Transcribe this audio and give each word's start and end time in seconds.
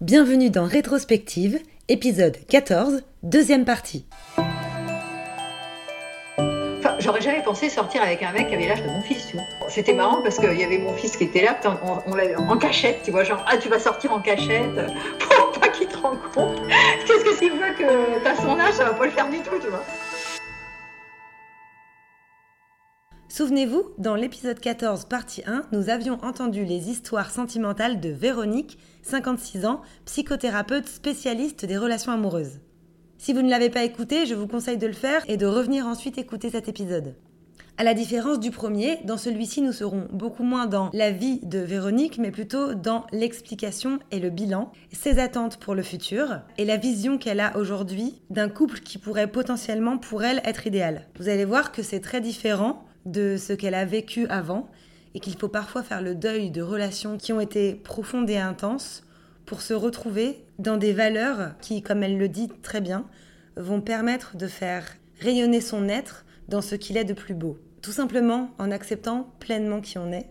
Bienvenue 0.00 0.48
dans 0.50 0.64
Rétrospective, 0.64 1.58
épisode 1.88 2.36
14, 2.48 3.02
deuxième 3.22 3.64
partie. 3.66 4.06
Enfin, 6.38 6.96
j'aurais 7.00 7.20
jamais 7.20 7.42
pensé 7.42 7.68
sortir 7.68 8.02
avec 8.02 8.22
un 8.22 8.32
mec 8.32 8.48
qui 8.48 8.54
avait 8.54 8.66
l'âge 8.66 8.82
de 8.82 8.88
mon 8.88 9.02
fils, 9.02 9.26
tu 9.28 9.36
vois. 9.36 9.44
C'était 9.68 9.92
marrant 9.92 10.22
parce 10.22 10.38
qu'il 10.38 10.58
y 10.58 10.64
avait 10.64 10.78
mon 10.78 10.94
fils 10.94 11.16
qui 11.18 11.24
était 11.24 11.42
là, 11.42 11.58
on, 11.84 11.98
on 12.10 12.14
l'a- 12.14 12.40
en 12.40 12.56
cachette, 12.56 13.00
tu 13.04 13.10
vois, 13.10 13.24
genre, 13.24 13.44
ah, 13.46 13.58
tu 13.58 13.68
vas 13.68 13.78
sortir 13.78 14.12
en 14.12 14.20
cachette 14.20 14.74
pour 15.18 15.60
pas 15.60 15.68
qu'il 15.68 15.86
te 15.86 15.98
rende. 15.98 16.16
Qu'est-ce 17.06 17.24
que 17.24 17.34
s'il 17.34 17.52
voit 17.52 17.70
que 17.70 18.22
t'as 18.24 18.36
son 18.36 18.58
âge, 18.58 18.72
ça 18.74 18.84
va 18.84 18.94
pas 18.94 19.04
le 19.04 19.10
faire 19.12 19.28
du 19.28 19.38
tout, 19.40 19.58
tu 19.60 19.68
vois. 19.68 19.84
Souvenez-vous, 23.32 23.84
dans 23.96 24.16
l'épisode 24.16 24.58
14, 24.58 25.04
partie 25.04 25.44
1, 25.46 25.62
nous 25.70 25.88
avions 25.88 26.18
entendu 26.24 26.64
les 26.64 26.90
histoires 26.90 27.30
sentimentales 27.30 28.00
de 28.00 28.08
Véronique, 28.08 28.76
56 29.02 29.66
ans, 29.66 29.82
psychothérapeute 30.04 30.88
spécialiste 30.88 31.64
des 31.64 31.78
relations 31.78 32.10
amoureuses. 32.10 32.58
Si 33.18 33.32
vous 33.32 33.42
ne 33.42 33.48
l'avez 33.48 33.70
pas 33.70 33.84
écouté, 33.84 34.26
je 34.26 34.34
vous 34.34 34.48
conseille 34.48 34.78
de 34.78 34.86
le 34.88 34.92
faire 34.92 35.22
et 35.28 35.36
de 35.36 35.46
revenir 35.46 35.86
ensuite 35.86 36.18
écouter 36.18 36.50
cet 36.50 36.68
épisode. 36.68 37.14
À 37.78 37.84
la 37.84 37.94
différence 37.94 38.40
du 38.40 38.50
premier, 38.50 38.98
dans 39.04 39.16
celui-ci, 39.16 39.62
nous 39.62 39.72
serons 39.72 40.08
beaucoup 40.10 40.42
moins 40.42 40.66
dans 40.66 40.90
la 40.92 41.12
vie 41.12 41.38
de 41.44 41.60
Véronique, 41.60 42.18
mais 42.18 42.32
plutôt 42.32 42.74
dans 42.74 43.06
l'explication 43.12 44.00
et 44.10 44.18
le 44.18 44.30
bilan, 44.30 44.72
ses 44.90 45.20
attentes 45.20 45.56
pour 45.58 45.76
le 45.76 45.84
futur 45.84 46.40
et 46.58 46.64
la 46.64 46.78
vision 46.78 47.16
qu'elle 47.16 47.38
a 47.38 47.56
aujourd'hui 47.56 48.20
d'un 48.28 48.48
couple 48.48 48.80
qui 48.80 48.98
pourrait 48.98 49.30
potentiellement 49.30 49.98
pour 49.98 50.24
elle 50.24 50.42
être 50.44 50.66
idéal. 50.66 51.06
Vous 51.20 51.28
allez 51.28 51.44
voir 51.44 51.70
que 51.70 51.84
c'est 51.84 52.00
très 52.00 52.20
différent 52.20 52.84
de 53.06 53.36
ce 53.36 53.52
qu'elle 53.52 53.74
a 53.74 53.84
vécu 53.84 54.26
avant 54.28 54.68
et 55.14 55.20
qu'il 55.20 55.36
faut 55.36 55.48
parfois 55.48 55.82
faire 55.82 56.02
le 56.02 56.14
deuil 56.14 56.50
de 56.50 56.62
relations 56.62 57.16
qui 57.16 57.32
ont 57.32 57.40
été 57.40 57.74
profondes 57.74 58.30
et 58.30 58.36
intenses 58.36 59.02
pour 59.46 59.62
se 59.62 59.74
retrouver 59.74 60.44
dans 60.58 60.76
des 60.76 60.92
valeurs 60.92 61.58
qui, 61.60 61.82
comme 61.82 62.02
elle 62.02 62.18
le 62.18 62.28
dit 62.28 62.48
très 62.62 62.80
bien, 62.80 63.06
vont 63.56 63.80
permettre 63.80 64.36
de 64.36 64.46
faire 64.46 64.84
rayonner 65.20 65.60
son 65.60 65.88
être 65.88 66.24
dans 66.48 66.62
ce 66.62 66.74
qu'il 66.74 66.96
est 66.96 67.04
de 67.04 67.14
plus 67.14 67.34
beau. 67.34 67.58
Tout 67.82 67.92
simplement 67.92 68.50
en 68.58 68.70
acceptant 68.70 69.32
pleinement 69.40 69.80
qui 69.80 69.98
on 69.98 70.12
est. 70.12 70.28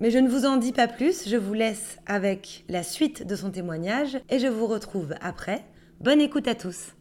Mais 0.00 0.10
je 0.10 0.18
ne 0.18 0.28
vous 0.28 0.44
en 0.44 0.56
dis 0.56 0.72
pas 0.72 0.86
plus, 0.88 1.28
je 1.28 1.36
vous 1.36 1.54
laisse 1.54 1.98
avec 2.06 2.64
la 2.68 2.82
suite 2.82 3.26
de 3.26 3.34
son 3.34 3.50
témoignage 3.50 4.18
et 4.28 4.38
je 4.38 4.46
vous 4.46 4.66
retrouve 4.66 5.14
après. 5.20 5.64
Bonne 6.00 6.20
écoute 6.20 6.46
à 6.46 6.54
tous. 6.54 6.97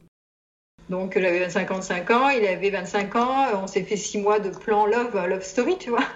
Donc 0.89 1.19
j'avais 1.19 1.49
55 1.49 2.09
ans, 2.11 2.29
il 2.29 2.45
avait 2.45 2.69
25 2.69 3.15
ans, 3.15 3.45
on 3.61 3.67
s'est 3.67 3.83
fait 3.83 3.97
6 3.97 4.19
mois 4.19 4.39
de 4.39 4.49
plan 4.49 4.85
love, 4.85 5.15
love 5.27 5.43
story, 5.43 5.77
tu 5.77 5.89
vois. 5.89 6.03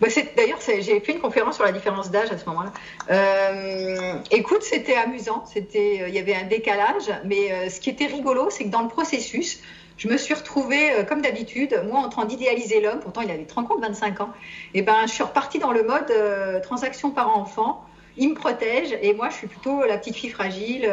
Bah, 0.00 0.08
D'ailleurs, 0.34 0.58
j'ai 0.64 0.98
fait 1.00 1.12
une 1.12 1.20
conférence 1.20 1.56
sur 1.56 1.64
la 1.64 1.72
différence 1.72 2.10
d'âge 2.10 2.32
à 2.32 2.38
ce 2.38 2.46
moment-là. 2.46 2.72
Euh, 3.10 4.14
écoute, 4.30 4.62
c'était 4.62 4.94
amusant, 4.94 5.44
c'était, 5.44 5.98
euh, 6.00 6.08
il 6.08 6.14
y 6.14 6.18
avait 6.18 6.34
un 6.34 6.46
décalage, 6.46 7.12
mais 7.26 7.52
euh, 7.52 7.68
ce 7.68 7.80
qui 7.80 7.90
était 7.90 8.06
rigolo, 8.06 8.48
c'est 8.48 8.64
que 8.64 8.70
dans 8.70 8.80
le 8.80 8.88
processus, 8.88 9.60
je 10.00 10.08
me 10.08 10.16
suis 10.16 10.32
retrouvée, 10.32 10.92
euh, 10.92 11.04
comme 11.04 11.20
d'habitude, 11.20 11.78
moi 11.86 12.00
en 12.00 12.08
train 12.08 12.24
d'idéaliser 12.24 12.80
l'homme, 12.80 13.00
pourtant 13.00 13.20
il 13.20 13.30
avait 13.30 13.44
30 13.44 13.70
ans, 13.70 13.78
25 13.78 14.22
ans, 14.22 14.30
et 14.72 14.80
ben 14.80 15.02
je 15.02 15.12
suis 15.12 15.22
repartie 15.22 15.58
dans 15.58 15.72
le 15.72 15.82
mode 15.82 16.10
euh, 16.10 16.58
transaction 16.60 17.10
par 17.10 17.36
enfant, 17.36 17.84
il 18.16 18.30
me 18.30 18.34
protège, 18.34 18.96
et 19.02 19.12
moi 19.12 19.28
je 19.28 19.34
suis 19.34 19.46
plutôt 19.46 19.84
la 19.84 19.98
petite 19.98 20.16
fille 20.16 20.30
fragile. 20.30 20.90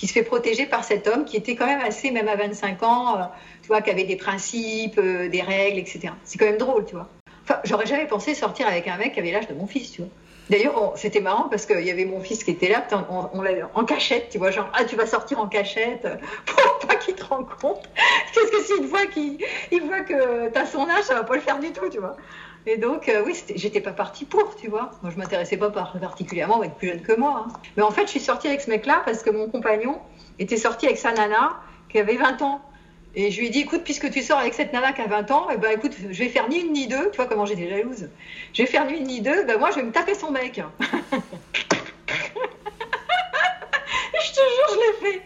Qui 0.00 0.06
se 0.06 0.14
fait 0.14 0.22
protéger 0.22 0.64
par 0.64 0.82
cet 0.82 1.06
homme 1.06 1.26
qui 1.26 1.36
était 1.36 1.54
quand 1.54 1.66
même 1.66 1.82
assez, 1.82 2.10
même 2.10 2.26
à 2.26 2.34
25 2.34 2.82
ans, 2.82 3.16
euh, 3.18 3.24
tu 3.60 3.68
vois, 3.68 3.82
qui 3.82 3.90
avait 3.90 4.04
des 4.04 4.16
principes, 4.16 4.98
euh, 4.98 5.28
des 5.28 5.42
règles, 5.42 5.78
etc. 5.78 6.14
C'est 6.24 6.38
quand 6.38 6.46
même 6.46 6.56
drôle, 6.56 6.86
tu 6.86 6.94
vois. 6.94 7.06
Enfin, 7.44 7.60
j'aurais 7.64 7.84
jamais 7.84 8.06
pensé 8.06 8.34
sortir 8.34 8.66
avec 8.66 8.88
un 8.88 8.96
mec 8.96 9.12
qui 9.12 9.20
avait 9.20 9.30
l'âge 9.30 9.46
de 9.46 9.52
mon 9.52 9.66
fils, 9.66 9.92
tu 9.92 10.00
vois. 10.00 10.10
D'ailleurs, 10.48 10.94
c'était 10.96 11.20
marrant 11.20 11.48
parce 11.50 11.66
qu'il 11.66 11.84
y 11.84 11.90
avait 11.90 12.06
mon 12.06 12.20
fils 12.20 12.42
qui 12.44 12.50
était 12.50 12.70
là, 12.70 12.80
putain, 12.80 13.06
on, 13.10 13.28
on 13.38 13.44
en 13.74 13.84
cachette, 13.84 14.30
tu 14.30 14.38
vois, 14.38 14.50
genre, 14.50 14.70
ah, 14.72 14.84
tu 14.84 14.96
vas 14.96 15.06
sortir 15.06 15.38
en 15.38 15.48
cachette 15.48 16.06
euh, 16.06 16.16
pour 16.46 16.88
pas 16.88 16.96
qu'il 16.96 17.14
te 17.14 17.24
rende 17.24 17.46
compte. 17.60 17.86
Qu'est-ce 18.32 18.50
que 18.50 18.62
s'il 18.62 18.86
voit 18.86 19.04
qu'il 19.04 19.36
il 19.70 19.82
voit 19.82 20.00
que 20.00 20.48
t'as 20.48 20.64
son 20.64 20.88
âge, 20.88 21.04
ça 21.04 21.14
va 21.14 21.24
pas 21.24 21.34
le 21.34 21.42
faire 21.42 21.58
du 21.58 21.72
tout, 21.72 21.90
tu 21.90 21.98
vois. 21.98 22.16
Et 22.66 22.76
donc, 22.76 23.08
euh, 23.08 23.22
oui, 23.24 23.34
j'étais 23.54 23.80
pas 23.80 23.92
partie 23.92 24.24
pour, 24.26 24.54
tu 24.56 24.68
vois. 24.68 24.90
Moi, 25.02 25.10
je 25.12 25.18
m'intéressais 25.18 25.56
pas 25.56 25.70
par- 25.70 25.98
particulièrement 25.98 26.60
à 26.60 26.66
être 26.66 26.74
plus 26.76 26.88
jeune 26.88 27.02
que 27.02 27.12
moi. 27.12 27.46
hein. 27.46 27.52
Mais 27.76 27.82
en 27.82 27.90
fait, 27.90 28.02
je 28.02 28.10
suis 28.10 28.20
sortie 28.20 28.48
avec 28.48 28.60
ce 28.60 28.70
mec-là 28.70 29.02
parce 29.04 29.22
que 29.22 29.30
mon 29.30 29.48
compagnon 29.48 29.98
était 30.38 30.56
sorti 30.58 30.86
avec 30.86 30.98
sa 30.98 31.12
nana 31.12 31.56
qui 31.88 31.98
avait 31.98 32.16
20 32.16 32.42
ans. 32.42 32.62
Et 33.14 33.30
je 33.30 33.40
lui 33.40 33.48
ai 33.48 33.50
dit, 33.50 33.60
écoute, 33.60 33.82
puisque 33.82 34.10
tu 34.10 34.22
sors 34.22 34.38
avec 34.38 34.54
cette 34.54 34.72
nana 34.72 34.92
qui 34.92 35.00
a 35.00 35.06
20 35.06 35.30
ans, 35.32 35.48
eh 35.52 35.56
ben, 35.56 35.70
écoute, 35.72 35.94
je 35.98 36.18
vais 36.22 36.28
faire 36.28 36.48
ni 36.48 36.60
une 36.60 36.72
ni 36.72 36.86
deux. 36.86 37.10
Tu 37.10 37.16
vois 37.16 37.26
comment 37.26 37.44
j'étais 37.46 37.68
jalouse. 37.68 38.08
Je 38.52 38.62
vais 38.62 38.68
faire 38.68 38.84
ni 38.86 38.98
une 38.98 39.04
ni 39.06 39.20
deux. 39.20 39.44
Ben, 39.46 39.58
moi, 39.58 39.70
je 39.70 39.76
vais 39.76 39.82
me 39.82 39.90
taper 39.90 40.14
son 40.14 40.30
mec. 40.30 40.60
je 44.72 45.06
l'ai 45.06 45.12
fait. 45.12 45.22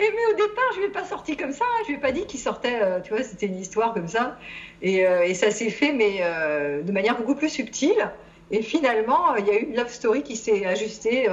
Et 0.00 0.10
mais 0.10 0.32
au 0.32 0.36
départ, 0.36 0.64
je 0.74 0.78
lui 0.80 0.86
ai 0.86 0.90
pas 0.90 1.04
sorti 1.04 1.36
comme 1.36 1.52
ça. 1.52 1.64
hein. 1.64 1.82
Je 1.84 1.88
lui 1.88 1.98
ai 1.98 2.00
pas 2.00 2.12
dit 2.12 2.26
qu'il 2.26 2.40
sortait. 2.40 2.78
euh, 2.82 3.00
tu 3.00 3.12
vois, 3.12 3.22
c'était 3.22 3.46
une 3.46 3.58
histoire 3.58 3.94
comme 3.94 4.08
ça. 4.08 4.36
Et, 4.82 5.06
euh, 5.06 5.32
ça 5.34 5.50
s'est 5.50 5.70
fait, 5.70 5.92
mais 5.92 6.18
euh, 6.20 6.82
de 6.82 6.92
manière 6.92 7.16
beaucoup 7.16 7.34
plus 7.34 7.48
subtile. 7.48 8.10
Et 8.50 8.62
finalement, 8.62 9.36
il 9.36 9.46
y 9.46 9.50
a 9.50 9.54
eu 9.54 9.64
une 9.64 9.76
love 9.76 9.90
story 9.90 10.22
qui 10.22 10.36
s'est 10.36 10.64
ajustée. 10.64 11.28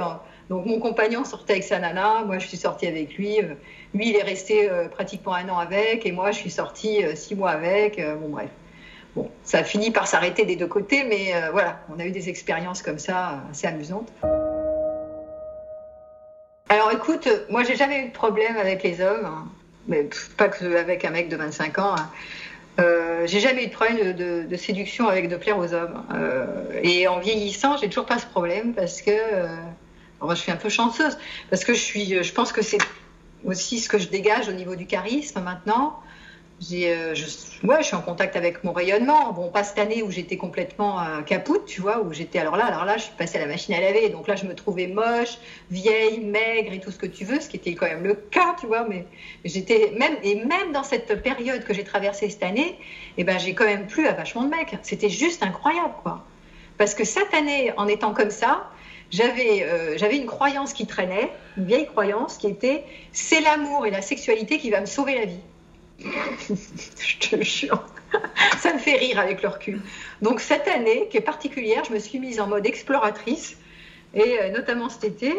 donc 0.50 0.66
mon 0.66 0.78
compagnon 0.78 1.24
sortait 1.24 1.54
avec 1.54 1.64
sa 1.64 1.78
nana, 1.78 2.22
moi 2.26 2.38
je 2.38 2.46
suis 2.46 2.58
sortie 2.58 2.86
avec 2.86 3.14
lui. 3.16 3.38
lui, 3.94 4.10
il 4.10 4.16
est 4.16 4.22
resté 4.22 4.68
pratiquement 4.90 5.32
un 5.32 5.48
an 5.48 5.58
avec, 5.58 6.04
et 6.04 6.12
moi 6.12 6.30
je 6.32 6.36
suis 6.36 6.50
sortie 6.50 7.02
six 7.14 7.34
mois 7.34 7.52
avec. 7.52 7.96
bon 8.20 8.28
bref. 8.28 8.50
Bon, 9.14 9.30
ça 9.44 9.60
a 9.60 9.64
fini 9.64 9.90
par 9.90 10.06
s'arrêter 10.06 10.44
des 10.44 10.56
deux 10.56 10.66
côtés, 10.66 11.04
mais 11.04 11.32
voilà, 11.52 11.80
on 11.88 11.98
a 11.98 12.04
eu 12.04 12.10
des 12.10 12.28
expériences 12.28 12.82
comme 12.82 12.98
ça 12.98 13.42
assez 13.50 13.66
amusantes. 13.66 14.12
Alors 16.68 16.90
écoute, 16.90 17.26
euh, 17.28 17.44
moi 17.48 17.62
j'ai 17.62 17.76
jamais 17.76 18.00
eu 18.00 18.08
de 18.08 18.12
problème 18.12 18.56
avec 18.56 18.82
les 18.82 19.00
hommes, 19.00 19.24
hein. 19.24 19.46
mais 19.86 20.08
pas 20.36 20.48
que 20.48 20.76
avec 20.76 21.04
un 21.04 21.10
mec 21.10 21.28
de 21.28 21.36
25 21.36 21.78
ans. 21.78 21.94
hein. 21.96 22.10
Euh, 22.78 23.26
j'ai 23.26 23.40
jamais 23.40 23.64
eu 23.64 23.66
de 23.68 23.72
problème 23.72 24.12
de, 24.12 24.56
séduction 24.56 25.08
avec 25.08 25.28
de 25.28 25.36
plaire 25.36 25.58
aux 25.58 25.72
hommes. 25.72 26.04
Euh, 26.14 26.44
et 26.82 27.08
en 27.08 27.18
vieillissant, 27.20 27.76
j'ai 27.76 27.88
toujours 27.88 28.06
pas 28.06 28.18
ce 28.18 28.26
problème 28.26 28.74
parce 28.74 29.00
que 29.00 29.10
euh, 29.10 29.48
moi, 30.20 30.34
je 30.34 30.40
suis 30.40 30.52
un 30.52 30.56
peu 30.56 30.68
chanceuse 30.68 31.16
parce 31.50 31.64
que 31.64 31.72
je 31.72 32.22
je 32.22 32.32
pense 32.32 32.52
que 32.52 32.62
c'est 32.62 32.78
aussi 33.44 33.78
ce 33.78 33.88
que 33.88 33.98
je 33.98 34.08
dégage 34.08 34.48
au 34.48 34.52
niveau 34.52 34.74
du 34.76 34.86
charisme 34.86 35.40
maintenant. 35.40 36.00
Euh, 36.72 37.14
je, 37.14 37.66
ouais, 37.66 37.76
je 37.80 37.86
suis 37.86 37.96
en 37.96 38.00
contact 38.00 38.34
avec 38.34 38.64
mon 38.64 38.72
rayonnement. 38.72 39.32
Bon, 39.32 39.50
pas 39.50 39.62
cette 39.62 39.78
année 39.78 40.02
où 40.02 40.10
j'étais 40.10 40.38
complètement 40.38 41.00
euh, 41.00 41.20
capoute, 41.20 41.66
tu 41.66 41.82
vois, 41.82 42.00
où 42.00 42.12
j'étais 42.14 42.38
alors 42.38 42.56
là, 42.56 42.64
alors 42.64 42.86
là, 42.86 42.96
je 42.96 43.02
suis 43.04 43.12
passée 43.12 43.36
à 43.36 43.40
la 43.42 43.46
machine 43.46 43.74
à 43.74 43.80
laver. 43.80 44.08
Donc 44.08 44.26
là, 44.26 44.36
je 44.36 44.46
me 44.46 44.54
trouvais 44.54 44.86
moche, 44.86 45.38
vieille, 45.70 46.20
maigre 46.20 46.72
et 46.72 46.80
tout 46.80 46.90
ce 46.90 46.98
que 46.98 47.06
tu 47.06 47.24
veux, 47.24 47.40
ce 47.40 47.48
qui 47.48 47.56
était 47.56 47.74
quand 47.74 47.86
même 47.86 48.04
le 48.04 48.14
cas, 48.14 48.56
tu 48.58 48.66
vois. 48.66 48.86
Mais 48.88 49.06
j'étais 49.44 49.92
même 49.98 50.16
et 50.22 50.36
même 50.36 50.72
dans 50.72 50.82
cette 50.82 51.22
période 51.22 51.62
que 51.64 51.74
j'ai 51.74 51.84
traversée 51.84 52.30
cette 52.30 52.42
année, 52.42 52.78
eh 53.18 53.24
ben 53.24 53.38
j'ai 53.38 53.54
quand 53.54 53.66
même 53.66 53.86
plu 53.86 54.06
à 54.06 54.12
vachement 54.12 54.44
de 54.44 54.48
mecs. 54.48 54.76
C'était 54.82 55.10
juste 55.10 55.42
incroyable, 55.42 55.94
quoi. 56.02 56.24
Parce 56.78 56.94
que 56.94 57.04
cette 57.04 57.32
année, 57.34 57.72
en 57.76 57.86
étant 57.86 58.14
comme 58.14 58.30
ça, 58.30 58.70
j'avais 59.10 59.62
euh, 59.62 59.98
j'avais 59.98 60.16
une 60.16 60.26
croyance 60.26 60.72
qui 60.72 60.86
traînait, 60.86 61.30
une 61.58 61.66
vieille 61.66 61.86
croyance 61.86 62.38
qui 62.38 62.46
était 62.48 62.84
c'est 63.12 63.40
l'amour 63.40 63.86
et 63.86 63.90
la 63.90 64.02
sexualité 64.02 64.58
qui 64.58 64.70
va 64.70 64.80
me 64.80 64.86
sauver 64.86 65.14
la 65.16 65.26
vie. 65.26 65.40
je 66.00 67.18
te 67.18 67.42
jure. 67.42 67.84
Ça 68.58 68.72
me 68.72 68.78
fait 68.78 68.96
rire 68.96 69.18
avec 69.18 69.42
le 69.42 69.48
recul. 69.48 69.80
Donc 70.22 70.40
cette 70.40 70.68
année, 70.68 71.08
qui 71.10 71.16
est 71.16 71.22
particulière, 71.22 71.84
je 71.84 71.92
me 71.92 71.98
suis 71.98 72.18
mise 72.18 72.40
en 72.40 72.46
mode 72.46 72.66
exploratrice. 72.66 73.56
Et 74.14 74.38
euh, 74.40 74.50
notamment 74.50 74.88
cet 74.88 75.04
été, 75.04 75.34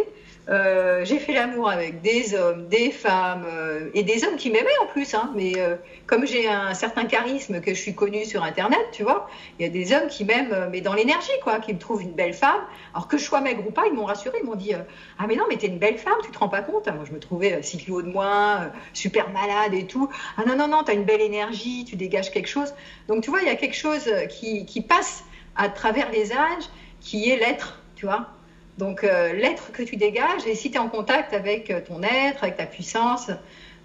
euh, 0.49 1.03
j'ai 1.03 1.19
fait 1.19 1.33
l'amour 1.33 1.69
avec 1.69 2.01
des 2.01 2.33
hommes, 2.33 2.67
des 2.69 2.91
femmes, 2.91 3.45
euh, 3.45 3.89
et 3.93 4.03
des 4.03 4.23
hommes 4.23 4.37
qui 4.37 4.49
m'aimaient 4.49 4.77
en 4.81 4.85
plus. 4.87 5.13
Hein, 5.13 5.31
mais 5.35 5.59
euh, 5.59 5.75
comme 6.05 6.25
j'ai 6.25 6.47
un 6.47 6.73
certain 6.73 7.05
charisme 7.05 7.59
que 7.59 7.73
je 7.73 7.81
suis 7.81 7.93
connue 7.93 8.23
sur 8.23 8.43
Internet, 8.43 8.79
tu 8.93 9.03
vois, 9.03 9.27
il 9.59 9.63
y 9.63 9.65
a 9.65 9.69
des 9.69 9.93
hommes 9.93 10.07
qui 10.07 10.23
m'aiment, 10.23 10.69
mais 10.71 10.79
dans 10.79 10.93
l'énergie, 10.93 11.31
quoi, 11.43 11.59
qui 11.59 11.73
me 11.73 11.79
trouvent 11.79 12.01
une 12.01 12.13
belle 12.13 12.33
femme. 12.33 12.61
Alors 12.93 13.07
que 13.09 13.17
je 13.17 13.23
sois 13.23 13.41
maigre 13.41 13.67
ou 13.67 13.71
pas, 13.71 13.87
ils 13.87 13.93
m'ont 13.93 14.05
rassuré, 14.05 14.37
ils 14.41 14.45
m'ont 14.45 14.55
dit 14.55 14.73
Ah, 15.17 15.27
mais 15.27 15.35
non, 15.35 15.43
mais 15.49 15.57
t'es 15.57 15.67
une 15.67 15.79
belle 15.79 15.97
femme, 15.97 16.17
tu 16.23 16.31
te 16.31 16.39
rends 16.39 16.49
pas 16.49 16.61
compte. 16.61 16.87
hein. 16.87 16.93
Moi, 16.93 17.03
je 17.05 17.11
me 17.11 17.19
trouvais 17.19 17.61
6 17.61 17.77
kilos 17.77 18.03
de 18.03 18.09
moins, 18.09 18.71
super 18.93 19.29
malade 19.31 19.73
et 19.73 19.85
tout. 19.85 20.09
Ah, 20.37 20.43
non, 20.45 20.55
non, 20.55 20.67
non, 20.69 20.83
t'as 20.83 20.93
une 20.93 21.03
belle 21.05 21.21
énergie, 21.21 21.83
tu 21.85 21.97
dégages 21.97 22.31
quelque 22.31 22.47
chose. 22.47 22.73
Donc, 23.09 23.23
tu 23.23 23.29
vois, 23.29 23.41
il 23.41 23.47
y 23.47 23.51
a 23.51 23.55
quelque 23.55 23.75
chose 23.75 24.09
qui 24.29 24.81
passe 24.81 25.25
à 25.57 25.67
travers 25.69 26.09
les 26.11 26.31
âges, 26.31 26.69
qui 27.01 27.29
est 27.29 27.35
l'être, 27.37 27.83
tu 27.95 28.05
vois. 28.05 28.36
Donc, 28.77 29.03
euh, 29.03 29.33
l'être 29.33 29.71
que 29.71 29.81
tu 29.81 29.95
dégages, 29.95 30.45
et 30.45 30.53
si 30.53 30.69
tu 30.69 30.77
es 30.77 30.79
en 30.79 30.89
contact 30.89 31.33
avec 31.33 31.71
euh, 31.71 31.81
ton 31.81 32.03
être, 32.03 32.43
avec 32.43 32.57
ta 32.57 32.65
puissance, 32.65 33.31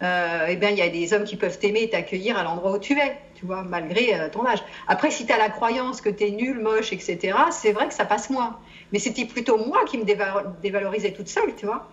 euh, 0.02 0.46
eh 0.48 0.56
bien, 0.56 0.70
il 0.70 0.76
y 0.76 0.82
a 0.82 0.88
des 0.88 1.12
hommes 1.12 1.24
qui 1.24 1.36
peuvent 1.36 1.58
t'aimer 1.58 1.82
et 1.82 1.90
t'accueillir 1.90 2.36
à 2.36 2.42
l'endroit 2.42 2.72
où 2.72 2.78
tu 2.78 2.98
es, 2.98 3.16
tu 3.34 3.46
vois, 3.46 3.62
malgré 3.62 4.28
ton 4.32 4.44
âge. 4.44 4.62
Après, 4.88 5.10
si 5.10 5.24
tu 5.26 5.32
as 5.32 5.38
la 5.38 5.48
croyance 5.48 6.00
que 6.00 6.10
tu 6.10 6.24
es 6.24 6.30
nul, 6.30 6.58
moche, 6.58 6.92
etc., 6.92 7.36
c'est 7.50 7.72
vrai 7.72 7.88
que 7.88 7.94
ça 7.94 8.04
passe 8.04 8.28
moins. 8.28 8.58
Mais 8.92 8.98
c'était 8.98 9.24
plutôt 9.24 9.56
moi 9.56 9.84
qui 9.86 9.98
me 9.98 10.04
déva- 10.04 10.44
dévalorisais 10.60 11.12
toute 11.12 11.28
seule, 11.28 11.54
tu 11.56 11.66
vois. 11.66 11.88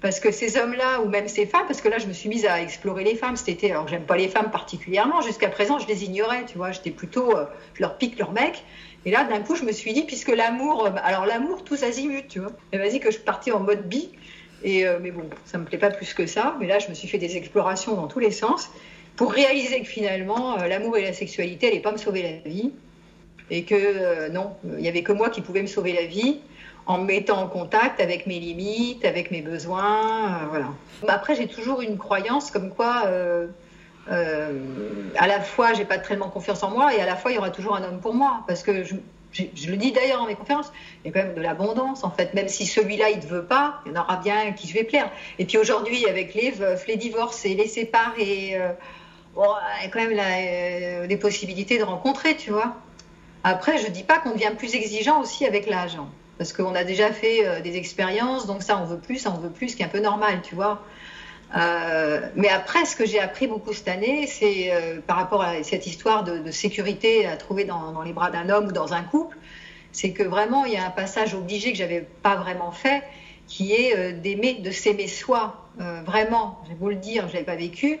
Parce 0.00 0.18
que 0.20 0.30
ces 0.30 0.56
hommes-là, 0.56 1.02
ou 1.02 1.08
même 1.08 1.28
ces 1.28 1.44
femmes, 1.44 1.66
parce 1.66 1.82
que 1.82 1.88
là, 1.88 1.98
je 1.98 2.06
me 2.06 2.14
suis 2.14 2.30
mise 2.30 2.46
à 2.46 2.62
explorer 2.62 3.04
les 3.04 3.16
femmes 3.16 3.36
cet 3.36 3.50
été. 3.50 3.70
Alors, 3.72 3.86
j'aime 3.86 4.04
pas 4.06 4.16
les 4.16 4.28
femmes 4.28 4.50
particulièrement. 4.50 5.20
Jusqu'à 5.20 5.50
présent, 5.50 5.78
je 5.78 5.86
les 5.88 6.04
ignorais, 6.04 6.46
tu 6.46 6.56
vois. 6.56 6.70
J'étais 6.72 6.90
plutôt, 6.90 7.34
je 7.74 7.82
leur 7.82 7.98
pique 7.98 8.18
leur 8.18 8.32
mec. 8.32 8.64
Et 9.06 9.10
là, 9.10 9.24
d'un 9.24 9.40
coup, 9.40 9.54
je 9.54 9.64
me 9.64 9.72
suis 9.72 9.92
dit, 9.92 10.02
puisque 10.02 10.28
l'amour, 10.28 10.86
euh, 10.86 10.90
alors 11.02 11.26
l'amour, 11.26 11.64
tous 11.64 11.82
azimuts, 11.82 12.26
tu 12.28 12.40
vois. 12.40 12.52
Et 12.72 12.78
vas-y 12.78 13.00
que 13.00 13.10
je 13.10 13.18
partais 13.18 13.52
en 13.52 13.60
mode 13.60 13.88
bi. 13.88 14.10
Et 14.62 14.86
euh, 14.86 14.98
mais 15.00 15.10
bon, 15.10 15.24
ça 15.46 15.56
me 15.56 15.64
plaît 15.64 15.78
pas 15.78 15.90
plus 15.90 16.12
que 16.12 16.26
ça. 16.26 16.56
Mais 16.60 16.66
là, 16.66 16.78
je 16.78 16.88
me 16.88 16.94
suis 16.94 17.08
fait 17.08 17.18
des 17.18 17.36
explorations 17.36 17.94
dans 17.94 18.08
tous 18.08 18.18
les 18.18 18.30
sens 18.30 18.70
pour 19.16 19.32
réaliser 19.32 19.80
que 19.80 19.86
finalement, 19.86 20.58
euh, 20.58 20.66
l'amour 20.66 20.98
et 20.98 21.02
la 21.02 21.14
sexualité 21.14 21.68
n'allaient 21.68 21.80
pas 21.80 21.92
me 21.92 21.98
sauver 21.98 22.22
la 22.22 22.50
vie. 22.50 22.72
Et 23.52 23.64
que 23.64 24.28
non, 24.28 24.52
il 24.62 24.76
n'y 24.76 24.88
avait 24.88 25.02
que 25.02 25.10
moi 25.10 25.28
qui 25.28 25.40
pouvais 25.40 25.62
me 25.62 25.66
sauver 25.66 25.92
la 25.92 26.04
vie 26.04 26.38
en 26.86 26.98
me 26.98 27.06
mettant 27.06 27.42
en 27.42 27.48
contact 27.48 28.00
avec 28.00 28.28
mes 28.28 28.38
limites, 28.38 29.04
avec 29.04 29.32
mes 29.32 29.42
besoins. 29.42 30.46
voilà. 30.50 30.68
Après, 31.08 31.34
j'ai 31.34 31.48
toujours 31.48 31.80
une 31.80 31.98
croyance 31.98 32.52
comme 32.52 32.70
quoi. 32.70 33.10
Euh, 34.10 34.52
à 35.16 35.26
la 35.26 35.40
fois, 35.40 35.72
j'ai 35.72 35.84
pas 35.84 35.98
tellement 35.98 36.28
confiance 36.28 36.62
en 36.62 36.70
moi 36.70 36.94
et 36.94 37.00
à 37.00 37.06
la 37.06 37.16
fois, 37.16 37.30
il 37.30 37.34
y 37.34 37.38
aura 37.38 37.50
toujours 37.50 37.76
un 37.76 37.84
homme 37.84 38.00
pour 38.00 38.14
moi. 38.14 38.42
Parce 38.46 38.62
que 38.62 38.82
je, 38.82 38.94
le 39.70 39.76
dis 39.76 39.92
d'ailleurs 39.92 40.18
dans 40.18 40.26
mes 40.26 40.34
conférences, 40.34 40.72
il 41.04 41.08
y 41.08 41.10
a 41.10 41.12
quand 41.20 41.26
même 41.26 41.36
de 41.36 41.40
l'abondance 41.40 42.02
en 42.02 42.10
fait. 42.10 42.34
Même 42.34 42.48
si 42.48 42.66
celui-là, 42.66 43.10
il 43.10 43.18
ne 43.18 43.26
veut 43.26 43.44
pas, 43.44 43.80
il 43.86 43.92
y 43.92 43.96
en 43.96 44.00
aura 44.00 44.16
bien 44.16 44.48
un 44.48 44.52
qui 44.52 44.68
je 44.68 44.74
vais 44.74 44.84
plaire. 44.84 45.10
Et 45.38 45.44
puis 45.44 45.58
aujourd'hui, 45.58 46.06
avec 46.08 46.34
les 46.34 46.50
veufs, 46.50 46.86
les 46.86 46.96
divorces 46.96 47.44
et 47.44 47.54
les 47.54 47.68
séparés, 47.68 48.56
euh, 48.56 48.72
il 49.36 49.84
y 49.84 49.86
a 49.86 49.90
quand 49.90 50.00
même 50.00 50.18
euh, 50.18 51.06
des 51.06 51.16
possibilités 51.16 51.78
de 51.78 51.84
rencontrer, 51.84 52.36
tu 52.36 52.50
vois. 52.50 52.76
Après, 53.44 53.78
je 53.78 53.88
dis 53.90 54.02
pas 54.02 54.18
qu'on 54.18 54.32
devient 54.32 54.52
plus 54.56 54.74
exigeant 54.74 55.20
aussi 55.20 55.46
avec 55.46 55.66
l'âge. 55.66 55.96
Hein. 55.96 56.08
parce 56.36 56.52
qu'on 56.52 56.74
a 56.74 56.84
déjà 56.84 57.12
fait 57.12 57.62
des 57.62 57.76
expériences, 57.76 58.46
donc 58.46 58.62
ça 58.62 58.78
on 58.78 58.84
veut 58.84 58.98
plus, 58.98 59.18
ça 59.18 59.32
on 59.34 59.38
veut 59.38 59.50
plus, 59.50 59.70
ce 59.70 59.76
qui 59.76 59.82
est 59.82 59.86
un 59.86 59.88
peu 59.88 60.00
normal, 60.00 60.40
tu 60.42 60.54
vois. 60.54 60.82
Euh, 61.56 62.20
mais 62.36 62.48
après, 62.48 62.84
ce 62.84 62.94
que 62.94 63.04
j'ai 63.04 63.18
appris 63.18 63.46
beaucoup 63.46 63.72
cette 63.72 63.88
année, 63.88 64.26
c'est 64.26 64.72
euh, 64.72 65.00
par 65.04 65.16
rapport 65.16 65.42
à 65.42 65.62
cette 65.62 65.86
histoire 65.86 66.22
de, 66.22 66.50
sécurité 66.50 67.26
à 67.26 67.36
trouver 67.36 67.64
dans, 67.64 68.02
les 68.02 68.12
bras 68.12 68.30
d'un 68.30 68.48
homme 68.48 68.68
ou 68.68 68.72
dans 68.72 68.92
un 68.92 69.02
couple, 69.02 69.36
c'est 69.92 70.12
que 70.12 70.22
vraiment 70.22 70.64
il 70.64 70.72
y 70.72 70.76
a 70.76 70.86
un 70.86 70.90
passage 70.90 71.34
obligé 71.34 71.72
que 71.72 71.78
j'avais 71.78 72.06
pas 72.22 72.36
vraiment 72.36 72.70
fait, 72.70 73.02
qui 73.48 73.72
est 73.72 73.96
euh, 73.96 74.12
d'aimer, 74.12 74.54
de 74.54 74.70
s'aimer 74.70 75.08
soi, 75.08 75.56
vraiment. 76.04 76.60
J'ai 76.68 76.74
beau 76.74 76.90
le 76.90 76.96
dire, 76.96 77.26
je 77.28 77.32
l'avais 77.32 77.44
pas 77.44 77.56
vécu. 77.56 78.00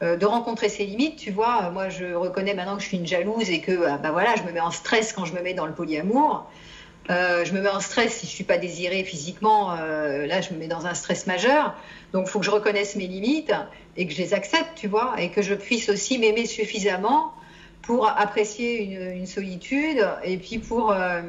de 0.00 0.24
rencontrer 0.24 0.70
ses 0.70 0.86
limites, 0.86 1.16
tu 1.16 1.30
vois, 1.30 1.68
moi 1.70 1.90
je 1.90 2.14
reconnais 2.14 2.54
maintenant 2.54 2.76
que 2.76 2.82
je 2.82 2.86
suis 2.86 2.96
une 2.96 3.06
jalouse 3.06 3.50
et 3.50 3.60
que 3.60 3.72
bah 3.98 4.12
voilà, 4.12 4.34
je 4.36 4.44
me 4.44 4.52
mets 4.52 4.60
en 4.60 4.70
stress 4.70 5.12
quand 5.12 5.26
je 5.26 5.34
me 5.34 5.42
mets 5.42 5.52
dans 5.52 5.66
le 5.66 5.74
polyamour. 5.74 6.48
Euh, 7.10 7.44
je 7.44 7.54
me 7.54 7.62
mets 7.62 7.70
en 7.70 7.80
stress 7.80 8.18
si 8.18 8.26
je 8.26 8.30
suis 8.30 8.44
pas 8.44 8.58
désirée 8.58 9.02
physiquement. 9.02 9.72
Euh, 9.72 10.26
là, 10.26 10.40
je 10.40 10.52
me 10.52 10.58
mets 10.58 10.68
dans 10.68 10.86
un 10.86 10.94
stress 10.94 11.26
majeur. 11.26 11.74
Donc, 12.12 12.26
il 12.26 12.30
faut 12.30 12.38
que 12.38 12.44
je 12.44 12.50
reconnaisse 12.50 12.96
mes 12.96 13.06
limites 13.06 13.52
et 13.96 14.06
que 14.06 14.12
je 14.12 14.18
les 14.18 14.34
accepte, 14.34 14.70
tu 14.76 14.88
vois, 14.88 15.14
et 15.18 15.30
que 15.30 15.40
je 15.40 15.54
puisse 15.54 15.88
aussi 15.88 16.18
m'aimer 16.18 16.46
suffisamment 16.46 17.32
pour 17.82 18.06
apprécier 18.08 18.82
une, 18.82 19.26
solitude 19.26 20.06
et 20.22 20.36
puis 20.36 20.58
pour, 20.58 20.92
euh, 20.92 21.22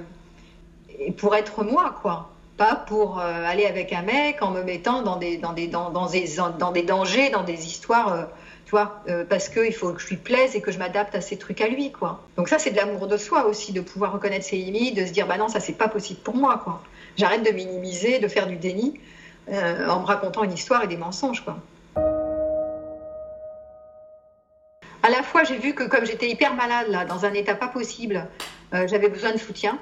pour 1.17 1.35
être 1.35 1.63
moi, 1.63 1.95
quoi. 2.01 2.29
Pas 2.57 2.75
pour 2.75 3.19
aller 3.19 3.65
avec 3.65 3.93
un 3.93 4.01
mec 4.01 4.41
en 4.41 4.51
me 4.51 4.63
mettant 4.63 5.01
dans 5.01 5.15
des, 5.15 5.37
dans 5.37 5.53
des, 5.53 5.67
dans 5.67 6.09
des, 6.09 6.25
dans 6.59 6.71
des 6.73 6.83
dangers, 6.83 7.29
dans 7.29 7.43
des 7.43 7.65
histoires 7.67 8.27
euh, 8.75 9.23
parce 9.27 9.49
qu'il 9.49 9.73
faut 9.73 9.93
que 9.93 10.01
je 10.01 10.07
lui 10.07 10.17
plaise 10.17 10.55
et 10.55 10.61
que 10.61 10.71
je 10.71 10.77
m'adapte 10.77 11.15
à 11.15 11.21
ces 11.21 11.37
trucs 11.37 11.61
à 11.61 11.67
lui, 11.67 11.91
quoi. 11.91 12.23
Donc 12.37 12.49
ça, 12.49 12.59
c'est 12.59 12.71
de 12.71 12.75
l'amour 12.75 13.07
de 13.07 13.17
soi 13.17 13.45
aussi, 13.45 13.73
de 13.73 13.81
pouvoir 13.81 14.13
reconnaître 14.13 14.45
ses 14.45 14.57
limites, 14.57 14.95
de 14.95 15.05
se 15.05 15.11
dire, 15.11 15.27
bah 15.27 15.37
non, 15.37 15.47
ça, 15.47 15.59
c'est 15.59 15.73
pas 15.73 15.87
possible 15.87 16.19
pour 16.19 16.35
moi, 16.35 16.61
quoi. 16.63 16.81
J'arrête 17.17 17.43
de 17.43 17.51
minimiser, 17.51 18.19
de 18.19 18.27
faire 18.27 18.47
du 18.47 18.55
déni 18.55 18.99
euh, 19.51 19.87
en 19.87 20.01
me 20.01 20.05
racontant 20.05 20.43
une 20.43 20.53
histoire 20.53 20.83
et 20.83 20.87
des 20.87 20.97
mensonges, 20.97 21.43
quoi. 21.43 21.57
À 25.01 25.09
la 25.09 25.23
fois, 25.23 25.43
j'ai 25.43 25.57
vu 25.57 25.73
que 25.73 25.85
comme 25.85 26.05
j'étais 26.05 26.29
hyper 26.29 26.53
malade, 26.53 26.87
là, 26.89 27.05
dans 27.05 27.25
un 27.25 27.33
état 27.33 27.55
pas 27.55 27.69
possible, 27.69 28.27
euh, 28.73 28.87
j'avais 28.87 29.09
besoin 29.09 29.31
de 29.31 29.37
soutien, 29.37 29.79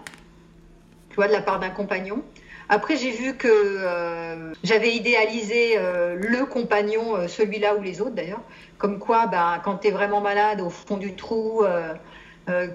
tu 1.09 1.15
vois, 1.15 1.27
de 1.27 1.33
la 1.33 1.41
part 1.41 1.59
d'un 1.59 1.71
compagnon. 1.71 2.23
Après, 2.69 2.97
j'ai 2.97 3.11
vu 3.11 3.37
que 3.37 3.47
euh, 3.47 4.53
j'avais 4.63 4.93
idéalisé 4.93 5.77
euh, 5.77 6.15
le 6.15 6.45
compagnon, 6.45 7.15
euh, 7.15 7.27
celui-là 7.29 7.75
ou 7.75 7.81
les 7.81 8.01
autres 8.01 8.15
d'ailleurs, 8.15 8.41
comme 8.77 8.99
quoi, 8.99 9.25
bah, 9.27 9.61
quand 9.63 9.77
tu 9.77 9.87
es 9.87 9.91
vraiment 9.91 10.19
malade 10.19 10.59
au 10.59 10.69
fond 10.69 10.97
du 10.97 11.15
trou, 11.15 11.63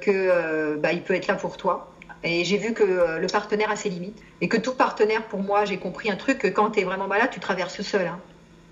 que 0.00 0.80
il 0.92 1.02
peut 1.02 1.14
être 1.14 1.26
là 1.26 1.36
pour 1.36 1.56
toi. 1.56 1.88
Et 2.24 2.44
j'ai 2.44 2.56
vu 2.56 2.72
que 2.72 2.84
le 2.84 3.26
partenaire 3.26 3.70
a 3.70 3.76
ses 3.76 3.88
limites 3.90 4.22
et 4.40 4.48
que 4.48 4.56
tout 4.56 4.74
partenaire, 4.74 5.26
pour 5.28 5.42
moi, 5.42 5.64
j'ai 5.64 5.78
compris 5.78 6.10
un 6.10 6.16
truc 6.16 6.38
que 6.38 6.48
quand 6.48 6.70
tu 6.70 6.80
es 6.80 6.84
vraiment 6.84 7.08
malade, 7.08 7.30
tu 7.32 7.40
traverses 7.40 7.82
seul. 7.82 8.06
Hein 8.06 8.20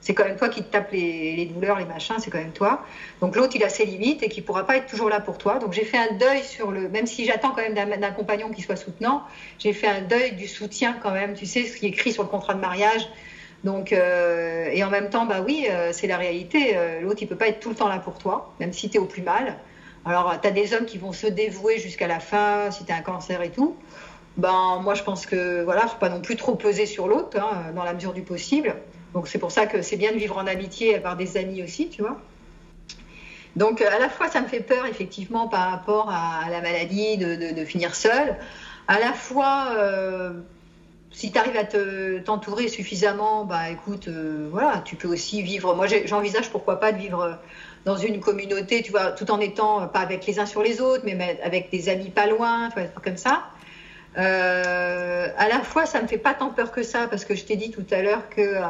c'est 0.00 0.14
quand 0.14 0.24
même 0.24 0.36
toi 0.36 0.48
qui 0.48 0.62
te 0.62 0.70
tapes 0.70 0.92
les, 0.92 1.46
douleurs, 1.46 1.78
les 1.78 1.84
machins, 1.84 2.16
c'est 2.18 2.30
quand 2.30 2.38
même 2.38 2.52
toi. 2.52 2.84
Donc 3.20 3.36
l'autre, 3.36 3.54
il 3.54 3.64
a 3.64 3.68
ses 3.68 3.84
limites 3.84 4.22
et 4.22 4.28
qui 4.28 4.40
pourra 4.40 4.64
pas 4.66 4.76
être 4.76 4.86
toujours 4.86 5.08
là 5.08 5.20
pour 5.20 5.38
toi. 5.38 5.58
Donc 5.58 5.72
j'ai 5.72 5.84
fait 5.84 5.98
un 5.98 6.14
deuil 6.14 6.42
sur 6.42 6.70
le, 6.72 6.88
même 6.88 7.06
si 7.06 7.24
j'attends 7.26 7.50
quand 7.50 7.62
même 7.62 7.74
d'un 7.74 8.10
compagnon 8.10 8.50
qui 8.50 8.62
soit 8.62 8.76
soutenant, 8.76 9.22
j'ai 9.58 9.72
fait 9.72 9.86
un 9.86 10.00
deuil 10.00 10.32
du 10.32 10.48
soutien 10.48 10.96
quand 11.02 11.12
même. 11.12 11.34
Tu 11.34 11.46
sais 11.46 11.64
ce 11.64 11.76
qui 11.76 11.86
est 11.86 11.90
écrit 11.90 12.12
sur 12.12 12.22
le 12.22 12.28
contrat 12.28 12.54
de 12.54 12.60
mariage. 12.60 13.06
Donc 13.62 13.92
euh, 13.92 14.70
et 14.72 14.82
en 14.84 14.90
même 14.90 15.10
temps, 15.10 15.26
bah 15.26 15.42
oui, 15.46 15.66
euh, 15.70 15.90
c'est 15.92 16.06
la 16.06 16.16
réalité. 16.16 16.72
Euh, 16.76 17.00
l'autre, 17.02 17.18
il 17.20 17.28
peut 17.28 17.36
pas 17.36 17.48
être 17.48 17.60
tout 17.60 17.68
le 17.68 17.74
temps 17.74 17.88
là 17.88 17.98
pour 17.98 18.18
toi, 18.18 18.52
même 18.58 18.72
si 18.72 18.88
tu 18.88 18.96
es 18.96 19.00
au 19.00 19.04
plus 19.04 19.22
mal. 19.22 19.58
Alors 20.06 20.34
tu 20.40 20.48
as 20.48 20.50
des 20.50 20.72
hommes 20.72 20.86
qui 20.86 20.96
vont 20.96 21.12
se 21.12 21.26
dévouer 21.26 21.78
jusqu'à 21.78 22.06
la 22.06 22.20
fin, 22.20 22.70
si 22.70 22.86
tu 22.86 22.92
as 22.92 22.96
un 22.96 23.02
cancer 23.02 23.42
et 23.42 23.50
tout. 23.50 23.76
Ben 24.38 24.80
moi, 24.82 24.94
je 24.94 25.02
pense 25.02 25.26
que 25.26 25.62
voilà, 25.62 25.86
faut 25.86 25.98
pas 25.98 26.08
non 26.08 26.22
plus 26.22 26.36
trop 26.36 26.54
peser 26.54 26.86
sur 26.86 27.08
l'autre, 27.08 27.38
hein, 27.38 27.72
dans 27.74 27.84
la 27.84 27.92
mesure 27.92 28.14
du 28.14 28.22
possible. 28.22 28.76
Donc 29.14 29.28
c'est 29.28 29.38
pour 29.38 29.50
ça 29.50 29.66
que 29.66 29.82
c'est 29.82 29.96
bien 29.96 30.12
de 30.12 30.18
vivre 30.18 30.36
en 30.38 30.46
amitié, 30.46 30.94
avoir 30.96 31.16
des 31.16 31.36
amis 31.36 31.62
aussi, 31.62 31.88
tu 31.88 32.02
vois. 32.02 32.20
Donc 33.56 33.80
à 33.82 33.98
la 33.98 34.08
fois 34.08 34.28
ça 34.28 34.40
me 34.40 34.46
fait 34.46 34.60
peur 34.60 34.86
effectivement 34.86 35.48
par 35.48 35.70
rapport 35.70 36.08
à, 36.10 36.48
la 36.50 36.60
maladie 36.60 37.16
de, 37.16 37.64
finir 37.64 37.94
seule. 37.94 38.36
À 38.86 38.98
la 38.98 39.12
fois 39.12 39.72
euh, 39.76 40.32
si 41.10 41.32
tu 41.32 41.38
arrives 41.38 41.56
à 41.56 41.64
t'entourer 42.22 42.68
suffisamment, 42.68 43.44
bah 43.44 43.70
écoute, 43.70 44.06
euh, 44.08 44.48
voilà, 44.50 44.82
tu 44.84 44.94
peux 44.94 45.08
aussi 45.08 45.42
vivre. 45.42 45.74
Moi 45.74 45.86
j'envisage 46.04 46.50
pourquoi 46.50 46.78
pas 46.78 46.92
de 46.92 46.98
vivre 46.98 47.38
dans 47.84 47.96
une 47.96 48.20
communauté, 48.20 48.82
tu 48.82 48.92
vois, 48.92 49.10
tout 49.10 49.30
en 49.30 49.40
étant 49.40 49.88
pas 49.88 50.00
avec 50.00 50.26
les 50.26 50.38
uns 50.38 50.46
sur 50.46 50.62
les 50.62 50.80
autres, 50.80 51.02
mais 51.04 51.40
avec 51.42 51.70
des 51.70 51.88
amis 51.88 52.10
pas 52.10 52.26
loin, 52.26 52.68
tu 52.68 52.80
vois, 52.80 52.88
comme 53.02 53.16
ça. 53.16 53.42
Euh, 54.18 55.28
à 55.36 55.48
la 55.48 55.60
fois, 55.60 55.86
ça 55.86 56.02
me 56.02 56.08
fait 56.08 56.18
pas 56.18 56.34
tant 56.34 56.50
peur 56.50 56.72
que 56.72 56.82
ça, 56.82 57.06
parce 57.08 57.24
que 57.24 57.34
je 57.34 57.44
t'ai 57.44 57.56
dit 57.56 57.70
tout 57.70 57.86
à 57.90 58.02
l'heure 58.02 58.28
que 58.28 58.40
euh, 58.40 58.62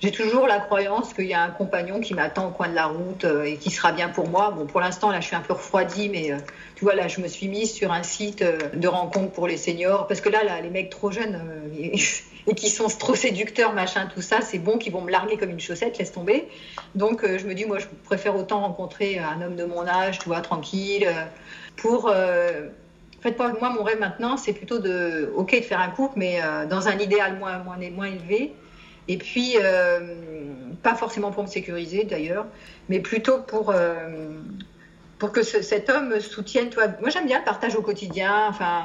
j'ai 0.00 0.12
toujours 0.12 0.46
la 0.46 0.60
croyance 0.60 1.12
qu'il 1.12 1.26
y 1.26 1.34
a 1.34 1.42
un 1.42 1.50
compagnon 1.50 2.00
qui 2.00 2.14
m'attend 2.14 2.48
au 2.48 2.50
coin 2.50 2.68
de 2.68 2.74
la 2.74 2.86
route 2.86 3.24
euh, 3.24 3.44
et 3.44 3.56
qui 3.56 3.70
sera 3.70 3.92
bien 3.92 4.08
pour 4.08 4.28
moi. 4.28 4.52
Bon, 4.52 4.66
pour 4.66 4.80
l'instant, 4.80 5.10
là, 5.10 5.20
je 5.20 5.26
suis 5.26 5.36
un 5.36 5.40
peu 5.40 5.52
refroidie, 5.52 6.08
mais 6.08 6.32
tu 6.76 6.84
vois, 6.84 6.94
là, 6.94 7.08
je 7.08 7.20
me 7.20 7.26
suis 7.26 7.48
mise 7.48 7.72
sur 7.72 7.92
un 7.92 8.02
site 8.02 8.44
de 8.74 8.88
rencontre 8.88 9.32
pour 9.32 9.48
les 9.48 9.56
seniors, 9.56 10.06
parce 10.06 10.20
que 10.20 10.28
là, 10.28 10.44
là 10.44 10.60
les 10.60 10.70
mecs 10.70 10.90
trop 10.90 11.10
jeunes 11.10 11.42
et, 11.76 11.98
et, 12.46 12.54
qui 12.54 12.70
sont 12.70 12.86
trop 12.86 13.16
séducteurs, 13.16 13.72
machin, 13.72 14.08
tout 14.14 14.22
ça, 14.22 14.42
c'est 14.42 14.58
bon 14.58 14.78
qu'ils 14.78 14.92
vont 14.92 15.02
me 15.02 15.10
larguer 15.10 15.38
comme 15.38 15.50
une 15.50 15.60
chaussette, 15.60 15.98
laisse 15.98 16.12
tomber. 16.12 16.48
Donc, 16.94 17.26
je 17.26 17.44
me 17.46 17.54
dis, 17.54 17.64
moi, 17.64 17.80
je 17.80 17.86
préfère 18.04 18.36
autant 18.36 18.60
rencontrer 18.60 19.18
un 19.18 19.42
homme 19.42 19.56
de 19.56 19.64
mon 19.64 19.88
âge, 19.88 20.20
tu 20.20 20.28
vois, 20.28 20.40
tranquille, 20.40 21.08
pour 21.76 22.10
en 23.20 23.22
fait, 23.22 23.38
moi, 23.38 23.68
mon 23.68 23.82
rêve 23.82 24.00
maintenant, 24.00 24.38
c'est 24.38 24.54
plutôt 24.54 24.78
de, 24.78 25.30
ok, 25.36 25.54
de 25.54 25.60
faire 25.60 25.80
un 25.80 25.90
couple, 25.90 26.14
mais 26.16 26.40
euh, 26.42 26.64
dans 26.64 26.88
un 26.88 26.98
idéal 26.98 27.38
moins, 27.38 28.06
élevé. 28.06 28.54
Et 29.08 29.18
puis, 29.18 29.56
euh, 29.56 30.14
pas 30.82 30.94
forcément 30.94 31.30
pour 31.30 31.42
me 31.42 31.48
sécuriser 31.48 32.04
d'ailleurs, 32.04 32.46
mais 32.88 33.00
plutôt 33.00 33.38
pour, 33.38 33.72
euh, 33.74 34.08
pour 35.18 35.32
que 35.32 35.42
cet 35.42 35.90
homme 35.90 36.18
soutienne. 36.20 36.70
Toi. 36.70 36.86
Moi, 37.02 37.10
j'aime 37.10 37.26
bien 37.26 37.40
le 37.40 37.44
partage 37.44 37.76
au 37.76 37.82
quotidien, 37.82 38.46
enfin, 38.48 38.84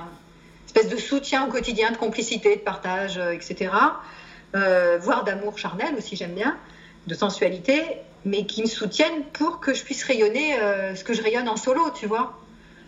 espèce 0.66 0.90
de 0.90 0.98
soutien 0.98 1.48
au 1.48 1.50
quotidien, 1.50 1.92
de 1.92 1.98
complicité, 1.98 2.58
de 2.58 2.62
partage, 2.62 3.18
etc. 3.32 3.72
voire 4.54 5.24
d'amour 5.24 5.58
charnel 5.58 5.96
aussi, 5.98 6.18
j'aime 6.18 6.34
bien, 6.34 6.58
de 7.08 7.14
sensualité, 7.14 7.82
mais 8.26 8.46
qui 8.46 8.64
me 8.64 8.68
soutiennent 8.68 9.24
pour 9.32 9.62
que 9.62 9.74
je 9.74 9.84
puisse 9.84 10.04
rayonner 10.04 10.58
ce 10.94 11.06
que 11.06 11.14
je 11.14 11.22
rayonne 11.22 11.48
en 11.48 11.56
solo, 11.56 11.90
tu 11.98 12.06
vois. 12.06 12.38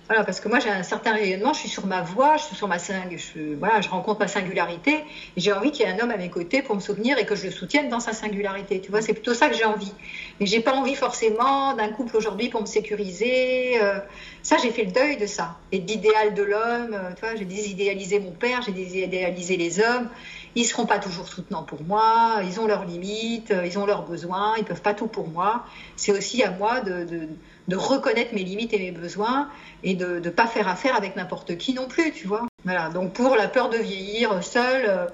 Voilà, 0.08 0.24
parce 0.24 0.40
que 0.40 0.48
moi 0.48 0.60
j'ai 0.60 0.70
un 0.70 0.84
certain 0.84 1.12
rayonnement, 1.12 1.52
je 1.52 1.60
suis 1.60 1.70
sur 1.70 1.86
ma 1.86 2.02
voie, 2.02 2.38
je 2.38 2.44
suis 2.44 2.56
sur 2.56 2.70
ma 2.70 2.78
je, 2.78 3.56
voilà, 3.60 3.82
je 3.82 3.90
rencontre 3.90 4.22
ma 4.22 4.30
singularité, 4.30 5.04
j'ai 5.36 5.52
envie 5.52 5.72
qu'il 5.72 5.86
y 5.86 5.90
ait 5.90 5.92
un 5.92 6.00
homme 6.02 6.12
à 6.12 6.18
mes 6.18 6.30
côtés 6.30 6.62
pour 6.62 6.76
me 6.76 6.80
soutenir 6.80 7.18
et 7.18 7.26
que 7.26 7.36
je 7.36 7.44
le 7.46 7.52
soutienne 7.52 7.90
dans 7.90 8.00
sa 8.00 8.14
singularité. 8.14 8.80
Tu 8.80 8.90
vois, 8.90 9.02
c'est 9.02 9.12
plutôt 9.12 9.34
ça 9.34 9.50
que 9.50 9.56
j'ai 9.56 9.66
envie. 9.66 9.92
Mais 10.40 10.46
j'ai 10.46 10.62
pas 10.62 10.74
envie 10.74 10.96
forcément 10.96 11.74
d'un 11.74 11.90
couple 11.90 12.16
aujourd'hui 12.16 12.48
pour 12.48 12.62
me 12.62 12.66
sécuriser. 12.66 13.82
Euh, 13.82 14.00
ça, 14.44 14.56
j'ai 14.64 14.72
fait 14.72 14.86
le 14.86 14.92
deuil 14.92 15.18
de 15.18 15.26
ça. 15.26 15.58
Et 15.74 15.80
d'idéal 15.80 16.34
de 16.34 16.44
l'homme, 16.44 16.94
euh, 16.94 17.14
tu 17.14 17.26
vois, 17.26 17.36
j'ai 17.36 17.44
désidéalisé 17.44 18.20
mon 18.20 18.32
père, 18.32 18.62
j'ai 18.62 18.72
désidéalisé 18.72 19.58
les 19.58 19.82
hommes. 19.82 20.08
Ils 20.56 20.66
seront 20.66 20.86
pas 20.86 21.00
toujours 21.00 21.28
soutenants 21.28 21.64
pour 21.64 21.84
moi, 21.84 22.40
ils 22.44 22.60
ont 22.60 22.68
leurs 22.68 22.86
limites, 22.86 23.52
euh, 23.52 23.66
ils 23.66 23.78
ont 23.78 23.86
leurs 23.86 24.04
besoins, 24.04 24.56
ils 24.58 24.64
peuvent 24.64 24.82
pas 24.82 24.94
tout 24.94 25.08
pour 25.08 25.28
moi. 25.28 25.66
C'est 25.96 26.12
aussi 26.12 26.44
à 26.44 26.52
moi 26.52 26.82
de, 26.82 27.30
reconnaître 27.76 28.34
mes 28.34 28.44
limites 28.44 28.74
et 28.74 28.80
mes 28.80 28.92
besoins 28.92 29.50
et 29.84 29.94
de 29.94 30.20
ne 30.20 30.30
pas 30.30 30.48
faire 30.48 30.68
affaire 30.68 30.96
avec 30.96 31.16
n'importe 31.16 31.58
qui 31.58 31.74
non 31.74 31.88
plus, 31.88 32.12
tu 32.12 32.28
vois. 32.28 32.48
Voilà, 32.64 32.90
donc 32.90 33.14
pour 33.14 33.36
la 33.36 33.48
peur 33.48 33.70
de 33.70 33.78
vieillir 33.78 34.44
seule, 34.44 34.86
euh, 34.88 35.06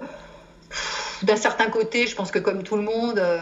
d'un 1.24 1.36
certain 1.36 1.70
côté, 1.70 2.08
je 2.08 2.16
pense 2.16 2.32
que 2.32 2.40
comme 2.40 2.64
tout 2.64 2.78
le 2.78 2.84
monde, 2.84 3.20
euh, 3.20 3.40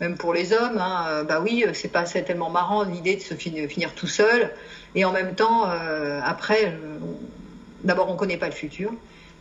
même 0.00 0.16
pour 0.16 0.32
les 0.32 0.52
hommes. 0.52 0.78
Hein, 0.78 1.24
bah 1.28 1.40
oui, 1.40 1.64
c'est 1.72 1.92
pas 1.92 2.04
tellement 2.04 2.50
marrant 2.50 2.82
l'idée 2.82 3.16
de 3.16 3.20
se 3.20 3.34
finir, 3.34 3.94
tout 3.94 4.08
seul. 4.08 4.50
Et 4.94 5.04
en 5.04 5.12
même 5.12 5.34
temps, 5.36 5.68
après, 6.24 6.76
d'abord, 7.84 8.10
on 8.10 8.16
connaît 8.16 8.36
pas 8.36 8.46
le 8.46 8.52
futur. 8.52 8.92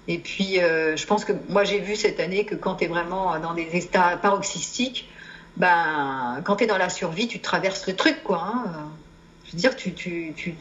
Et 0.07 0.17
puis, 0.17 0.55
je 0.55 1.05
pense 1.05 1.23
que 1.23 1.31
moi, 1.47 1.63
j'ai 1.63 1.79
vu 1.79 1.95
cette 1.95 2.19
année 2.19 2.45
que 2.45 2.55
quand 2.55 2.75
tu 2.75 2.85
es 2.85 2.87
vraiment 2.87 3.39
dans 3.39 3.53
des 3.53 3.69
états 3.77 4.17
paroxystiques, 4.17 5.07
ben, 5.57 6.41
quand 6.43 6.57
tu 6.57 6.63
es 6.63 6.67
dans 6.67 6.77
la 6.77 6.89
survie, 6.89 7.27
tu 7.27 7.39
traverses 7.39 7.87
le 7.87 7.95
truc, 7.95 8.23
quoi. 8.23 8.43
Hein. 8.43 8.89
Je 9.45 9.51
veux 9.51 9.57
dire, 9.57 9.75
tu, 9.75 9.93
tu, 9.93 10.33
tu, 10.35 10.55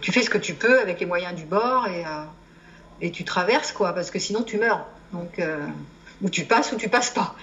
tu, 0.00 0.12
fais 0.12 0.22
ce 0.22 0.30
que 0.30 0.38
tu 0.38 0.54
peux 0.54 0.80
avec 0.80 1.00
les 1.00 1.06
moyens 1.06 1.34
du 1.34 1.44
bord 1.44 1.86
et, 1.88 2.04
euh, 2.04 2.24
et 3.00 3.10
tu 3.10 3.24
traverses, 3.24 3.72
quoi, 3.72 3.94
parce 3.94 4.10
que 4.10 4.18
sinon 4.18 4.42
tu 4.42 4.58
meurs. 4.58 4.86
Donc, 5.12 5.38
euh, 5.38 5.66
ou 6.20 6.28
tu 6.28 6.44
passes 6.44 6.72
ou 6.72 6.76
tu 6.76 6.88
passes 6.88 7.10
pas. 7.10 7.34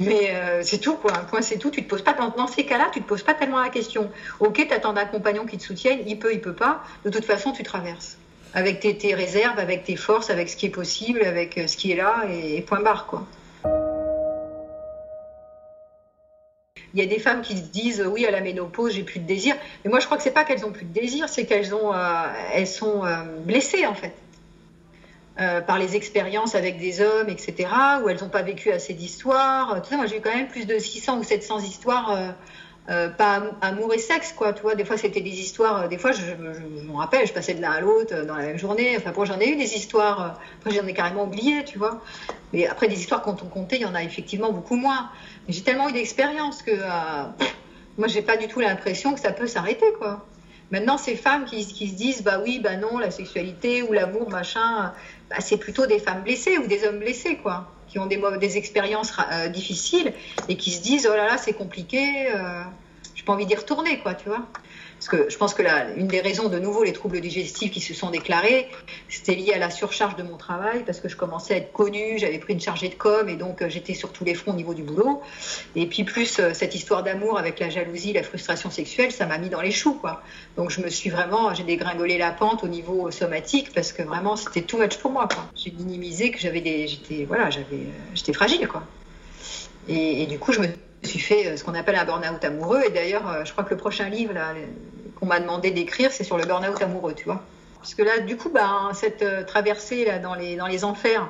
Mais 0.00 0.34
euh, 0.34 0.62
c'est 0.62 0.78
tout, 0.78 0.96
quoi. 0.96 1.16
Un 1.16 1.24
point, 1.24 1.42
c'est 1.42 1.58
tout. 1.58 1.70
Tu 1.70 1.84
te 1.84 1.88
poses 1.88 2.02
pas 2.02 2.12
dans, 2.12 2.46
ces 2.48 2.66
cas-là, 2.66 2.90
tu 2.92 3.00
te 3.00 3.06
poses 3.06 3.22
pas 3.22 3.34
tellement 3.34 3.60
la 3.60 3.68
question. 3.68 4.10
Ok, 4.40 4.66
tu 4.66 4.74
attends 4.74 4.96
un 4.96 5.06
compagnon 5.06 5.46
qui 5.46 5.58
te 5.58 5.62
soutienne, 5.62 6.00
il 6.06 6.18
peut, 6.18 6.32
il 6.32 6.40
peut 6.40 6.54
pas. 6.54 6.82
De 7.04 7.10
toute 7.10 7.24
façon, 7.24 7.52
tu 7.52 7.62
traverses 7.62 8.18
avec 8.54 8.80
tes, 8.80 9.14
réserves, 9.14 9.58
avec 9.58 9.84
tes 9.84 9.96
forces, 9.96 10.30
avec 10.30 10.48
ce 10.48 10.56
qui 10.56 10.66
est 10.66 10.70
possible, 10.70 11.22
avec 11.22 11.60
ce 11.66 11.76
qui 11.76 11.92
est 11.92 11.96
là, 11.96 12.24
et 12.30 12.62
point 12.62 12.80
barre, 12.80 13.06
quoi. 13.06 13.26
Il 16.96 17.00
y 17.00 17.02
a 17.02 17.06
des 17.06 17.18
femmes 17.18 17.42
qui 17.42 17.58
se 17.58 17.62
disent 17.62 18.02
oui 18.10 18.24
à 18.24 18.30
la 18.30 18.40
ménopause 18.40 18.94
j'ai 18.94 19.02
plus 19.02 19.20
de 19.20 19.26
désir, 19.26 19.54
mais 19.84 19.90
moi 19.90 20.00
je 20.00 20.06
crois 20.06 20.16
que 20.16 20.22
c'est 20.22 20.30
pas 20.30 20.44
qu'elles 20.44 20.64
ont 20.64 20.72
plus 20.72 20.86
de 20.86 20.98
désir, 20.98 21.28
c'est 21.28 21.44
qu'elles 21.44 21.74
ont 21.74 21.92
euh, 21.92 22.26
elles 22.54 22.66
sont 22.66 23.04
euh, 23.04 23.22
blessées 23.40 23.84
en 23.84 23.94
fait 23.94 24.14
euh, 25.38 25.60
par 25.60 25.78
les 25.78 25.94
expériences 25.94 26.54
avec 26.54 26.78
des 26.78 27.02
hommes, 27.02 27.28
etc. 27.28 27.68
Où 28.02 28.08
elles 28.08 28.20
n'ont 28.22 28.30
pas 28.30 28.40
vécu 28.40 28.70
assez 28.70 28.94
d'histoires. 28.94 29.82
Tout 29.82 29.90
ça, 29.90 29.96
moi 29.96 30.06
j'ai 30.06 30.20
quand 30.20 30.34
même 30.34 30.48
plus 30.48 30.66
de 30.66 30.78
600 30.78 31.18
ou 31.18 31.22
700 31.22 31.58
histoires 31.60 32.34
euh, 32.88 33.08
pas 33.08 33.42
amour 33.62 33.92
et 33.94 33.98
sexe, 33.98 34.32
quoi. 34.32 34.52
Tu 34.52 34.62
vois, 34.62 34.76
des 34.76 34.84
fois 34.84 34.96
c'était 34.96 35.20
des 35.20 35.40
histoires. 35.40 35.82
Euh, 35.82 35.88
des 35.88 35.98
fois, 35.98 36.12
je, 36.12 36.22
me 36.34 36.96
rappelle, 36.96 37.26
je 37.26 37.32
passais 37.32 37.54
de 37.54 37.60
l'un 37.60 37.72
à 37.72 37.80
l'autre 37.80 38.14
euh, 38.14 38.24
dans 38.24 38.36
la 38.36 38.44
même 38.44 38.58
journée. 38.58 38.96
Enfin, 38.96 39.12
j'en 39.24 39.40
ai 39.40 39.50
eu 39.50 39.56
des 39.56 39.74
histoires. 39.74 40.38
Après, 40.60 40.70
j'en 40.70 40.86
ai 40.86 40.94
carrément 40.94 41.24
oublié, 41.24 41.64
tu 41.64 41.78
vois. 41.78 42.00
Mais 42.52 42.66
après, 42.66 42.86
des 42.86 42.98
histoires 43.00 43.22
quand 43.22 43.42
on 43.42 43.46
comptait, 43.46 43.76
il 43.76 43.82
y 43.82 43.86
en 43.86 43.94
a 43.94 44.04
effectivement 44.04 44.52
beaucoup 44.52 44.76
moins. 44.76 45.10
Mais 45.46 45.52
j'ai 45.52 45.62
tellement 45.62 45.88
eu 45.88 45.92
d'expérience 45.92 46.62
que 46.62 46.70
euh, 46.70 47.46
moi, 47.98 48.06
j'ai 48.06 48.22
pas 48.22 48.36
du 48.36 48.46
tout 48.46 48.60
l'impression 48.60 49.14
que 49.14 49.20
ça 49.20 49.32
peut 49.32 49.48
s'arrêter, 49.48 49.92
quoi. 49.98 50.24
Maintenant, 50.70 50.98
ces 50.98 51.16
femmes 51.16 51.44
qui, 51.44 51.64
qui, 51.66 51.88
se 51.88 51.94
disent, 51.94 52.22
bah 52.22 52.40
oui, 52.42 52.60
bah 52.60 52.76
non, 52.76 52.98
la 52.98 53.10
sexualité 53.10 53.82
ou 53.82 53.92
l'amour, 53.92 54.30
machin, 54.30 54.92
bah, 55.30 55.36
c'est 55.40 55.56
plutôt 55.56 55.86
des 55.86 55.98
femmes 55.98 56.22
blessées 56.22 56.58
ou 56.58 56.66
des 56.66 56.84
hommes 56.84 56.98
blessés, 56.98 57.36
quoi 57.36 57.68
qui 57.88 57.98
ont 57.98 58.06
des, 58.06 58.56
expériences 58.56 59.12
euh, 59.32 59.48
difficiles 59.48 60.12
et 60.48 60.56
qui 60.56 60.70
se 60.70 60.82
disent 60.82 61.08
oh 61.10 61.16
là 61.16 61.26
là 61.26 61.36
c'est 61.38 61.52
compliqué, 61.52 62.30
euh, 62.34 62.62
pas 63.26 63.34
envie 63.34 63.44
d'y 63.44 63.54
retourner 63.54 63.98
quoi, 63.98 64.14
tu 64.14 64.28
vois. 64.28 64.46
Parce 64.98 65.08
que 65.08 65.28
je 65.28 65.36
pense 65.36 65.52
que 65.52 65.62
là, 65.62 65.88
une 65.96 66.06
des 66.06 66.20
raisons, 66.20 66.48
de 66.48 66.58
nouveau, 66.58 66.82
les 66.82 66.94
troubles 66.94 67.20
digestifs 67.20 67.70
qui 67.70 67.80
se 67.80 67.92
sont 67.92 68.10
déclarés, 68.10 68.68
c'était 69.10 69.34
lié 69.34 69.52
à 69.52 69.58
la 69.58 69.68
surcharge 69.68 70.16
de 70.16 70.22
mon 70.22 70.38
travail, 70.38 70.84
parce 70.86 71.00
que 71.00 71.08
je 71.10 71.16
commençais 71.16 71.52
à 71.52 71.56
être 71.58 71.72
connue, 71.72 72.18
j'avais 72.18 72.38
pris 72.38 72.54
une 72.54 72.60
chargée 72.60 72.88
de 72.88 72.94
com, 72.94 73.28
et 73.28 73.36
donc 73.36 73.60
euh, 73.60 73.68
j'étais 73.68 73.92
sur 73.92 74.10
tous 74.10 74.24
les 74.24 74.34
fronts 74.34 74.52
au 74.52 74.56
niveau 74.56 74.72
du 74.72 74.82
boulot. 74.82 75.20
Et 75.74 75.86
puis 75.86 76.04
plus 76.04 76.38
euh, 76.38 76.54
cette 76.54 76.74
histoire 76.74 77.02
d'amour 77.02 77.38
avec 77.38 77.60
la 77.60 77.68
jalousie, 77.68 78.14
la 78.14 78.22
frustration 78.22 78.70
sexuelle, 78.70 79.12
ça 79.12 79.26
m'a 79.26 79.36
mis 79.36 79.50
dans 79.50 79.60
les 79.60 79.70
choux, 79.70 79.94
quoi. 79.94 80.22
Donc 80.56 80.70
je 80.70 80.80
me 80.80 80.88
suis 80.88 81.10
vraiment, 81.10 81.52
j'ai 81.52 81.64
dégringolé 81.64 82.16
la 82.16 82.30
pente 82.30 82.64
au 82.64 82.68
niveau 82.68 83.10
somatique, 83.10 83.74
parce 83.74 83.92
que 83.92 84.02
vraiment 84.02 84.36
c'était 84.36 84.62
too 84.62 84.78
much 84.78 84.96
pour 84.96 85.10
moi. 85.10 85.28
J'ai 85.54 85.72
minimisé 85.72 86.30
que 86.30 86.38
j'avais 86.38 86.62
des, 86.62 86.88
j'étais, 86.88 87.24
voilà, 87.24 87.50
j'avais, 87.50 87.66
euh, 87.74 88.14
j'étais 88.14 88.32
fragile, 88.32 88.66
quoi. 88.66 88.82
Et, 89.88 90.26
du 90.26 90.38
coup, 90.38 90.52
je 90.52 90.60
me 90.60 90.66
suis 91.02 91.18
fait 91.18 91.46
euh, 91.46 91.56
ce 91.56 91.64
qu'on 91.64 91.74
appelle 91.74 91.96
un 91.96 92.04
burn-out 92.04 92.44
amoureux. 92.44 92.82
Et 92.86 92.90
d'ailleurs, 92.90 93.28
euh, 93.28 93.44
je 93.44 93.52
crois 93.52 93.64
que 93.64 93.70
le 93.70 93.76
prochain 93.76 94.08
livre 94.08 94.34
qu'on 95.18 95.26
m'a 95.26 95.40
demandé 95.40 95.70
d'écrire, 95.70 96.10
c'est 96.12 96.24
sur 96.24 96.36
le 96.36 96.44
burn-out 96.44 96.80
amoureux, 96.82 97.14
tu 97.14 97.24
vois. 97.24 97.42
Parce 97.78 97.94
que 97.94 98.02
là, 98.02 98.18
du 98.18 98.36
coup, 98.36 98.50
ben, 98.50 98.90
cette 98.94 99.22
euh, 99.22 99.44
traversée 99.44 100.04
là, 100.04 100.18
dans, 100.18 100.34
les, 100.34 100.56
dans 100.56 100.66
les 100.66 100.84
enfers 100.84 101.28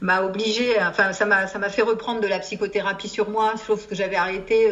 m'a 0.00 0.22
obligé, 0.22 0.74
enfin, 0.80 1.12
ça 1.12 1.24
m'a, 1.24 1.46
fait 1.46 1.82
reprendre 1.82 2.20
de 2.20 2.26
la 2.26 2.38
psychothérapie 2.40 3.08
sur 3.08 3.30
moi, 3.30 3.54
chose 3.66 3.86
que 3.86 3.94
j'avais 3.94 4.16
arrêtée 4.16 4.70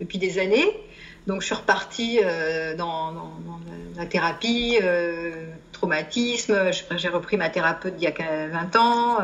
depuis 0.00 0.16
des 0.16 0.38
années. 0.38 0.80
Donc, 1.26 1.42
je 1.42 1.46
suis 1.46 1.54
repartie 1.54 2.20
dans, 2.78 3.12
dans, 3.12 3.60
la 3.96 4.06
thérapie, 4.06 4.78
traumatisme. 5.72 6.70
J'ai 6.96 7.08
repris 7.08 7.36
ma 7.36 7.50
thérapeute 7.50 7.94
il 7.98 8.04
y 8.04 8.06
a 8.06 8.12
20 8.48 8.76
ans. 8.76 9.18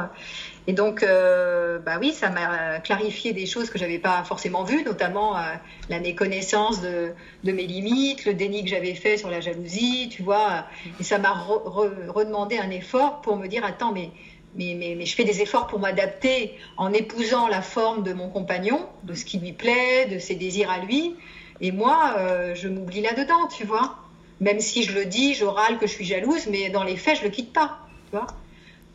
Et 0.68 0.74
donc, 0.74 1.02
euh, 1.02 1.78
bah 1.78 1.96
oui, 1.98 2.12
ça 2.12 2.28
m'a 2.28 2.78
clarifié 2.80 3.32
des 3.32 3.46
choses 3.46 3.70
que 3.70 3.78
j'avais 3.78 3.98
pas 3.98 4.22
forcément 4.24 4.64
vues, 4.64 4.84
notamment 4.84 5.34
euh, 5.34 5.40
la 5.88 5.98
méconnaissance 5.98 6.82
de, 6.82 7.14
mes 7.42 7.66
limites, 7.66 8.26
le 8.26 8.34
déni 8.34 8.64
que 8.64 8.68
j'avais 8.68 8.94
fait 8.94 9.16
sur 9.16 9.30
la 9.30 9.40
jalousie, 9.40 10.10
tu 10.10 10.22
vois. 10.22 10.66
Et 11.00 11.04
ça 11.04 11.16
m'a 11.16 11.32
redemandé 11.32 12.58
un 12.58 12.68
effort 12.68 13.22
pour 13.22 13.38
me 13.38 13.46
dire, 13.46 13.64
attends, 13.64 13.92
mais, 13.92 14.10
mais, 14.54 15.06
je 15.06 15.14
fais 15.14 15.24
des 15.24 15.40
efforts 15.40 15.68
pour 15.68 15.78
m'adapter 15.78 16.58
en 16.76 16.92
épousant 16.92 17.48
la 17.48 17.62
forme 17.62 18.02
de 18.02 18.12
mon 18.12 18.28
compagnon, 18.28 18.86
de 19.04 19.14
ce 19.14 19.24
qui 19.24 19.38
lui 19.38 19.52
plaît, 19.52 20.04
de 20.04 20.18
ses 20.18 20.34
désirs 20.34 20.70
à 20.70 20.84
lui. 20.84 21.14
Et 21.62 21.72
moi, 21.72 22.16
euh, 22.18 22.54
je 22.54 22.68
m'oublie 22.68 23.00
là-dedans, 23.00 23.46
tu 23.46 23.64
vois. 23.64 23.96
Même 24.40 24.60
si 24.60 24.82
je 24.82 24.92
le 24.92 25.06
dis, 25.06 25.32
j'oral 25.32 25.78
que 25.78 25.86
je 25.86 25.92
suis 25.92 26.04
jalouse, 26.04 26.46
mais 26.46 26.68
dans 26.68 26.84
les 26.84 26.98
faits, 26.98 27.20
je 27.20 27.24
le 27.24 27.30
quitte 27.30 27.54
pas, 27.54 27.78
tu 28.10 28.18
vois. 28.18 28.26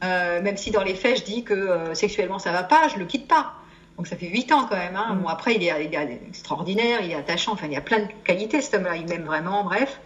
Euh, 0.04 0.42
même 0.42 0.58
si 0.58 0.72
dans 0.72 0.84
les 0.84 0.96
faits, 0.96 1.20
je 1.20 1.24
dis 1.24 1.44
que 1.44 1.54
euh, 1.54 1.94
sexuellement 1.94 2.40
ça 2.40 2.52
va 2.52 2.64
pas, 2.64 2.88
je 2.90 3.00
le 3.00 3.06
quitte 3.06 3.28
pas. 3.28 3.54
Donc 3.98 4.08
ça 4.08 4.16
fait 4.16 4.28
8 4.28 4.52
ans 4.52 4.66
quand 4.70 4.76
même. 4.76 4.96
Hein. 4.96 5.14
Mm. 5.14 5.20
Bon, 5.20 5.28
après, 5.28 5.56
il 5.56 5.64
est, 5.64 5.86
il 5.86 5.94
est, 5.94 6.20
extraordinaire, 6.28 7.00
il 7.02 7.12
est 7.12 7.16
attachant, 7.16 7.54
enfin, 7.54 7.68
il 7.68 7.74
y 7.74 7.78
a 7.78 7.82
plein 7.82 8.00
de 8.00 8.08
qualités 8.24 8.62
cet 8.62 8.76
homme-là, 8.76 8.96
il 8.96 9.06
m'aime 9.06 9.24
vraiment, 9.24 9.64
bref. 9.64 10.00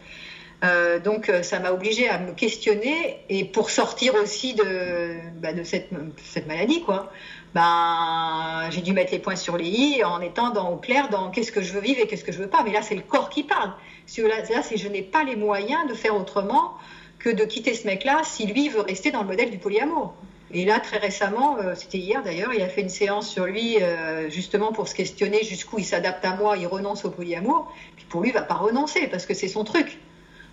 Euh, 0.63 0.97
donc 0.97 1.31
ça 1.43 1.59
m'a 1.59 1.71
obligé 1.71 2.09
à 2.09 2.17
me 2.17 2.31
questionner 2.31 3.19
et 3.29 3.45
pour 3.45 3.69
sortir 3.69 4.15
aussi 4.15 4.55
de, 4.55 5.13
bah, 5.39 5.53
de 5.53 5.63
cette, 5.63 5.89
cette, 6.23 6.47
maladie, 6.47 6.81
quoi. 6.81 7.11
Ben, 7.53 8.67
j'ai 8.71 8.81
dû 8.81 8.91
mettre 8.91 9.11
les 9.11 9.19
points 9.19 9.35
sur 9.35 9.55
les 9.55 9.67
i 9.67 10.03
en 10.03 10.19
étant 10.19 10.49
dans, 10.49 10.71
au 10.71 10.77
clair 10.77 11.09
dans 11.09 11.29
qu'est-ce 11.29 11.51
que 11.51 11.61
je 11.61 11.73
veux 11.73 11.79
vivre 11.79 11.99
et 12.01 12.07
qu'est-ce 12.07 12.23
que 12.23 12.31
je 12.31 12.39
veux 12.39 12.49
pas. 12.49 12.63
Mais 12.63 12.71
là, 12.71 12.81
c'est 12.81 12.95
le 12.95 13.01
corps 13.01 13.29
qui 13.29 13.43
parle. 13.43 13.71
Là, 14.17 14.23
là 14.49 14.61
c'est 14.63 14.77
je 14.77 14.87
n'ai 14.87 15.03
pas 15.03 15.23
les 15.23 15.35
moyens 15.35 15.87
de 15.87 15.93
faire 15.93 16.15
autrement 16.15 16.73
que 17.19 17.29
de 17.29 17.43
quitter 17.43 17.73
ce 17.73 17.87
mec-là 17.87 18.21
si 18.23 18.45
lui 18.45 18.69
veut 18.69 18.81
rester 18.81 19.11
dans 19.11 19.21
le 19.21 19.27
modèle 19.27 19.49
du 19.49 19.57
polyamour. 19.57 20.13
Et 20.51 20.63
là, 20.63 20.79
très 20.79 20.97
récemment, 20.97 21.57
euh, 21.57 21.75
c'était 21.75 21.97
hier 21.97 22.23
d'ailleurs, 22.23 22.53
il 22.53 22.61
a 22.61 22.69
fait 22.69 22.81
une 22.81 22.89
séance 22.89 23.29
sur 23.29 23.45
lui, 23.45 23.81
euh, 23.81 24.29
justement 24.29 24.71
pour 24.71 24.87
se 24.87 24.95
questionner 24.95 25.43
jusqu'où 25.43 25.79
il 25.79 25.83
s'adapte 25.85 26.23
à 26.23 26.35
moi, 26.35 26.55
il 26.57 26.67
renonce 26.67 27.03
au 27.03 27.09
polyamour. 27.09 27.71
Puis 27.97 28.05
pour 28.05 28.21
lui, 28.21 28.29
il 28.29 28.33
va 28.33 28.43
pas 28.43 28.53
renoncer 28.53 29.07
parce 29.07 29.25
que 29.25 29.33
c'est 29.33 29.49
son 29.49 29.65
truc. 29.65 29.99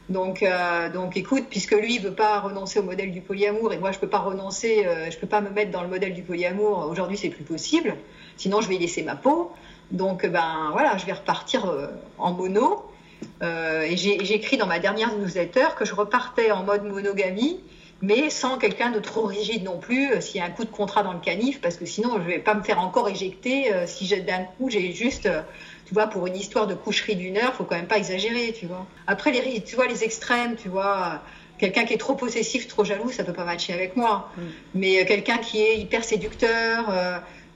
Donc, 0.08 0.42
euh, 0.42 0.90
donc, 0.90 1.16
écoute, 1.16 1.44
puisque 1.48 1.72
lui 1.72 1.94
il 1.94 2.02
veut 2.02 2.14
pas 2.14 2.40
renoncer 2.40 2.80
au 2.80 2.82
modèle 2.82 3.12
du 3.12 3.20
polyamour 3.20 3.72
et 3.72 3.78
moi 3.78 3.90
je 3.92 3.98
peux 3.98 4.08
pas 4.08 4.18
renoncer, 4.18 4.86
je 5.10 5.16
peux 5.16 5.26
pas 5.26 5.40
me 5.40 5.48
mettre 5.48 5.70
dans 5.70 5.82
le 5.82 5.88
modèle 5.88 6.12
du 6.12 6.22
polyamour. 6.22 6.86
Aujourd'hui, 6.90 7.16
c'est 7.16 7.30
plus 7.30 7.44
possible. 7.44 7.96
Sinon, 8.36 8.60
je 8.60 8.68
vais 8.68 8.76
laisser 8.76 9.02
ma 9.02 9.14
peau. 9.14 9.52
Donc, 9.92 10.26
ben 10.26 10.70
voilà, 10.72 10.98
je 10.98 11.06
vais 11.06 11.12
repartir 11.12 11.72
en 12.18 12.32
mono. 12.32 12.84
Euh, 13.42 13.82
et 13.82 13.96
j'ai 13.96 14.34
écrit 14.34 14.56
dans 14.56 14.66
ma 14.66 14.78
dernière 14.78 15.14
newsletter 15.16 15.68
que 15.76 15.84
je 15.84 15.94
repartais 15.94 16.50
en 16.50 16.62
mode 16.62 16.84
monogamie, 16.84 17.58
mais 18.00 18.30
sans 18.30 18.58
quelqu'un 18.58 18.90
de 18.90 19.00
trop 19.00 19.24
rigide 19.24 19.64
non 19.64 19.78
plus, 19.78 20.12
euh, 20.12 20.20
s'il 20.20 20.36
y 20.36 20.40
a 20.40 20.46
un 20.46 20.50
coup 20.50 20.64
de 20.64 20.70
contrat 20.70 21.02
dans 21.02 21.12
le 21.12 21.20
canif, 21.20 21.60
parce 21.60 21.76
que 21.76 21.86
sinon 21.86 22.14
je 22.14 22.18
ne 22.18 22.24
vais 22.24 22.38
pas 22.38 22.54
me 22.54 22.62
faire 22.62 22.80
encore 22.80 23.08
éjecter 23.08 23.72
euh, 23.72 23.86
si 23.86 24.06
d'un 24.20 24.44
coup 24.44 24.70
j'ai 24.70 24.92
juste, 24.92 25.28
tu 25.86 25.94
vois, 25.94 26.06
pour 26.06 26.26
une 26.26 26.36
histoire 26.36 26.66
de 26.66 26.74
coucherie 26.74 27.16
d'une 27.16 27.36
heure, 27.36 27.54
faut 27.54 27.64
quand 27.64 27.76
même 27.76 27.86
pas 27.86 27.98
exagérer, 27.98 28.52
tu 28.52 28.66
vois. 28.66 28.86
Après, 29.06 29.32
les, 29.32 29.60
tu 29.62 29.74
vois, 29.76 29.86
les 29.86 30.04
extrêmes, 30.04 30.56
tu 30.56 30.68
vois. 30.68 31.20
Quelqu'un 31.56 31.84
qui 31.84 31.94
est 31.94 31.98
trop 31.98 32.14
possessif, 32.14 32.66
trop 32.66 32.84
jaloux, 32.84 33.10
ça 33.10 33.22
peut 33.22 33.32
pas 33.32 33.44
matcher 33.44 33.72
avec 33.72 33.94
moi. 33.94 34.28
Mm. 34.36 34.42
Mais 34.74 35.04
quelqu'un 35.06 35.38
qui 35.38 35.62
est 35.62 35.78
hyper 35.78 36.02
séducteur, 36.02 36.92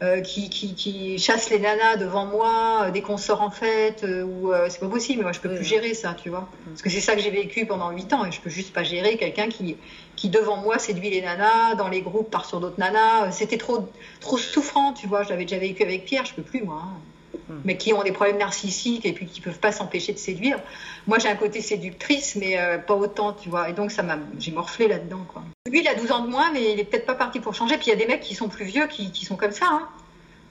euh, 0.01 0.21
qui, 0.21 0.49
qui, 0.49 0.75
qui, 0.75 1.19
chasse 1.19 1.51
les 1.51 1.59
nanas 1.59 1.97
devant 1.97 2.25
moi 2.25 2.85
euh, 2.85 2.91
dès 2.93 3.01
qu'on 3.01 3.17
sort 3.17 3.43
en 3.43 3.51
fête 3.51 4.05
euh, 4.05 4.23
ou 4.23 4.53
c'est 4.69 4.79
pas 4.79 4.87
possible 4.87 5.19
mais 5.19 5.25
moi 5.25 5.33
je 5.33 5.41
peux 5.41 5.53
plus 5.53 5.65
gérer 5.65 5.93
ça 5.93 6.15
tu 6.15 6.29
vois. 6.31 6.49
Parce 6.67 6.83
que 6.83 6.89
c'est 6.89 7.01
ça 7.01 7.17
que 7.17 7.21
j'ai 7.21 7.33
vécu 7.33 7.67
pendant 7.67 7.91
8 7.91 8.13
ans 8.13 8.25
et 8.25 8.31
je 8.31 8.41
peux 8.41 8.49
juste 8.49 8.73
pas 8.73 8.85
gérer 8.85 9.17
quelqu'un 9.17 9.49
qui 9.49 9.77
qui 10.15 10.29
devant 10.29 10.59
moi 10.59 10.79
séduit 10.79 11.11
les 11.11 11.21
nanas 11.21 11.75
dans 11.75 11.89
les 11.89 12.01
groupes 12.01 12.31
part 12.31 12.45
sur 12.45 12.61
d'autres 12.61 12.79
nanas. 12.79 13.33
C'était 13.33 13.59
trop 13.59 13.89
trop 14.21 14.39
souffrant 14.39 14.93
tu 14.93 15.09
vois. 15.09 15.25
Je 15.25 15.31
l'avais 15.31 15.47
déjà 15.47 15.59
vécu 15.59 15.83
avec 15.83 16.05
Pierre 16.05 16.25
je 16.25 16.35
peux 16.35 16.43
plus 16.43 16.63
moi 16.63 16.81
hein. 16.85 17.01
Hmm. 17.49 17.61
mais 17.65 17.77
qui 17.77 17.93
ont 17.93 18.03
des 18.03 18.13
problèmes 18.13 18.39
narcissiques 18.39 19.05
et 19.05 19.13
puis 19.13 19.27
qui 19.27 19.41
peuvent 19.41 19.59
pas 19.59 19.73
s'empêcher 19.73 20.13
de 20.13 20.19
séduire. 20.19 20.59
Moi, 21.07 21.19
j'ai 21.19 21.29
un 21.29 21.35
côté 21.35 21.61
séductrice, 21.61 22.37
mais 22.37 22.59
euh, 22.59 22.79
pas 22.79 22.95
autant, 22.95 23.33
tu 23.33 23.49
vois. 23.49 23.69
Et 23.69 23.73
donc, 23.73 23.91
ça 23.91 24.03
m'a, 24.03 24.19
j'ai 24.39 24.51
morflé 24.51 24.89
là-dedans, 24.89 25.25
quoi. 25.31 25.43
Lui, 25.71 25.81
il 25.81 25.89
a 25.89 25.95
12 25.95 26.13
ans 26.13 26.21
de 26.21 26.29
moins, 26.29 26.51
mais 26.53 26.73
il 26.73 26.81
est 26.81 26.85
peut-être 26.85 27.07
pas 27.07 27.15
parti 27.15 27.41
pour 27.41 27.55
changer. 27.55 27.77
Puis 27.77 27.87
il 27.87 27.91
y 27.91 27.93
a 27.93 27.97
des 27.97 28.07
mecs 28.07 28.21
qui 28.21 28.35
sont 28.35 28.49
plus 28.49 28.65
vieux, 28.65 28.87
qui, 28.87 29.13
qui 29.13 29.25
sont 29.25 29.37
comme 29.37 29.53
ça. 29.53 29.67
Hein. 29.71 29.89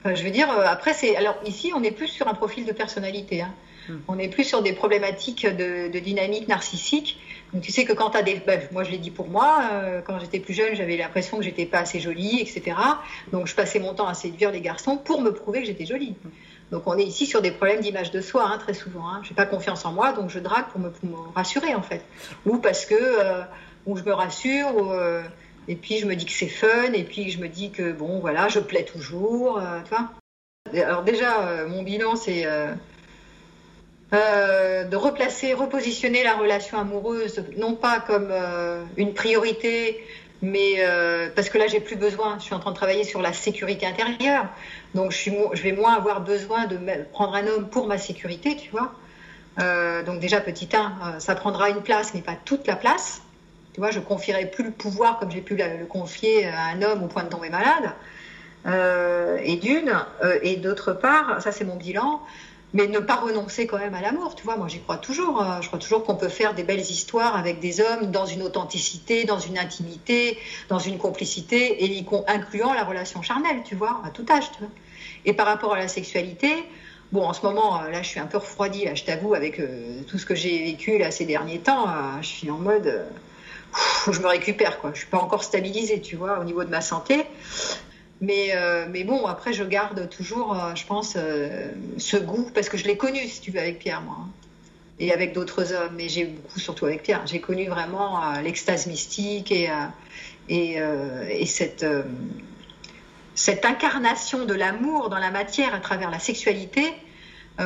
Enfin, 0.00 0.14
je 0.14 0.22
veux 0.22 0.30
dire, 0.30 0.50
euh, 0.50 0.64
après, 0.66 0.92
c'est. 0.92 1.16
Alors, 1.16 1.36
ici, 1.44 1.72
on 1.74 1.82
est 1.82 1.90
plus 1.90 2.08
sur 2.08 2.28
un 2.28 2.34
profil 2.34 2.64
de 2.64 2.72
personnalité. 2.72 3.42
Hein. 3.42 3.54
Hmm. 3.88 3.98
On 4.08 4.18
est 4.18 4.28
plus 4.28 4.44
sur 4.44 4.62
des 4.62 4.72
problématiques 4.72 5.46
de, 5.46 5.88
de 5.88 5.98
dynamique 5.98 6.48
narcissique. 6.48 7.18
Donc, 7.52 7.62
tu 7.62 7.72
sais 7.72 7.84
que 7.84 7.92
quand 7.92 8.10
tu 8.10 8.18
as 8.18 8.22
des. 8.22 8.36
Ben, 8.46 8.60
moi, 8.72 8.84
je 8.84 8.90
l'ai 8.90 8.98
dit 8.98 9.10
pour 9.10 9.28
moi, 9.28 9.60
euh, 9.72 10.00
quand 10.00 10.18
j'étais 10.18 10.40
plus 10.40 10.54
jeune, 10.54 10.74
j'avais 10.74 10.96
l'impression 10.96 11.38
que 11.38 11.42
j'étais 11.42 11.66
pas 11.66 11.78
assez 11.78 12.00
jolie, 12.00 12.40
etc. 12.40 12.76
Donc, 13.32 13.46
je 13.46 13.54
passais 13.54 13.78
mon 13.78 13.94
temps 13.94 14.06
à 14.06 14.14
séduire 14.14 14.50
les 14.50 14.60
garçons 14.60 14.96
pour 14.96 15.20
me 15.20 15.32
prouver 15.32 15.60
que 15.60 15.66
j'étais 15.66 15.86
jolie. 15.86 16.14
Donc 16.70 16.82
on 16.86 16.98
est 16.98 17.04
ici 17.04 17.26
sur 17.26 17.40
des 17.40 17.50
problèmes 17.50 17.80
d'image 17.80 18.10
de 18.10 18.20
soi, 18.20 18.44
hein, 18.46 18.58
très 18.58 18.74
souvent. 18.74 19.08
Hein. 19.08 19.20
Je 19.22 19.30
n'ai 19.30 19.34
pas 19.34 19.46
confiance 19.46 19.84
en 19.84 19.92
moi, 19.92 20.12
donc 20.12 20.30
je 20.30 20.38
drague 20.38 20.66
pour 20.66 20.80
me, 20.80 20.90
rassurer, 21.34 21.74
en 21.74 21.82
fait. 21.82 22.02
Ou 22.46 22.58
parce 22.58 22.84
que 22.84 22.94
euh, 22.94 23.42
ou 23.86 23.96
je 23.96 24.04
me 24.04 24.12
rassure, 24.12 24.90
euh, 24.90 25.22
et 25.66 25.76
puis 25.76 25.98
je 25.98 26.06
me 26.06 26.14
dis 26.14 26.26
que 26.26 26.32
c'est 26.32 26.48
fun, 26.48 26.92
et 26.92 27.04
puis 27.04 27.30
je 27.30 27.38
me 27.40 27.48
dis 27.48 27.70
que, 27.70 27.92
bon, 27.92 28.20
voilà, 28.20 28.48
je 28.48 28.60
plais 28.60 28.84
toujours, 28.84 29.58
euh. 29.58 29.80
Alors 30.74 31.02
déjà, 31.02 31.64
mon 31.66 31.82
bilan, 31.82 32.14
c'est 32.16 32.44
de 34.12 34.96
replacer, 34.96 35.54
repositionner 35.54 36.22
la 36.22 36.34
relation 36.34 36.78
amoureuse, 36.78 37.42
non 37.56 37.74
pas 37.74 38.00
comme 38.00 38.30
une 38.98 39.14
priorité, 39.14 40.04
mais 40.42 40.74
euh, 40.78 41.28
parce 41.34 41.48
que 41.48 41.58
là 41.58 41.66
j'ai 41.66 41.80
plus 41.80 41.96
besoin, 41.96 42.38
je 42.38 42.44
suis 42.44 42.54
en 42.54 42.60
train 42.60 42.70
de 42.70 42.76
travailler 42.76 43.04
sur 43.04 43.20
la 43.20 43.32
sécurité 43.32 43.86
intérieure, 43.86 44.46
donc 44.94 45.10
je, 45.10 45.16
suis, 45.16 45.32
je 45.52 45.62
vais 45.62 45.72
moins 45.72 45.94
avoir 45.94 46.20
besoin 46.20 46.66
de 46.66 46.78
prendre 47.12 47.34
un 47.34 47.46
homme 47.46 47.68
pour 47.68 47.86
ma 47.86 47.98
sécurité, 47.98 48.56
tu 48.56 48.70
vois. 48.70 48.92
Euh, 49.60 50.04
donc 50.04 50.20
déjà 50.20 50.40
petit 50.40 50.68
1, 50.72 50.78
euh, 50.78 51.18
ça 51.18 51.34
prendra 51.34 51.70
une 51.70 51.82
place, 51.82 52.14
mais 52.14 52.20
pas 52.20 52.36
toute 52.44 52.66
la 52.66 52.76
place. 52.76 53.22
Tu 53.74 53.80
vois, 53.80 53.90
je 53.90 53.98
confierai 53.98 54.46
plus 54.46 54.64
le 54.64 54.70
pouvoir 54.70 55.18
comme 55.18 55.30
j'ai 55.30 55.40
pu 55.40 55.56
le 55.56 55.86
confier 55.86 56.46
à 56.46 56.66
un 56.66 56.82
homme 56.82 57.02
au 57.02 57.06
point 57.08 57.24
de 57.24 57.28
tomber 57.28 57.50
malade. 57.50 57.92
et 59.44 59.56
d'une, 59.56 59.92
et 60.42 60.56
d'autre 60.56 60.92
part, 60.92 61.40
ça 61.40 61.52
c'est 61.52 61.64
mon 61.64 61.76
bilan, 61.76 62.20
mais 62.74 62.86
ne 62.86 62.98
pas 62.98 63.16
renoncer 63.16 63.66
quand 63.66 63.78
même 63.78 63.94
à 63.94 64.00
l'amour, 64.00 64.34
tu 64.34 64.44
vois. 64.44 64.56
Moi, 64.56 64.68
j'y 64.68 64.80
crois 64.80 64.98
toujours. 64.98 65.40
Hein. 65.40 65.60
Je 65.62 65.68
crois 65.68 65.78
toujours 65.78 66.04
qu'on 66.04 66.16
peut 66.16 66.28
faire 66.28 66.54
des 66.54 66.64
belles 66.64 66.80
histoires 66.80 67.36
avec 67.36 67.60
des 67.60 67.80
hommes 67.80 68.10
dans 68.10 68.26
une 68.26 68.42
authenticité, 68.42 69.24
dans 69.24 69.38
une 69.38 69.58
intimité, 69.58 70.38
dans 70.68 70.78
une 70.78 70.98
complicité, 70.98 71.84
et 71.84 72.06
incluant 72.26 72.74
la 72.74 72.84
relation 72.84 73.22
charnelle, 73.22 73.62
tu 73.64 73.74
vois, 73.74 74.02
à 74.04 74.10
tout 74.10 74.26
âge. 74.30 74.50
Tu 74.52 74.58
vois. 74.60 74.70
Et 75.24 75.32
par 75.32 75.46
rapport 75.46 75.74
à 75.74 75.78
la 75.78 75.88
sexualité, 75.88 76.52
bon, 77.12 77.24
en 77.24 77.32
ce 77.32 77.42
moment, 77.42 77.82
euh, 77.82 77.90
là, 77.90 78.02
je 78.02 78.08
suis 78.08 78.20
un 78.20 78.26
peu 78.26 78.38
refroidie, 78.38 78.84
là, 78.84 78.94
je 78.94 79.04
t'avoue, 79.04 79.34
avec 79.34 79.60
euh, 79.60 80.02
tout 80.06 80.18
ce 80.18 80.26
que 80.26 80.34
j'ai 80.34 80.62
vécu 80.62 80.98
là 80.98 81.10
ces 81.10 81.24
derniers 81.24 81.60
temps. 81.60 81.88
Euh, 81.88 82.20
je 82.20 82.26
suis 82.26 82.50
en 82.50 82.58
mode, 82.58 83.06
je 84.10 84.20
me 84.20 84.26
récupère, 84.26 84.78
quoi. 84.78 84.90
Je 84.92 84.98
suis 84.98 85.08
pas 85.08 85.18
encore 85.18 85.42
stabilisée, 85.42 86.02
tu 86.02 86.16
vois, 86.16 86.38
au 86.38 86.44
niveau 86.44 86.64
de 86.64 86.70
ma 86.70 86.82
santé. 86.82 87.24
Mais, 88.20 88.50
euh, 88.52 88.86
mais 88.90 89.04
bon, 89.04 89.26
après, 89.26 89.52
je 89.52 89.62
garde 89.62 90.08
toujours, 90.08 90.52
euh, 90.52 90.74
je 90.74 90.84
pense, 90.86 91.14
euh, 91.16 91.70
ce 91.98 92.16
goût, 92.16 92.50
parce 92.52 92.68
que 92.68 92.76
je 92.76 92.84
l'ai 92.84 92.96
connu, 92.96 93.20
si 93.28 93.40
tu 93.40 93.52
veux, 93.52 93.60
avec 93.60 93.78
Pierre, 93.78 94.00
moi. 94.00 94.16
Hein. 94.20 94.28
Et 95.00 95.12
avec 95.12 95.32
d'autres 95.32 95.72
hommes, 95.72 95.94
mais 95.96 96.08
j'ai 96.08 96.24
beaucoup, 96.24 96.58
surtout 96.58 96.86
avec 96.86 97.04
Pierre. 97.04 97.24
J'ai 97.26 97.40
connu 97.40 97.68
vraiment 97.68 98.20
l'extase 98.42 98.88
mystique 98.88 99.52
et, 99.52 99.70
et, 100.48 100.78
et 101.30 101.46
cette, 101.46 101.86
cette 103.36 103.64
incarnation 103.64 104.44
de 104.44 104.54
l'amour 104.54 105.08
dans 105.08 105.20
la 105.20 105.30
matière 105.30 105.72
à 105.72 105.78
travers 105.78 106.10
la 106.10 106.18
sexualité. 106.18 106.82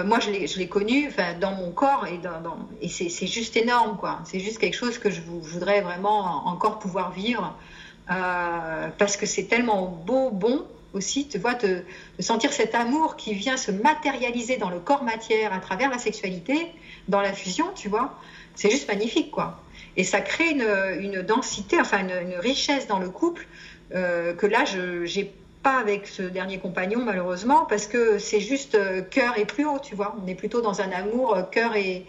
moi, 0.04 0.18
je 0.20 0.58
l'ai 0.58 0.68
connu 0.68 1.10
dans 1.40 1.52
mon 1.52 1.70
corps 1.70 2.06
et, 2.06 2.18
dans, 2.18 2.68
et 2.82 2.90
c'est 2.90 3.26
juste 3.26 3.56
énorme, 3.56 3.96
quoi. 3.96 4.20
C'est 4.24 4.38
juste 4.38 4.58
quelque 4.58 4.76
chose 4.76 4.98
que 4.98 5.08
je 5.08 5.22
voudrais 5.22 5.80
vraiment 5.80 6.46
encore 6.46 6.80
pouvoir 6.80 7.12
vivre 7.12 7.56
euh, 8.10 8.88
parce 8.98 9.16
que 9.16 9.26
c'est 9.26 9.44
tellement 9.44 9.86
beau, 9.86 10.30
bon 10.30 10.64
aussi, 10.92 11.28
tu 11.28 11.38
vois, 11.38 11.54
de, 11.54 11.82
sentir 12.20 12.52
cet 12.52 12.74
amour 12.74 13.16
qui 13.16 13.34
vient 13.34 13.56
se 13.56 13.70
matérialiser 13.70 14.56
dans 14.56 14.70
le 14.70 14.78
corps 14.78 15.04
matière 15.04 15.52
à 15.52 15.58
travers 15.58 15.90
la 15.90 15.98
sexualité, 15.98 16.66
dans 17.08 17.20
la 17.20 17.32
fusion, 17.32 17.66
tu 17.74 17.88
vois. 17.88 18.18
C'est 18.54 18.70
juste 18.70 18.88
magnifique, 18.88 19.30
quoi. 19.30 19.62
Et 19.96 20.04
ça 20.04 20.20
crée 20.20 20.50
une, 20.50 21.22
densité, 21.22 21.80
enfin 21.80 22.00
une, 22.00 22.34
richesse 22.38 22.86
dans 22.86 22.98
le 22.98 23.08
couple 23.08 23.46
euh, 23.94 24.34
que 24.34 24.46
là, 24.46 24.64
je 24.64 25.18
n'ai 25.18 25.32
pas 25.62 25.78
avec 25.78 26.06
ce 26.06 26.22
dernier 26.22 26.58
compagnon, 26.58 27.02
malheureusement, 27.04 27.66
parce 27.66 27.86
que 27.86 28.18
c'est 28.18 28.40
juste 28.40 28.74
euh, 28.74 29.00
cœur 29.00 29.38
et 29.38 29.44
plus 29.44 29.64
haut, 29.64 29.78
tu 29.78 29.94
vois. 29.94 30.16
On 30.22 30.26
est 30.26 30.34
plutôt 30.34 30.60
dans 30.60 30.80
un 30.80 30.90
amour 30.90 31.38
cœur 31.50 31.76
et, 31.76 32.04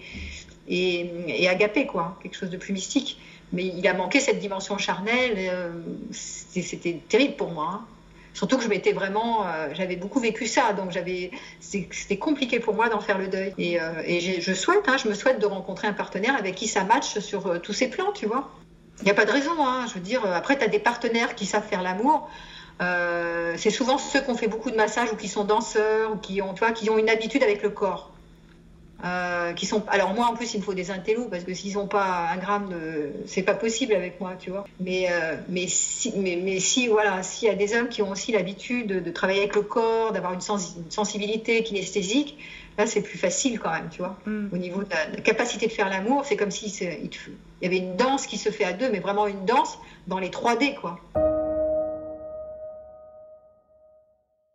et, 0.68 1.12
et 1.28 1.48
agapé, 1.48 1.86
quoi. 1.86 2.18
Quelque 2.22 2.36
chose 2.36 2.50
de 2.50 2.58
plus 2.58 2.74
mystique 2.74 3.20
mais 3.54 3.66
il 3.66 3.88
a 3.88 3.94
manqué 3.94 4.20
cette 4.20 4.40
dimension 4.40 4.78
charnelle. 4.78 5.36
Euh, 5.38 5.72
c'était 6.12 7.00
terrible 7.08 7.36
pour 7.36 7.52
moi. 7.52 7.70
Hein. 7.72 7.86
Surtout 8.34 8.58
que 8.58 8.64
je 8.64 8.68
m'étais 8.68 8.94
vraiment, 8.94 9.46
euh, 9.46 9.70
j'avais 9.74 9.96
beaucoup 9.96 10.20
vécu 10.20 10.48
ça, 10.48 10.74
donc 10.74 10.90
j'avais, 10.90 11.30
c'était 11.60 12.18
compliqué 12.18 12.60
pour 12.60 12.74
moi 12.74 12.90
d'en 12.90 13.00
faire 13.00 13.20
le 13.20 13.28
deuil. 13.28 13.54
Et, 13.60 13.80
euh, 13.80 14.02
je 14.40 14.54
souhaite, 14.54 14.90
hein, 14.90 14.98
je 14.98 15.08
me 15.08 15.14
souhaite 15.14 15.38
de 15.38 15.46
rencontrer 15.46 15.88
un 15.88 15.94
partenaire 15.94 16.36
avec 16.36 16.56
qui 16.56 16.68
ça 16.68 16.84
matche 16.84 17.20
sur 17.20 17.62
tous 17.62 17.74
ces 17.74 17.88
plans, 17.88 18.12
tu 18.12 18.26
vois. 18.26 18.50
Il 19.02 19.06
n'y 19.06 19.12
a 19.12 19.14
pas 19.14 19.26
de 19.26 19.32
raison, 19.32 19.52
hein, 19.60 19.86
je 19.88 19.94
veux 19.94 20.00
dire. 20.00 20.26
Après, 20.26 20.58
tu 20.58 20.64
as 20.64 20.68
des 20.68 20.80
partenaires 20.80 21.36
qui 21.36 21.46
savent 21.46 21.68
faire 21.68 21.84
l'amour. 21.84 22.28
c'est 22.80 23.70
souvent 23.70 24.00
ceux 24.00 24.22
qui 24.22 24.32
ont 24.32 24.36
fait 24.36 24.48
beaucoup 24.48 24.72
de 24.72 24.76
massages 24.76 25.12
ou 25.12 25.16
qui 25.16 25.28
sont 25.28 25.44
danseurs 25.44 26.14
ou 26.14 26.18
qui 26.18 26.42
ont, 26.42 26.56
tu 26.56 26.60
vois, 26.60 26.72
qui 26.72 26.90
ont 26.90 26.98
une 26.98 27.10
habitude 27.10 27.44
avec 27.44 27.62
le 27.62 27.70
corps. 27.70 28.13
Euh, 29.04 29.52
qui 29.52 29.66
sont 29.66 29.84
alors 29.90 30.14
moi 30.14 30.28
en 30.28 30.34
plus 30.34 30.54
il 30.54 30.60
me 30.60 30.64
faut 30.64 30.74
des 30.74 30.90
intellos 30.90 31.28
parce 31.30 31.44
que 31.44 31.54
s'ils 31.54 31.74
n'ont 31.74 31.88
pas 31.88 32.30
un 32.32 32.38
gramme 32.38 32.70
de 32.70 33.12
c'est 33.26 33.42
pas 33.44 33.54
possible 33.54 33.94
avec 33.94 34.22
moi 34.22 34.36
tu 34.40 34.50
vois. 34.50 34.66
Mais 34.80 35.08
euh, 35.12 35.36
mais 35.50 35.68
si 35.68 36.14
mais, 36.16 36.40
mais 36.42 36.62
si 36.62 36.88
voilà 36.88 37.22
s'il 37.22 37.50
y 37.50 37.52
a 37.52 37.56
des 37.56 37.76
hommes 37.76 37.90
qui 37.90 38.02
ont 38.02 38.12
aussi 38.12 38.32
l'habitude 38.32 39.04
de, 39.04 39.12
travailler 39.12 39.42
avec 39.42 39.56
le 39.56 39.62
corps 39.64 40.14
d'avoir 40.14 40.32
une, 40.32 40.40
sensibilité 40.40 41.64
kinesthésique 41.64 42.38
là 42.78 42.88
c'est 42.88 43.02
plus 43.02 43.18
facile 43.18 43.60
quand 43.60 43.72
même 43.72 43.90
tu 43.92 43.98
vois. 43.98 44.16
Mm. 44.26 44.48
au 44.54 44.58
niveau 44.58 44.84
de 44.84 44.90
la, 44.90 45.20
capacité 45.22 45.68
de 45.68 45.74
faire 45.74 45.90
l'amour 45.90 46.24
c'est 46.24 46.38
comme 46.38 46.52
si 46.52 46.68
il, 46.68 47.10
y 47.62 47.66
avait 47.66 47.78
une 47.78 47.98
danse 47.98 48.26
qui 48.26 48.38
se 48.38 48.52
fait 48.52 48.64
à 48.64 48.72
deux 48.72 48.90
mais 48.90 49.00
vraiment 49.00 49.28
une 49.28 49.44
danse 49.44 49.80
dans 50.08 50.20
les 50.20 50.30
3D 50.30 50.76
quoi 50.76 51.02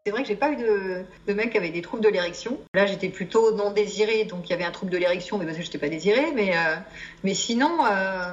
C'est 0.08 0.12
vrai 0.12 0.22
que 0.22 0.28
j'ai 0.28 0.36
pas 0.36 0.52
eu 0.52 0.56
de, 0.56 1.04
de 1.26 1.34
mec 1.34 1.50
qui 1.50 1.58
avait 1.58 1.68
des 1.68 1.82
troubles 1.82 2.02
de 2.02 2.08
l'érection. 2.08 2.58
Là, 2.72 2.86
j'étais 2.86 3.10
plutôt 3.10 3.54
non 3.54 3.72
désirée, 3.72 4.24
donc 4.24 4.48
il 4.48 4.52
y 4.52 4.52
avait 4.54 4.64
un 4.64 4.70
trouble 4.70 4.90
de 4.90 4.96
l'érection, 4.96 5.36
mais 5.36 5.44
parce 5.44 5.58
que 5.58 5.62
j'étais 5.62 5.76
pas 5.76 5.90
désirée. 5.90 6.32
Mais, 6.34 6.56
euh, 6.56 6.76
mais 7.24 7.34
sinon, 7.34 7.84
euh, 7.84 8.32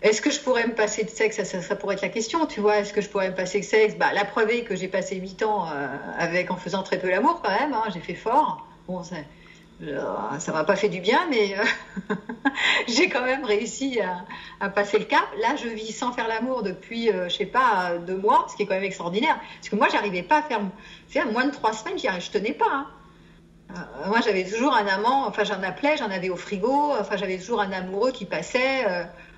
est-ce 0.00 0.22
que 0.22 0.30
je 0.30 0.40
pourrais 0.40 0.66
me 0.66 0.72
passer 0.72 1.04
de 1.04 1.10
sexe? 1.10 1.36
Ça, 1.42 1.60
ça, 1.60 1.76
pourrait 1.76 1.96
être 1.96 2.00
la 2.00 2.08
question, 2.08 2.46
tu 2.46 2.60
vois. 2.60 2.78
Est-ce 2.78 2.94
que 2.94 3.02
je 3.02 3.10
pourrais 3.10 3.28
me 3.28 3.34
passer 3.34 3.60
de 3.60 3.66
sexe? 3.66 3.96
Bah, 3.96 4.14
La 4.14 4.24
preuve 4.24 4.48
est 4.48 4.62
que 4.62 4.74
j'ai 4.74 4.88
passé 4.88 5.16
8 5.16 5.42
ans 5.42 5.66
euh, 5.66 5.88
avec 6.16 6.50
en 6.50 6.56
faisant 6.56 6.82
très 6.82 6.98
peu 6.98 7.10
l'amour 7.10 7.42
quand 7.44 7.50
même. 7.50 7.74
Hein. 7.74 7.82
j'ai 7.92 8.00
fait 8.00 8.14
fort. 8.14 8.66
Bon, 8.88 9.02
ça 10.38 10.52
m'a 10.52 10.64
pas 10.64 10.76
fait 10.76 10.88
du 10.88 11.00
bien, 11.00 11.26
mais 11.30 11.58
euh, 11.58 12.14
j'ai 12.88 13.08
quand 13.08 13.24
même 13.24 13.44
réussi 13.44 13.98
à, 14.60 14.68
passer 14.70 14.98
le 14.98 15.04
cap. 15.04 15.24
Là, 15.40 15.56
je 15.56 15.68
vis 15.68 15.92
sans 15.92 16.12
faire 16.12 16.28
l'amour 16.28 16.62
depuis, 16.62 17.10
euh, 17.10 17.28
je 17.28 17.36
sais 17.36 17.46
pas, 17.46 17.96
deux 17.98 18.16
mois, 18.16 18.46
ce 18.50 18.56
qui 18.56 18.62
est 18.62 18.66
quand 18.66 18.74
même 18.74 18.84
extraordinaire. 18.84 19.38
Parce 19.56 19.68
que 19.68 19.76
moi, 19.76 19.88
j'arrivais 19.90 20.22
pas 20.22 20.38
à 20.38 20.42
faire, 20.42 20.60
faire 21.08 21.30
moins 21.32 21.46
de 21.46 21.52
trois 21.52 21.72
semaines, 21.72 21.98
je 21.98 22.30
tenais 22.30 22.52
pas. 22.52 22.66
Hein. 22.70 22.86
Euh, 23.70 24.08
moi, 24.08 24.20
j'avais 24.22 24.44
toujours 24.44 24.74
un 24.74 24.86
amant, 24.86 25.26
enfin, 25.26 25.44
j'en 25.44 25.62
appelais, 25.62 25.96
j'en 25.96 26.10
avais 26.10 26.28
au 26.28 26.36
frigo, 26.36 26.92
enfin, 26.98 27.16
j'avais 27.16 27.38
toujours 27.38 27.60
un 27.60 27.72
amoureux 27.72 28.12
qui 28.12 28.26
passait. 28.26 28.84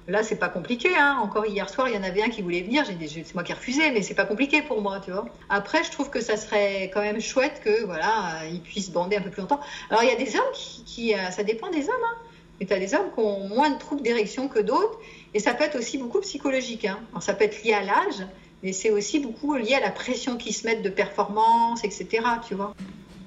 Là, 0.08 0.24
c'est 0.24 0.36
pas 0.36 0.48
compliqué. 0.48 0.88
Hein. 0.96 1.18
Encore 1.22 1.46
hier 1.46 1.68
soir, 1.70 1.88
il 1.88 1.94
y 1.94 1.98
en 1.98 2.02
avait 2.02 2.22
un 2.22 2.28
qui 2.28 2.42
voulait 2.42 2.62
venir. 2.62 2.84
C'est 2.86 3.34
moi 3.34 3.44
qui 3.44 3.52
ai 3.52 3.54
refusé, 3.54 3.90
mais 3.92 4.02
c'est 4.02 4.14
pas 4.14 4.24
compliqué 4.24 4.60
pour 4.60 4.80
moi, 4.80 5.00
tu 5.04 5.12
vois. 5.12 5.26
Après, 5.48 5.84
je 5.84 5.90
trouve 5.90 6.10
que 6.10 6.20
ça 6.20 6.36
serait 6.36 6.90
quand 6.92 7.02
même 7.02 7.20
chouette 7.20 7.60
que 7.64 7.84
voilà, 7.84 8.40
ils 8.50 8.60
puissent 8.60 8.90
bander 8.90 9.16
un 9.16 9.20
peu 9.20 9.30
plus 9.30 9.42
longtemps. 9.42 9.60
Alors, 9.90 10.02
il 10.02 10.08
y 10.08 10.12
a 10.12 10.16
des 10.16 10.34
hommes 10.36 10.52
qui, 10.54 11.14
euh, 11.14 11.30
ça 11.30 11.44
dépend 11.44 11.70
des 11.70 11.84
hommes. 11.88 12.04
Hein. 12.04 12.16
Mais 12.58 12.66
tu 12.66 12.72
as 12.72 12.80
des 12.80 12.94
hommes 12.94 13.12
qui 13.14 13.20
ont 13.20 13.48
moins 13.48 13.70
de 13.70 13.78
troubles 13.78 14.02
d'érection 14.02 14.48
que 14.48 14.58
d'autres, 14.58 14.98
et 15.34 15.40
ça 15.40 15.54
peut 15.54 15.64
être 15.64 15.78
aussi 15.78 15.98
beaucoup 15.98 16.20
psychologique. 16.20 16.84
Hein. 16.84 16.98
Alors, 17.12 17.22
ça 17.22 17.32
peut 17.32 17.44
être 17.44 17.62
lié 17.62 17.72
à 17.72 17.82
l'âge, 17.82 18.26
mais 18.64 18.72
c'est 18.72 18.90
aussi 18.90 19.20
beaucoup 19.20 19.54
lié 19.54 19.74
à 19.74 19.80
la 19.80 19.90
pression 19.90 20.36
qu'ils 20.36 20.54
se 20.54 20.66
mettent 20.66 20.82
de 20.82 20.90
performance, 20.90 21.84
etc. 21.84 22.08
Tu 22.46 22.54
vois. 22.54 22.74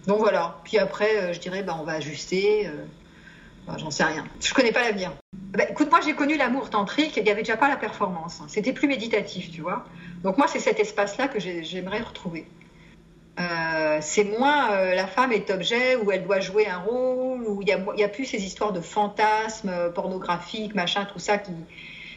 Donc 0.07 0.19
voilà. 0.19 0.59
Puis 0.65 0.77
après, 0.77 1.17
euh, 1.17 1.33
je 1.33 1.39
dirais, 1.39 1.63
bah, 1.63 1.77
on 1.79 1.83
va 1.83 1.93
ajuster. 1.93 2.69
J'en 3.77 3.91
sais 3.91 4.03
rien. 4.03 4.25
Je 4.41 4.53
connais 4.53 4.71
pas 4.71 4.83
l'avenir. 4.83 5.11
Bah, 5.33 5.63
écoute, 5.69 5.89
moi 5.89 5.99
j'ai 6.03 6.13
connu 6.13 6.37
l'amour 6.37 6.69
tantrique 6.69 7.17
et 7.17 7.21
il 7.21 7.23
n'y 7.23 7.31
avait 7.31 7.41
déjà 7.41 7.57
pas 7.57 7.67
la 7.67 7.77
performance. 7.77 8.41
C'était 8.47 8.73
plus 8.73 8.87
méditatif, 8.87 9.51
tu 9.51 9.61
vois. 9.61 9.85
Donc 10.23 10.37
moi 10.37 10.47
c'est 10.47 10.59
cet 10.59 10.79
espace-là 10.79 11.27
que 11.27 11.39
j'aimerais 11.39 12.01
retrouver. 12.01 12.45
Euh, 13.37 13.97
c'est 14.01 14.23
moins 14.23 14.71
euh, 14.71 14.95
la 14.95 15.07
femme 15.07 15.33
est 15.33 15.51
objet 15.51 15.97
où 15.97 16.11
elle 16.11 16.23
doit 16.23 16.39
jouer 16.39 16.67
un 16.67 16.77
rôle, 16.77 17.43
où 17.45 17.61
il 17.61 17.65
n'y 17.95 18.03
a, 18.03 18.07
plus 18.07 18.25
ces 18.25 18.43
histoires 18.45 18.71
de 18.71 18.79
fantasmes 18.79 19.69
euh, 19.69 19.89
pornographiques, 19.89 20.73
machin, 20.73 21.05
tout 21.05 21.19
ça. 21.19 21.41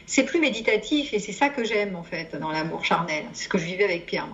C'est 0.05 0.23
plus 0.23 0.39
méditatif 0.39 1.13
et 1.13 1.19
c'est 1.19 1.33
ça 1.33 1.49
que 1.49 1.63
j'aime 1.63 1.95
en 1.95 2.03
fait 2.03 2.35
dans 2.39 2.51
l'amour 2.51 2.85
charnel. 2.85 3.25
C'est 3.33 3.45
ce 3.45 3.49
que 3.49 3.57
je 3.57 3.65
vivais 3.65 3.83
avec 3.83 4.05
Pierre. 4.05 4.27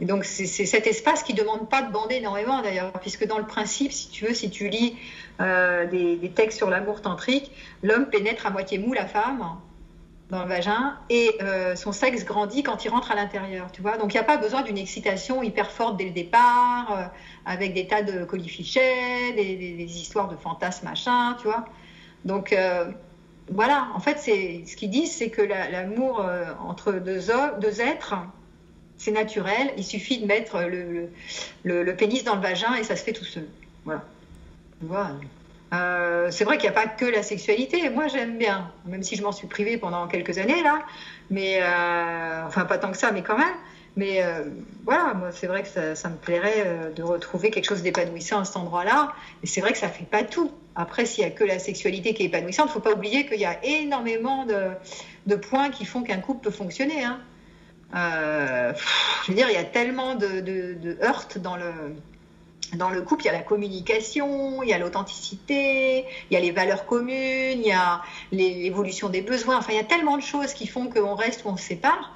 Et 0.00 0.06
donc 0.06 0.24
c'est 0.24 0.46
cet 0.46 0.86
espace 0.86 1.22
qui 1.22 1.34
demande 1.34 1.68
pas 1.68 1.82
de 1.82 1.92
bander 1.92 2.16
énormément 2.16 2.62
d'ailleurs, 2.62 2.92
puisque 3.00 3.26
dans 3.26 3.38
le 3.38 3.46
principe, 3.46 3.92
si 3.92 4.08
tu 4.08 4.24
veux, 4.24 4.34
si 4.34 4.50
tu 4.50 4.68
lis 4.68 4.96
euh, 5.40 5.86
des, 5.86 6.30
textes 6.34 6.58
sur 6.58 6.68
l'amour 6.68 7.00
tantrique, 7.00 7.50
l'homme 7.82 8.06
pénètre 8.06 8.46
à 8.46 8.50
moitié 8.50 8.78
mou 8.78 8.92
la 8.92 9.06
femme 9.06 9.42
dans 10.28 10.42
le 10.42 10.48
vagin 10.48 10.96
et 11.08 11.38
euh, 11.40 11.74
son 11.76 11.92
sexe 11.92 12.24
grandit 12.24 12.62
quand 12.62 12.84
il 12.84 12.88
rentre 12.90 13.10
à 13.10 13.14
l'intérieur, 13.14 13.72
tu 13.72 13.80
vois. 13.80 13.96
Donc 13.96 14.12
il 14.12 14.16
n'y 14.16 14.20
a 14.20 14.24
pas 14.24 14.36
besoin 14.36 14.62
d'une 14.62 14.76
excitation 14.76 15.42
hyper 15.42 15.70
forte 15.70 15.96
dès 15.96 16.04
le 16.04 16.10
départ, 16.10 16.92
euh, 16.92 17.04
avec 17.46 17.72
des 17.72 17.86
tas 17.86 18.02
de 18.02 18.24
colifichets, 18.24 19.32
des, 19.34 19.56
des, 19.56 19.98
histoires 19.98 20.28
de 20.28 20.36
fantasmes 20.36 20.86
machin, 20.86 21.36
tu 21.40 21.46
vois. 21.46 21.64
Donc 22.26 22.54
voilà, 23.50 23.88
en 23.94 24.00
fait, 24.00 24.18
ce 24.18 24.76
qu'ils 24.76 24.90
disent, 24.90 25.12
c'est 25.12 25.30
que 25.30 25.42
l'amour 25.42 26.24
entre 26.62 26.92
deux, 26.92 27.20
deux 27.60 27.80
êtres 27.80 28.14
C'est 28.98 29.10
naturel. 29.10 29.72
Il 29.78 29.84
suffit 29.84 30.18
de 30.18 30.26
mettre 30.26 30.60
le, 30.60 31.08
le, 31.64 31.96
pénis 31.96 32.22
dans 32.24 32.36
le 32.36 32.42
vagin 32.42 32.74
et 32.74 32.84
ça 32.84 32.94
se 32.94 33.02
fait 33.02 33.14
tout 33.14 33.24
seul. 33.24 33.48
Voilà. 33.86 34.04
Euh, 35.72 36.28
c'est 36.30 36.44
vrai 36.44 36.58
qu'il 36.58 36.68
n'y 36.68 36.76
a 36.76 36.80
pas 36.80 36.88
que 36.88 37.04
la 37.04 37.22
sexualité. 37.22 37.88
Moi, 37.90 38.08
j'aime 38.08 38.38
bien, 38.38 38.70
même 38.86 39.02
si 39.02 39.16
je 39.16 39.22
m'en 39.22 39.32
suis 39.32 39.46
privée 39.46 39.76
pendant 39.76 40.06
quelques 40.08 40.38
années 40.38 40.62
là. 40.62 40.80
Mais 41.30 41.60
euh, 41.62 42.46
enfin, 42.46 42.64
pas 42.64 42.78
tant 42.78 42.90
que 42.90 42.96
ça, 42.96 43.12
mais 43.12 43.22
quand 43.22 43.38
même. 43.38 43.54
Mais 43.96 44.22
euh, 44.22 44.44
voilà, 44.84 45.14
moi, 45.14 45.30
c'est 45.32 45.46
vrai 45.46 45.62
que 45.62 45.94
ça, 45.94 46.08
me 46.08 46.16
plairait 46.16 46.92
de 46.94 47.02
retrouver 47.02 47.50
quelque 47.50 47.66
chose 47.66 47.82
d'épanouissant 47.82 48.40
à 48.40 48.44
cet 48.44 48.56
endroit-là. 48.56 49.12
Et 49.42 49.46
c'est 49.46 49.60
vrai 49.60 49.72
que 49.72 49.78
ça 49.78 49.88
fait 49.88 50.04
pas 50.04 50.22
tout. 50.22 50.50
Après, 50.76 51.06
s'il 51.06 51.24
n'y 51.24 51.30
a 51.30 51.34
que 51.34 51.44
la 51.44 51.58
sexualité 51.58 52.14
qui 52.14 52.22
est 52.22 52.26
épanouissante, 52.26 52.68
il 52.70 52.72
faut 52.72 52.80
pas 52.80 52.92
oublier 52.92 53.26
qu'il 53.26 53.40
y 53.40 53.44
a 53.44 53.62
énormément 53.64 54.46
de, 54.46 55.36
points 55.36 55.70
qui 55.70 55.84
font 55.84 56.02
qu'un 56.02 56.20
couple 56.20 56.44
peut 56.44 56.50
fonctionner. 56.50 57.04
Hein. 57.04 57.20
je 57.92 59.28
veux 59.28 59.34
dire, 59.34 59.48
il 59.50 59.54
y 59.54 59.58
a 59.58 59.64
tellement 59.64 60.14
de, 60.14 60.40
de 60.40 60.98
heurts 61.02 61.38
dans 61.38 61.56
le, 61.56 61.72
dans 62.74 62.90
le 62.90 63.02
couple, 63.02 63.24
il 63.24 63.26
y 63.26 63.28
a 63.30 63.32
la 63.32 63.42
communication, 63.42 64.62
il 64.62 64.68
y 64.68 64.72
a 64.72 64.78
l'authenticité, 64.78 66.04
il 66.30 66.34
y 66.34 66.36
a 66.36 66.40
les 66.40 66.52
valeurs 66.52 66.86
communes, 66.86 67.60
il 67.60 67.66
y 67.66 67.72
a 67.72 68.02
l'évolution 68.32 69.08
des 69.08 69.22
besoins. 69.22 69.58
Enfin, 69.58 69.72
il 69.72 69.76
y 69.76 69.80
a 69.80 69.84
tellement 69.84 70.16
de 70.16 70.22
choses 70.22 70.54
qui 70.54 70.66
font 70.66 70.88
qu'on 70.88 71.14
reste 71.14 71.44
ou 71.44 71.48
on 71.48 71.56
se 71.56 71.64
sépare 71.64 72.12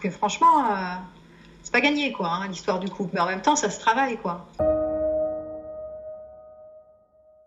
que 0.00 0.10
franchement, 0.10 0.66
euh, 0.70 0.94
c'est 1.62 1.72
pas 1.72 1.80
gagné, 1.80 2.12
quoi, 2.12 2.28
hein, 2.28 2.48
l'histoire 2.48 2.80
du 2.80 2.88
couple. 2.88 3.10
Mais 3.14 3.20
en 3.20 3.26
même 3.26 3.42
temps, 3.42 3.56
ça 3.56 3.70
se 3.70 3.80
travaille, 3.80 4.16
quoi. 4.18 4.46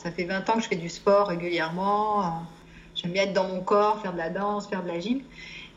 Ça 0.02 0.12
fait 0.12 0.24
20 0.24 0.50
ans 0.50 0.54
que 0.54 0.62
je 0.62 0.68
fais 0.68 0.76
du 0.76 0.90
sport 0.90 1.28
régulièrement. 1.28 2.44
J'aime 2.96 3.12
bien 3.12 3.24
être 3.24 3.34
dans 3.34 3.48
mon 3.48 3.62
corps, 3.62 4.02
faire 4.02 4.14
de 4.14 4.18
la 4.18 4.30
danse, 4.30 4.68
faire 4.68 4.84
de 4.84 4.88
la 4.88 5.00
gym. 5.00 5.22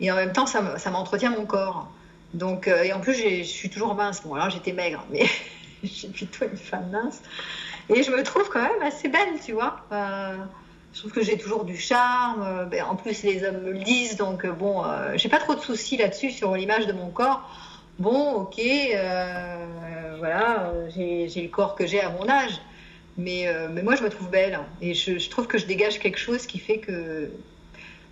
Et 0.00 0.11
en 0.11 0.16
même 0.16 0.32
temps, 0.32 0.46
ça 0.46 0.90
m'entretient 0.90 1.30
mon 1.30 1.44
corps. 1.44 1.88
Donc, 2.35 2.66
euh, 2.66 2.82
et 2.82 2.92
en 2.92 3.00
plus, 3.00 3.14
je 3.14 3.42
suis 3.42 3.68
toujours 3.68 3.94
mince. 3.94 4.22
Bon, 4.24 4.35
alors 4.35 4.48
j'étais 4.50 4.72
maigre, 4.72 5.04
mais 5.11 5.26
suis 5.86 6.08
plutôt 6.08 6.44
une 6.44 6.56
femme 6.56 6.90
mince. 6.90 7.22
Et 7.88 8.02
je 8.02 8.10
me 8.10 8.22
trouve 8.22 8.48
quand 8.48 8.62
même 8.62 8.82
assez 8.82 9.08
belle, 9.08 9.40
tu 9.44 9.52
vois. 9.52 9.80
Euh, 9.92 10.36
je 10.94 11.00
trouve 11.00 11.12
que 11.12 11.22
j'ai 11.22 11.36
toujours 11.36 11.64
du 11.64 11.76
charme. 11.76 12.42
Euh, 12.42 12.64
ben, 12.64 12.84
en 12.84 12.96
plus, 12.96 13.22
les 13.22 13.44
hommes 13.44 13.62
me 13.62 13.72
le 13.72 13.78
disent, 13.78 14.16
donc 14.16 14.44
euh, 14.44 14.52
bon, 14.52 14.82
j'ai 15.14 15.28
pas 15.28 15.38
trop 15.38 15.54
de 15.54 15.60
soucis 15.60 15.96
là-dessus 15.96 16.30
sur 16.30 16.54
l'image 16.54 16.86
de 16.86 16.92
mon 16.92 17.10
corps. 17.10 17.48
Bon, 17.98 18.32
ok, 18.32 18.60
voilà, 20.18 20.72
j'ai 20.94 21.28
le 21.42 21.48
corps 21.48 21.74
que 21.74 21.86
j'ai 21.86 22.00
à 22.00 22.10
mon 22.10 22.28
âge. 22.28 22.60
Mais, 23.18 23.46
mais 23.70 23.82
moi, 23.82 23.94
je 23.94 24.02
me 24.02 24.08
trouve 24.08 24.30
belle. 24.30 24.58
Et 24.80 24.94
je, 24.94 25.18
je, 25.18 25.28
trouve 25.28 25.46
que 25.46 25.58
je 25.58 25.66
dégage 25.66 25.98
quelque 25.98 26.18
chose 26.18 26.46
qui 26.46 26.58
fait 26.58 26.78
que. 26.78 27.30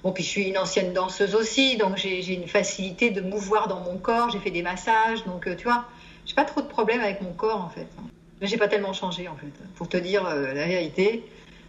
Bon, 0.03 0.13
puis 0.13 0.25
je 0.25 0.29
suis 0.29 0.49
une 0.49 0.57
ancienne 0.57 0.93
danseuse 0.95 1.35
aussi, 1.35 1.77
donc 1.77 1.97
j'ai 1.97 2.27
une 2.33 2.49
facilité 2.49 3.11
de 3.11 3.21
mouvoir 3.21 3.69
dans 3.69 3.81
mon 3.81 3.99
corps. 3.99 4.31
J'ai 4.31 4.39
fait 4.39 4.51
des 4.51 4.63
massages, 4.63 5.25
donc 5.25 5.49
tu 5.57 5.65
vois 5.65 5.87
j'ai 6.31 6.37
pas 6.37 6.45
trop 6.45 6.61
de 6.61 6.69
problèmes 6.69 7.01
avec 7.01 7.21
mon 7.23 7.33
corps 7.33 7.61
en 7.61 7.71
fait. 7.71 7.89
Mais 8.41 8.47
j'ai 8.47 8.57
pas 8.57 8.69
tellement 8.69 8.93
changé 8.93 9.27
en 9.27 9.35
fait. 9.35 9.51
Pour 9.75 9.89
te 9.89 9.97
dire 9.97 10.25
euh, 10.27 10.55
la 10.55 10.67
vérité, 10.67 11.25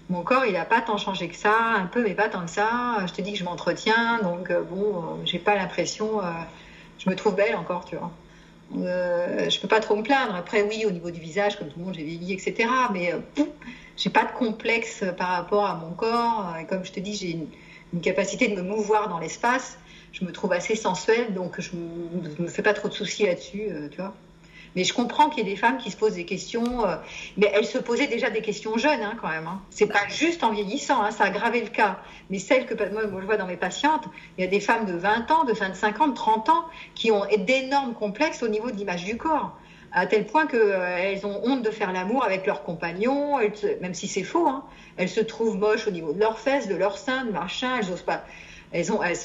mon 0.08 0.22
corps 0.22 0.46
il 0.46 0.56
a 0.56 0.66
pas 0.66 0.82
tant 0.82 1.00
changé 1.00 1.30
que 1.30 1.36
ça, 1.36 1.58
un 1.78 1.88
peu 1.88 2.04
mais 2.04 2.14
pas 2.14 2.30
tant 2.30 2.46
que 2.46 2.52
ça. 2.52 3.04
Je 3.08 3.12
te 3.12 3.24
dis 3.24 3.32
que 3.34 3.40
je 3.40 3.44
m'entretiens, 3.44 4.20
donc 4.22 4.52
euh, 4.52 4.62
bon, 4.62 4.98
euh, 4.98 5.02
j'ai 5.26 5.40
pas 5.40 5.56
l'impression. 5.56 6.22
je 7.00 7.10
me 7.10 7.16
trouve 7.16 7.34
belle 7.34 7.56
encore, 7.56 7.86
tu 7.86 7.96
vois. 7.96 8.12
je 8.76 9.60
peux 9.60 9.68
pas 9.68 9.80
trop 9.80 9.96
me 9.96 10.04
plaindre. 10.04 10.36
Après 10.36 10.62
oui, 10.62 10.86
au 10.86 10.92
niveau 10.92 11.10
du 11.10 11.20
visage, 11.20 11.58
comme 11.58 11.70
tout 11.70 11.80
le 11.80 11.86
monde, 11.86 11.96
j'ai 11.96 12.04
vieilli, 12.04 12.32
etc. 12.32 12.70
Mais 12.94 13.16
j'ai 13.98 14.12
pas 14.12 14.26
de 14.26 14.32
complexe 14.32 15.04
par 15.18 15.30
rapport 15.30 15.66
à 15.66 15.74
mon 15.74 15.90
corps. 15.94 16.54
Comme 16.70 16.86
je 16.86 16.92
te 16.92 17.00
dis, 17.00 17.16
j'ai 17.16 17.32
une, 17.32 17.48
une 17.94 18.02
capacité 18.02 18.48
de 18.48 18.62
me 18.62 18.62
mouvoir 18.62 19.10
dans 19.10 19.18
l'espace. 19.18 19.80
Je 20.12 20.24
me 20.24 20.32
trouve 20.32 20.54
assez 20.54 20.76
sensuelle, 20.76 21.34
donc 21.34 21.60
je 21.60 21.72
me, 21.76 22.44
me 22.44 22.48
fais 22.48 22.62
pas 22.62 22.76
trop 22.76 22.90
de 22.90 22.94
soucis 22.94 23.26
là-dessus, 23.26 23.68
tu 23.90 23.98
vois. 23.98 24.14
Mais 24.76 24.84
je 24.84 24.94
comprends 24.94 25.30
qu'il 25.30 25.46
y 25.46 25.48
ait 25.48 25.52
des 25.52 25.58
femmes 25.58 25.78
qui 25.78 25.92
se 25.92 25.98
posent 25.98 26.16
des 26.16 26.26
questions, 26.26 26.86
euh, 26.86 26.96
mais 27.38 27.52
elles 27.54 27.66
se 27.66 27.78
posaient 27.78 28.08
déjà 28.08 28.30
des 28.30 28.42
questions 28.42 28.78
jeunes 28.78 29.02
hein, 29.02 29.18
quand 29.20 29.28
même. 29.28 29.48
Hein. 29.48 29.62
C'est 29.70 29.88
pas 29.88 30.08
juste 30.08 30.44
en 30.44 30.52
vieillissant, 30.52 31.02
hein, 31.02 31.12
ça 31.12 31.26
a 31.26 31.28
aggravé 31.28 31.62
le 31.62 31.70
cas. 31.70 32.00
Mais 32.30 32.40
celles 32.40 32.66
que 32.66 32.74
moi, 32.92 33.04
je 33.20 33.26
vois 33.26 33.38
dans 33.38 33.48
mes 33.48 33.58
patientes, 33.58 34.06
il 34.38 34.44
y 34.44 34.48
a 34.48 34.50
des 34.50 34.60
femmes 34.60 34.86
de 34.86 34.94
20 34.94 35.32
ans, 35.32 35.44
de 35.44 35.54
25 35.54 36.02
ans, 36.02 36.08
de 36.08 36.16
30 36.16 36.50
ans 36.50 36.66
qui 36.96 37.12
ont 37.12 37.26
d'énormes 37.38 37.94
complexes 37.94 38.44
au 38.44 38.48
niveau 38.48 38.72
de 38.72 38.76
l'image 38.78 39.04
du 39.04 39.18
corps 39.18 39.58
à 39.94 40.06
tel 40.06 40.26
point 40.26 40.48
qu'elles 40.48 40.60
euh, 40.62 41.26
ont 41.28 41.42
honte 41.44 41.64
de 41.64 41.70
faire 41.70 41.92
l'amour 41.92 42.24
avec 42.24 42.46
leurs 42.46 42.64
compagnons, 42.64 43.40
même 43.82 43.94
si 43.94 44.08
c'est 44.08 44.24
faux. 44.24 44.48
Hein, 44.48 44.64
elles 44.98 45.10
se 45.10 45.20
trouvent 45.20 45.58
moches 45.58 45.88
au 45.88 45.92
niveau 45.92 46.14
de 46.14 46.20
leurs 46.20 46.40
fesses, 46.40 46.68
de 46.68 46.76
leurs 46.76 46.98
seins, 46.98 47.26
de 47.26 47.32
machin. 47.32 47.78
Elles 47.78 47.92
osent 47.92 48.02
pas. 48.02 48.24
Elles 48.72 48.94
ont, 48.94 49.04
elles, 49.04 49.18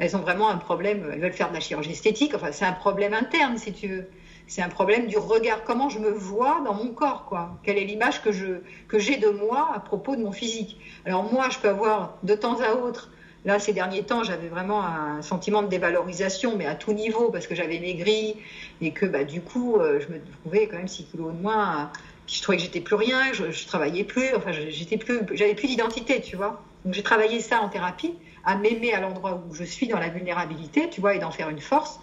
elles 0.00 0.16
ont 0.16 0.20
vraiment 0.20 0.48
un 0.48 0.56
problème. 0.56 1.08
Elles 1.12 1.20
veulent 1.20 1.32
faire 1.32 1.50
de 1.50 1.54
la 1.54 1.60
chirurgie 1.60 1.92
esthétique. 1.92 2.34
Enfin, 2.34 2.50
c'est 2.50 2.64
un 2.64 2.72
problème 2.72 3.14
interne, 3.14 3.58
si 3.58 3.72
tu 3.72 3.86
veux 3.86 4.08
c'est 4.52 4.60
un 4.60 4.68
problème 4.68 5.06
du 5.06 5.16
regard, 5.16 5.64
comment 5.64 5.88
je 5.88 5.98
me 5.98 6.10
vois 6.10 6.60
dans 6.62 6.74
mon 6.74 6.88
corps, 6.88 7.24
quoi. 7.24 7.56
Quelle 7.62 7.78
est 7.78 7.86
l'image 7.86 8.20
que 8.20 8.32
je 8.32 8.60
que 8.86 8.98
j'ai 8.98 9.16
de 9.16 9.30
moi 9.30 9.70
à 9.74 9.80
propos 9.80 10.14
de 10.14 10.22
mon 10.22 10.30
physique. 10.30 10.78
Alors 11.06 11.22
moi, 11.32 11.48
je 11.48 11.58
peux 11.58 11.70
avoir 11.70 12.18
de 12.22 12.34
temps 12.34 12.60
à 12.60 12.74
autre. 12.74 13.10
Là, 13.46 13.58
ces 13.58 13.72
derniers 13.72 14.02
temps, 14.02 14.24
j'avais 14.24 14.48
vraiment 14.48 14.84
un 14.84 15.22
sentiment 15.22 15.62
de 15.62 15.68
dévalorisation, 15.68 16.54
mais 16.54 16.66
à 16.66 16.74
tout 16.74 16.92
niveau, 16.92 17.30
parce 17.30 17.46
que 17.46 17.54
j'avais 17.54 17.78
maigri 17.78 18.36
et 18.82 18.90
que, 18.90 19.06
bah, 19.06 19.24
du 19.24 19.40
coup, 19.40 19.78
euh, 19.78 20.00
je 20.00 20.12
me 20.12 20.20
trouvais 20.42 20.66
quand 20.66 20.76
même 20.76 20.86
6 20.86 21.06
kilos 21.06 21.32
de 21.32 21.40
moins. 21.40 21.90
Puis 22.26 22.36
je 22.36 22.42
trouvais 22.42 22.58
que 22.58 22.62
j'étais 22.62 22.82
plus 22.82 22.96
rien, 22.96 23.32
je, 23.32 23.52
je 23.52 23.66
travaillais 23.66 24.04
plus, 24.04 24.34
enfin, 24.36 24.52
j'étais 24.52 24.98
plus, 24.98 25.20
j'avais 25.32 25.54
plus 25.54 25.68
d'identité, 25.68 26.20
tu 26.20 26.36
vois. 26.36 26.62
Donc 26.84 26.92
j'ai 26.92 27.02
travaillé 27.02 27.40
ça 27.40 27.62
en 27.62 27.70
thérapie, 27.70 28.12
à 28.44 28.56
m'aimer 28.56 28.92
à 28.92 29.00
l'endroit 29.00 29.42
où 29.48 29.54
je 29.54 29.64
suis 29.64 29.88
dans 29.88 29.98
la 29.98 30.10
vulnérabilité, 30.10 30.90
tu 30.90 31.00
vois, 31.00 31.14
et 31.14 31.18
d'en 31.18 31.30
faire 31.30 31.48
une 31.48 31.62
force. 31.62 32.00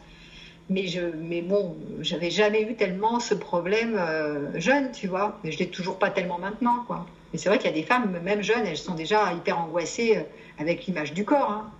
Mais, 0.69 0.88
je, 0.88 1.01
mais 1.01 1.41
bon, 1.41 1.75
j'avais 2.01 2.29
jamais 2.29 2.62
eu 2.62 2.75
tellement 2.75 3.19
ce 3.19 3.34
problème 3.34 3.95
euh, 3.97 4.60
jeune, 4.60 4.91
tu 4.91 5.08
vois. 5.08 5.39
Mais 5.43 5.51
je 5.51 5.60
l'ai 5.60 5.69
toujours 5.69 5.97
pas 5.97 6.12
tellement 6.12 6.38
maintenant, 6.38 6.84
quoi. 6.86 7.08
Mais 7.34 7.39
c'est 7.39 7.49
vrai 7.49 7.58
qu'il 7.58 7.69
y 7.69 7.73
a 7.73 7.75
des 7.75 7.84
femmes, 7.84 8.19
même 8.23 8.41
jeunes, 8.41 8.65
elles 8.65 8.77
sont 8.77 8.95
déjà 8.95 9.34
hyper 9.34 9.60
angoissées 9.60 10.17
euh, 10.17 10.21
avec 10.60 10.86
l'image 10.86 11.13
du 11.13 11.25
corps. 11.25 11.49
Hein. 11.49 11.71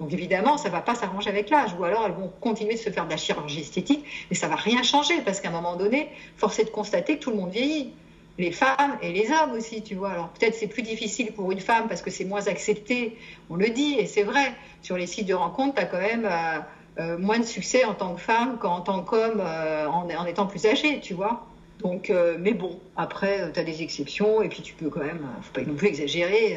Donc 0.00 0.12
évidemment, 0.12 0.58
ça 0.58 0.68
va 0.68 0.80
pas 0.80 0.94
s'arranger 0.94 1.30
avec 1.30 1.50
l'âge. 1.50 1.74
Ou 1.78 1.84
alors 1.84 2.06
elles 2.06 2.12
vont 2.12 2.30
continuer 2.40 2.74
de 2.74 2.78
se 2.78 2.90
faire 2.90 3.06
de 3.06 3.10
la 3.10 3.16
chirurgie 3.16 3.60
esthétique, 3.60 4.04
mais 4.30 4.36
ça 4.36 4.48
va 4.48 4.56
rien 4.56 4.82
changer 4.82 5.20
parce 5.24 5.40
qu'à 5.40 5.48
un 5.48 5.52
moment 5.52 5.76
donné, 5.76 6.08
force 6.36 6.58
est 6.58 6.64
de 6.64 6.70
constater 6.70 7.16
que 7.16 7.22
tout 7.22 7.30
le 7.30 7.36
monde 7.36 7.50
vieillit. 7.50 7.92
Les 8.38 8.52
femmes 8.52 8.98
et 9.00 9.12
les 9.12 9.30
hommes 9.30 9.52
aussi, 9.52 9.82
tu 9.82 9.94
vois. 9.94 10.10
Alors 10.10 10.28
peut-être 10.28 10.54
c'est 10.54 10.66
plus 10.66 10.82
difficile 10.82 11.32
pour 11.32 11.50
une 11.52 11.60
femme 11.60 11.88
parce 11.88 12.02
que 12.02 12.10
c'est 12.10 12.26
moins 12.26 12.46
accepté, 12.48 13.16
on 13.48 13.56
le 13.56 13.70
dit, 13.70 13.94
et 13.98 14.04
c'est 14.06 14.24
vrai. 14.24 14.52
Sur 14.82 14.98
les 14.98 15.06
sites 15.06 15.26
de 15.26 15.34
rencontres, 15.34 15.76
tu 15.76 15.80
as 15.80 15.86
quand 15.86 16.00
même 16.00 16.26
euh, 16.26 16.58
euh, 16.98 17.18
moins 17.18 17.38
de 17.38 17.44
succès 17.44 17.84
en 17.84 17.92
tant 17.92 18.14
que 18.14 18.20
femme 18.22 18.56
qu'en 18.58 18.80
tant 18.80 19.02
qu'homme 19.02 19.42
euh, 19.44 19.86
en, 19.86 20.24
étant 20.24 20.46
plus 20.46 20.64
âgé, 20.64 21.00
tu 21.00 21.12
vois. 21.12 21.46
Donc, 21.80 22.08
euh, 22.08 22.36
mais 22.40 22.54
bon, 22.54 22.80
après, 22.96 23.52
tu 23.52 23.60
as 23.60 23.64
des 23.64 23.82
exceptions 23.82 24.40
et 24.40 24.48
puis 24.48 24.62
tu 24.62 24.72
peux 24.72 24.88
quand 24.88 25.04
même, 25.04 25.26
faut 25.42 25.52
pas 25.52 25.60
non 25.60 25.74
plus 25.74 25.88
exagérer. 25.88 26.56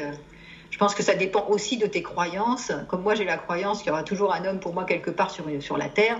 je 0.70 0.78
pense 0.78 0.94
que 0.94 1.02
ça 1.02 1.14
dépend 1.14 1.46
aussi 1.48 1.76
de 1.76 1.86
tes 1.86 2.02
croyances. 2.02 2.72
Comme 2.88 3.02
moi, 3.02 3.14
j'ai 3.14 3.26
la 3.26 3.36
croyance 3.36 3.80
qu'il 3.80 3.88
y 3.88 3.90
aura 3.90 4.02
toujours 4.02 4.32
un 4.32 4.42
homme 4.46 4.60
pour 4.60 4.72
moi 4.72 4.84
quelque 4.84 5.10
part 5.10 5.30
sur, 5.30 5.44
sur 5.60 5.76
la 5.76 5.90
terre. 5.90 6.18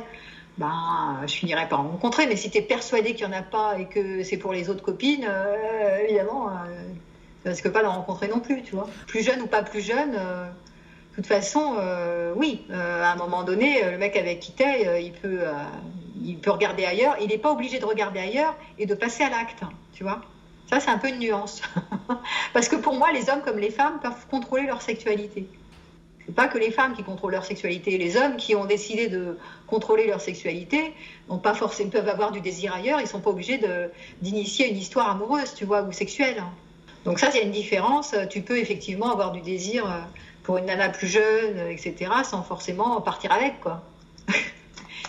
Ben, 0.58 1.22
je 1.26 1.32
finirai 1.32 1.66
par 1.66 1.80
en 1.80 1.88
rencontrer. 1.88 2.26
Mais 2.26 2.36
si 2.36 2.50
tu 2.50 2.58
es 2.58 2.62
persuadé 2.62 3.14
qu'il 3.14 3.26
n'y 3.26 3.34
en 3.34 3.38
a 3.38 3.42
pas 3.42 3.78
et 3.78 3.86
que 3.86 4.22
c'est 4.22 4.36
pour 4.36 4.52
les 4.52 4.68
autres 4.68 4.82
copines, 4.82 5.26
évidemment, 6.04 6.50
ça 7.42 7.50
risque 7.50 7.70
pas 7.70 7.82
d'en 7.82 7.92
rencontrer 7.92 8.28
non 8.28 8.40
plus, 8.40 8.62
tu 8.62 8.74
vois. 8.74 8.86
Plus 9.06 9.22
jeune 9.22 9.40
ou 9.40 9.46
pas 9.46 9.62
plus 9.62 9.80
jeune, 9.80 10.14
de 11.10 11.16
toute 11.16 11.26
façon, 11.26 11.74
euh, 11.78 12.32
oui, 12.36 12.64
euh, 12.70 13.02
à 13.02 13.12
un 13.12 13.16
moment 13.16 13.42
donné, 13.42 13.82
euh, 13.82 13.90
le 13.90 13.98
mec 13.98 14.16
avec 14.16 14.38
qui 14.38 14.52
t'es, 14.52 15.02
il, 15.02 15.12
peut, 15.12 15.40
il 16.22 16.38
peut 16.38 16.52
regarder 16.52 16.84
ailleurs. 16.84 17.16
Il 17.20 17.28
n'est 17.28 17.38
pas 17.38 17.50
obligé 17.50 17.80
de 17.80 17.84
regarder 17.84 18.20
ailleurs 18.20 18.56
et 18.78 18.86
de 18.86 18.94
passer 18.94 19.24
à 19.24 19.30
l'acte, 19.30 19.62
tu 19.92 20.04
vois. 20.04 20.20
Ça, 20.68 20.78
c'est 20.78 20.90
un 20.90 20.98
peu 20.98 21.08
une 21.08 21.18
nuance. 21.18 21.62
Parce 22.52 22.68
que 22.68 22.76
pour 22.76 22.94
moi, 22.94 23.10
les 23.12 23.28
hommes 23.28 23.42
comme 23.44 23.58
les 23.58 23.70
femmes 23.70 23.98
peuvent 24.00 24.26
contrôler 24.30 24.66
leur 24.66 24.82
sexualité. 24.82 25.48
C'est 26.26 26.34
pas 26.34 26.46
que 26.46 26.58
les 26.58 26.70
femmes 26.70 26.94
qui 26.94 27.02
contrôlent 27.02 27.32
leur 27.32 27.44
sexualité. 27.44 27.98
Les 27.98 28.16
hommes 28.16 28.36
qui 28.36 28.54
ont 28.54 28.66
décidé 28.66 29.08
de 29.08 29.36
contrôler 29.66 30.06
leur 30.06 30.20
sexualité 30.20 30.94
n'ont 31.28 31.38
pas 31.38 31.54
forcément 31.54 31.90
peuvent 31.90 32.08
avoir 32.08 32.30
du 32.30 32.40
désir 32.40 32.72
ailleurs. 32.72 33.00
Ils 33.00 33.08
sont 33.08 33.20
pas 33.20 33.30
obligés 33.30 33.60
d'initier 34.22 34.70
une 34.70 34.76
histoire 34.76 35.10
amoureuse, 35.10 35.54
tu 35.56 35.64
vois, 35.64 35.82
ou 35.82 35.90
sexuelle. 35.90 36.44
Donc 37.04 37.18
ça, 37.18 37.30
il 37.34 37.36
y 37.36 37.40
a 37.40 37.42
une 37.42 37.50
différence. 37.50 38.14
Tu 38.28 38.42
peux 38.42 38.58
effectivement 38.58 39.10
avoir 39.10 39.32
du 39.32 39.40
désir 39.40 39.84
pour 40.50 40.58
une 40.58 40.64
nana 40.66 40.88
plus 40.88 41.06
jeune, 41.06 41.58
etc., 41.70 42.10
sans 42.24 42.42
forcément 42.42 43.00
partir 43.02 43.30
avec, 43.30 43.60
quoi. 43.60 43.84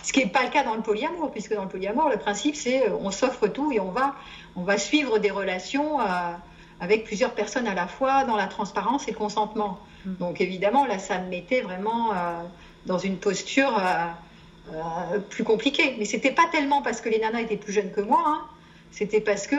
Ce 0.04 0.12
qui 0.12 0.20
n'est 0.20 0.30
pas 0.30 0.44
le 0.44 0.50
cas 0.50 0.62
dans 0.62 0.76
le 0.76 0.82
polyamour, 0.82 1.32
puisque 1.32 1.52
dans 1.52 1.64
le 1.64 1.68
polyamour, 1.68 2.08
le 2.10 2.16
principe, 2.16 2.54
c'est 2.54 2.88
euh, 2.88 2.94
on 3.00 3.10
s'offre 3.10 3.48
tout 3.48 3.72
et 3.72 3.80
on 3.80 3.90
va, 3.90 4.14
on 4.54 4.62
va 4.62 4.78
suivre 4.78 5.18
des 5.18 5.32
relations 5.32 6.00
euh, 6.00 6.04
avec 6.78 7.02
plusieurs 7.02 7.32
personnes 7.32 7.66
à 7.66 7.74
la 7.74 7.88
fois 7.88 8.22
dans 8.22 8.36
la 8.36 8.46
transparence 8.46 9.08
et 9.08 9.10
le 9.10 9.16
consentement. 9.16 9.80
Mm. 10.04 10.14
Donc 10.20 10.40
évidemment, 10.40 10.86
là, 10.86 11.00
ça 11.00 11.18
me 11.18 11.28
mettait 11.28 11.62
vraiment 11.62 12.12
euh, 12.12 12.14
dans 12.86 12.98
une 12.98 13.16
posture 13.16 13.82
plus 15.28 15.42
compliquée. 15.42 15.96
Mais 15.98 16.04
c'était 16.04 16.30
pas 16.30 16.46
tellement 16.52 16.82
parce 16.82 17.00
que 17.00 17.08
les 17.08 17.18
nanas 17.18 17.40
étaient 17.40 17.56
plus 17.56 17.72
jeunes 17.72 17.90
que 17.90 18.00
moi, 18.00 18.22
hein. 18.24 18.42
c'était 18.92 19.20
parce 19.20 19.48
que. 19.48 19.56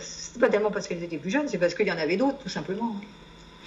c'était 0.00 0.40
pas 0.40 0.48
tellement 0.48 0.70
parce 0.70 0.88
qu'elles 0.88 1.04
étaient 1.04 1.18
plus 1.18 1.30
jeunes, 1.30 1.48
c'est 1.48 1.58
parce 1.58 1.74
qu'il 1.74 1.86
y 1.86 1.92
en 1.92 1.98
avait 1.98 2.16
d'autres, 2.16 2.38
tout 2.38 2.48
simplement. 2.48 2.96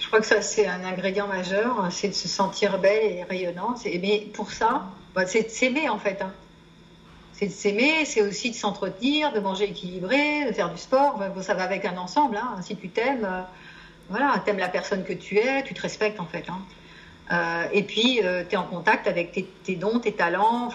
Je 0.02 0.08
crois 0.08 0.20
que 0.20 0.26
ça, 0.26 0.42
c'est 0.42 0.66
un 0.66 0.84
ingrédient 0.84 1.28
majeur, 1.28 1.80
hein, 1.80 1.90
c'est 1.92 2.08
de 2.08 2.14
se 2.14 2.28
sentir 2.28 2.80
belle 2.80 3.04
et 3.04 3.24
rayonnante. 3.24 3.86
Mais 3.86 4.28
pour 4.34 4.52
ça, 4.52 4.88
bah, 5.14 5.28
c'est 5.28 5.44
de 5.44 5.50
s'aimer 5.50 5.90
en 5.90 6.00
fait. 6.00 6.24
Hein. 6.24 6.34
C'est 7.34 7.46
de 7.46 7.52
s'aimer, 7.52 8.04
c'est 8.06 8.24
aussi 8.24 8.50
de 8.50 8.56
s'entretenir, 8.56 9.32
de 9.32 9.40
manger 9.40 9.66
équilibré, 9.66 10.46
de 10.46 10.54
faire 10.54 10.72
du 10.72 10.80
sport. 10.80 11.22
ça 11.42 11.54
va 11.54 11.64
avec 11.64 11.86
un 11.86 11.98
ensemble. 11.98 12.38
Hein. 12.38 12.58
Si 12.64 12.76
tu 12.76 12.90
t'aimes, 12.90 13.26
euh, 13.26 13.42
voilà, 14.10 14.42
t'aimes 14.44 14.58
la 14.58 14.70
personne 14.70 15.04
que 15.04 15.14
tu 15.14 15.38
es, 15.38 15.64
tu 15.64 15.76
te 15.76 15.82
respectes 15.82 16.20
en 16.20 16.26
fait. 16.26 16.46
Euh, 17.32 17.64
et 17.72 17.84
puis, 17.84 18.22
euh, 18.24 18.44
tu 18.44 18.56
es 18.56 18.58
en 18.58 18.64
contact 18.64 19.06
avec 19.08 19.32
tes, 19.64 19.76
dons, 19.76 20.00
tes 20.00 20.14
talents. 20.14 20.70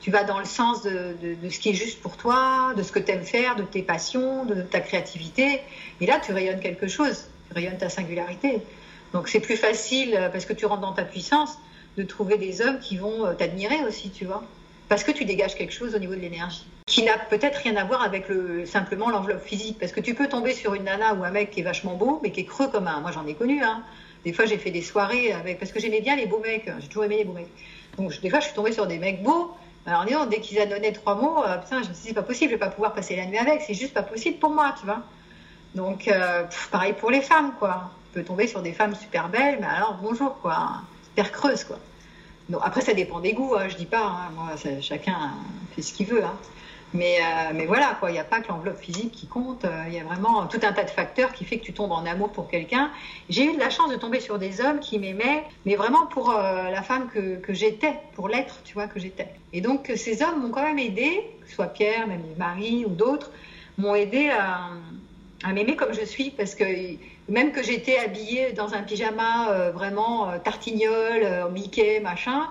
Tu, 0.00 0.10
vas 0.10 0.24
dans 0.24 0.38
le 0.38 0.44
sens 0.44 0.82
de, 0.82 1.16
de, 1.20 1.48
ce 1.48 1.58
qui 1.58 1.70
est 1.70 1.74
juste 1.74 2.00
pour 2.00 2.16
toi, 2.16 2.74
de 2.76 2.82
ce 2.84 2.92
que 2.92 3.00
tu 3.00 3.10
aimes 3.10 3.24
faire, 3.24 3.56
de 3.56 3.64
tes 3.64 3.82
passions, 3.82 4.44
de 4.44 4.62
ta 4.62 4.80
créativité. 4.80 5.60
Et 6.00 6.06
là, 6.06 6.20
tu 6.24 6.32
rayonnes 6.32 6.60
quelque 6.60 6.86
chose 6.86 7.26
rayonne 7.52 7.78
ta 7.78 7.88
singularité. 7.88 8.60
Donc 9.12 9.28
c'est 9.28 9.40
plus 9.40 9.56
facile, 9.56 10.14
euh, 10.16 10.28
parce 10.28 10.44
que 10.44 10.52
tu 10.52 10.66
rentres 10.66 10.80
dans 10.80 10.92
ta 10.92 11.04
puissance, 11.04 11.58
de 11.96 12.02
trouver 12.02 12.38
des 12.38 12.62
hommes 12.62 12.78
qui 12.80 12.96
vont 12.96 13.26
euh, 13.26 13.34
t'admirer 13.34 13.84
aussi, 13.86 14.10
tu 14.10 14.24
vois. 14.24 14.42
Parce 14.88 15.04
que 15.04 15.12
tu 15.12 15.24
dégages 15.24 15.54
quelque 15.54 15.72
chose 15.72 15.94
au 15.94 15.98
niveau 15.98 16.14
de 16.14 16.20
l'énergie, 16.20 16.66
qui 16.86 17.02
n'a 17.02 17.16
peut-être 17.18 17.56
rien 17.56 17.76
à 17.76 17.84
voir 17.84 18.02
avec 18.02 18.28
le, 18.28 18.66
simplement 18.66 19.10
l'enveloppe 19.10 19.42
physique. 19.42 19.78
Parce 19.78 19.92
que 19.92 20.00
tu 20.00 20.14
peux 20.14 20.28
tomber 20.28 20.52
sur 20.52 20.74
une 20.74 20.84
nana 20.84 21.14
ou 21.14 21.24
un 21.24 21.30
mec 21.30 21.50
qui 21.50 21.60
est 21.60 21.64
vachement 21.64 21.94
beau, 21.94 22.20
mais 22.22 22.30
qui 22.30 22.40
est 22.40 22.44
creux 22.44 22.68
comme 22.68 22.86
un. 22.86 23.00
Moi 23.00 23.10
j'en 23.12 23.26
ai 23.26 23.34
connu, 23.34 23.62
hein. 23.62 23.82
Des 24.24 24.32
fois 24.32 24.44
j'ai 24.44 24.58
fait 24.58 24.70
des 24.70 24.82
soirées 24.82 25.32
avec. 25.32 25.58
Parce 25.58 25.72
que 25.72 25.80
j'aimais 25.80 26.00
bien 26.00 26.16
les 26.16 26.26
beaux 26.26 26.40
mecs, 26.40 26.70
j'ai 26.80 26.88
toujours 26.88 27.04
aimé 27.04 27.16
les 27.18 27.24
beaux 27.24 27.32
mecs. 27.32 27.48
Donc 27.96 28.20
des 28.20 28.30
fois 28.30 28.40
je 28.40 28.46
suis 28.46 28.54
tombée 28.54 28.72
sur 28.72 28.86
des 28.86 28.98
mecs 28.98 29.22
beaux. 29.22 29.52
Alors 29.84 30.04
non, 30.08 30.26
dès 30.26 30.40
qu'ils 30.40 30.68
donné 30.68 30.92
trois 30.92 31.16
mots, 31.16 31.42
euh, 31.44 31.58
putain, 31.58 31.82
je 31.82 31.88
me 31.88 31.94
suis 31.94 32.02
dit, 32.02 32.08
c'est 32.08 32.14
pas 32.14 32.22
possible, 32.22 32.50
je 32.50 32.54
vais 32.54 32.60
pas 32.60 32.70
pouvoir 32.70 32.92
passer 32.92 33.16
la 33.16 33.26
nuit 33.26 33.38
avec, 33.38 33.62
c'est 33.62 33.74
juste 33.74 33.92
pas 33.92 34.02
possible 34.02 34.38
pour 34.38 34.50
moi, 34.50 34.74
tu 34.78 34.86
vois. 34.86 35.02
Donc, 35.74 36.08
euh, 36.08 36.44
pareil 36.70 36.92
pour 36.92 37.10
les 37.10 37.22
femmes, 37.22 37.52
quoi. 37.58 37.90
On 38.10 38.14
peut 38.14 38.24
tomber 38.24 38.46
sur 38.46 38.62
des 38.62 38.72
femmes 38.72 38.94
super 38.94 39.28
belles, 39.28 39.58
mais 39.60 39.66
alors 39.66 39.98
bonjour, 40.02 40.38
quoi. 40.40 40.82
Super 41.04 41.32
creuse, 41.32 41.64
quoi. 41.64 41.78
Donc, 42.48 42.60
après, 42.64 42.82
ça 42.82 42.92
dépend 42.92 43.20
des 43.20 43.32
goûts, 43.32 43.54
hein, 43.54 43.68
je 43.68 43.76
dis 43.76 43.86
pas. 43.86 44.04
Hein. 44.04 44.32
moi, 44.34 44.50
chacun 44.80 45.30
fait 45.74 45.82
ce 45.82 45.94
qu'il 45.94 46.06
veut. 46.06 46.22
Hein. 46.22 46.36
Mais, 46.92 47.16
euh, 47.20 47.52
mais 47.54 47.64
voilà, 47.64 47.96
quoi. 47.98 48.10
Il 48.10 48.14
n'y 48.14 48.18
a 48.18 48.24
pas 48.24 48.40
que 48.40 48.48
l'enveloppe 48.48 48.78
physique 48.78 49.12
qui 49.12 49.26
compte. 49.26 49.64
Euh, 49.64 49.84
il 49.86 49.94
y 49.94 49.98
a 49.98 50.04
vraiment 50.04 50.46
tout 50.46 50.60
un 50.62 50.72
tas 50.74 50.84
de 50.84 50.90
facteurs 50.90 51.32
qui 51.32 51.46
fait 51.46 51.56
que 51.56 51.64
tu 51.64 51.72
tombes 51.72 51.92
en 51.92 52.04
amour 52.04 52.30
pour 52.32 52.50
quelqu'un. 52.50 52.90
J'ai 53.30 53.44
eu 53.44 53.56
la 53.56 53.70
chance 53.70 53.90
de 53.90 53.96
tomber 53.96 54.20
sur 54.20 54.38
des 54.38 54.60
hommes 54.60 54.78
qui 54.78 54.98
m'aimaient, 54.98 55.44
mais 55.64 55.76
vraiment 55.76 56.04
pour 56.04 56.34
la 56.34 56.82
femme 56.82 57.08
que, 57.08 57.36
que 57.36 57.54
j'étais, 57.54 57.94
pour 58.14 58.28
l'être, 58.28 58.60
tu 58.64 58.74
vois, 58.74 58.88
que 58.88 59.00
j'étais. 59.00 59.28
Et 59.54 59.62
donc, 59.62 59.90
ces 59.96 60.22
hommes 60.22 60.42
m'ont 60.42 60.50
quand 60.50 60.62
même 60.62 60.78
aidé, 60.78 61.30
que 61.40 61.48
ce 61.48 61.54
soit 61.54 61.68
Pierre, 61.68 62.06
même 62.06 62.24
Marie 62.36 62.84
ou 62.84 62.90
d'autres, 62.90 63.30
m'ont 63.78 63.94
aidé 63.94 64.28
à 64.28 64.68
à 65.44 65.52
m'aimer 65.52 65.76
comme 65.76 65.92
je 65.92 66.04
suis 66.04 66.30
parce 66.30 66.54
que 66.54 66.64
même 67.28 67.52
que 67.52 67.62
j'étais 67.62 67.98
habillée 67.98 68.52
dans 68.52 68.74
un 68.74 68.82
pyjama 68.82 69.50
euh, 69.50 69.70
vraiment 69.70 70.28
euh, 70.28 70.38
tartignole, 70.38 71.22
euh, 71.22 71.48
Mickey, 71.48 72.00
machin, 72.00 72.48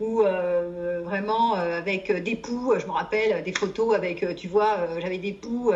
ou 0.00 0.22
vraiment 1.04 1.54
avec 1.54 2.10
des 2.10 2.34
poux, 2.34 2.74
je 2.76 2.84
me 2.84 2.90
rappelle 2.90 3.44
des 3.44 3.52
photos 3.52 3.94
avec, 3.94 4.26
tu 4.34 4.48
vois, 4.48 4.88
j'avais 5.00 5.18
des 5.18 5.32
poux 5.32 5.70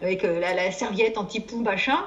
avec 0.00 0.22
la, 0.22 0.70
serviette 0.70 1.18
anti-poux, 1.18 1.60
machin. 1.60 1.98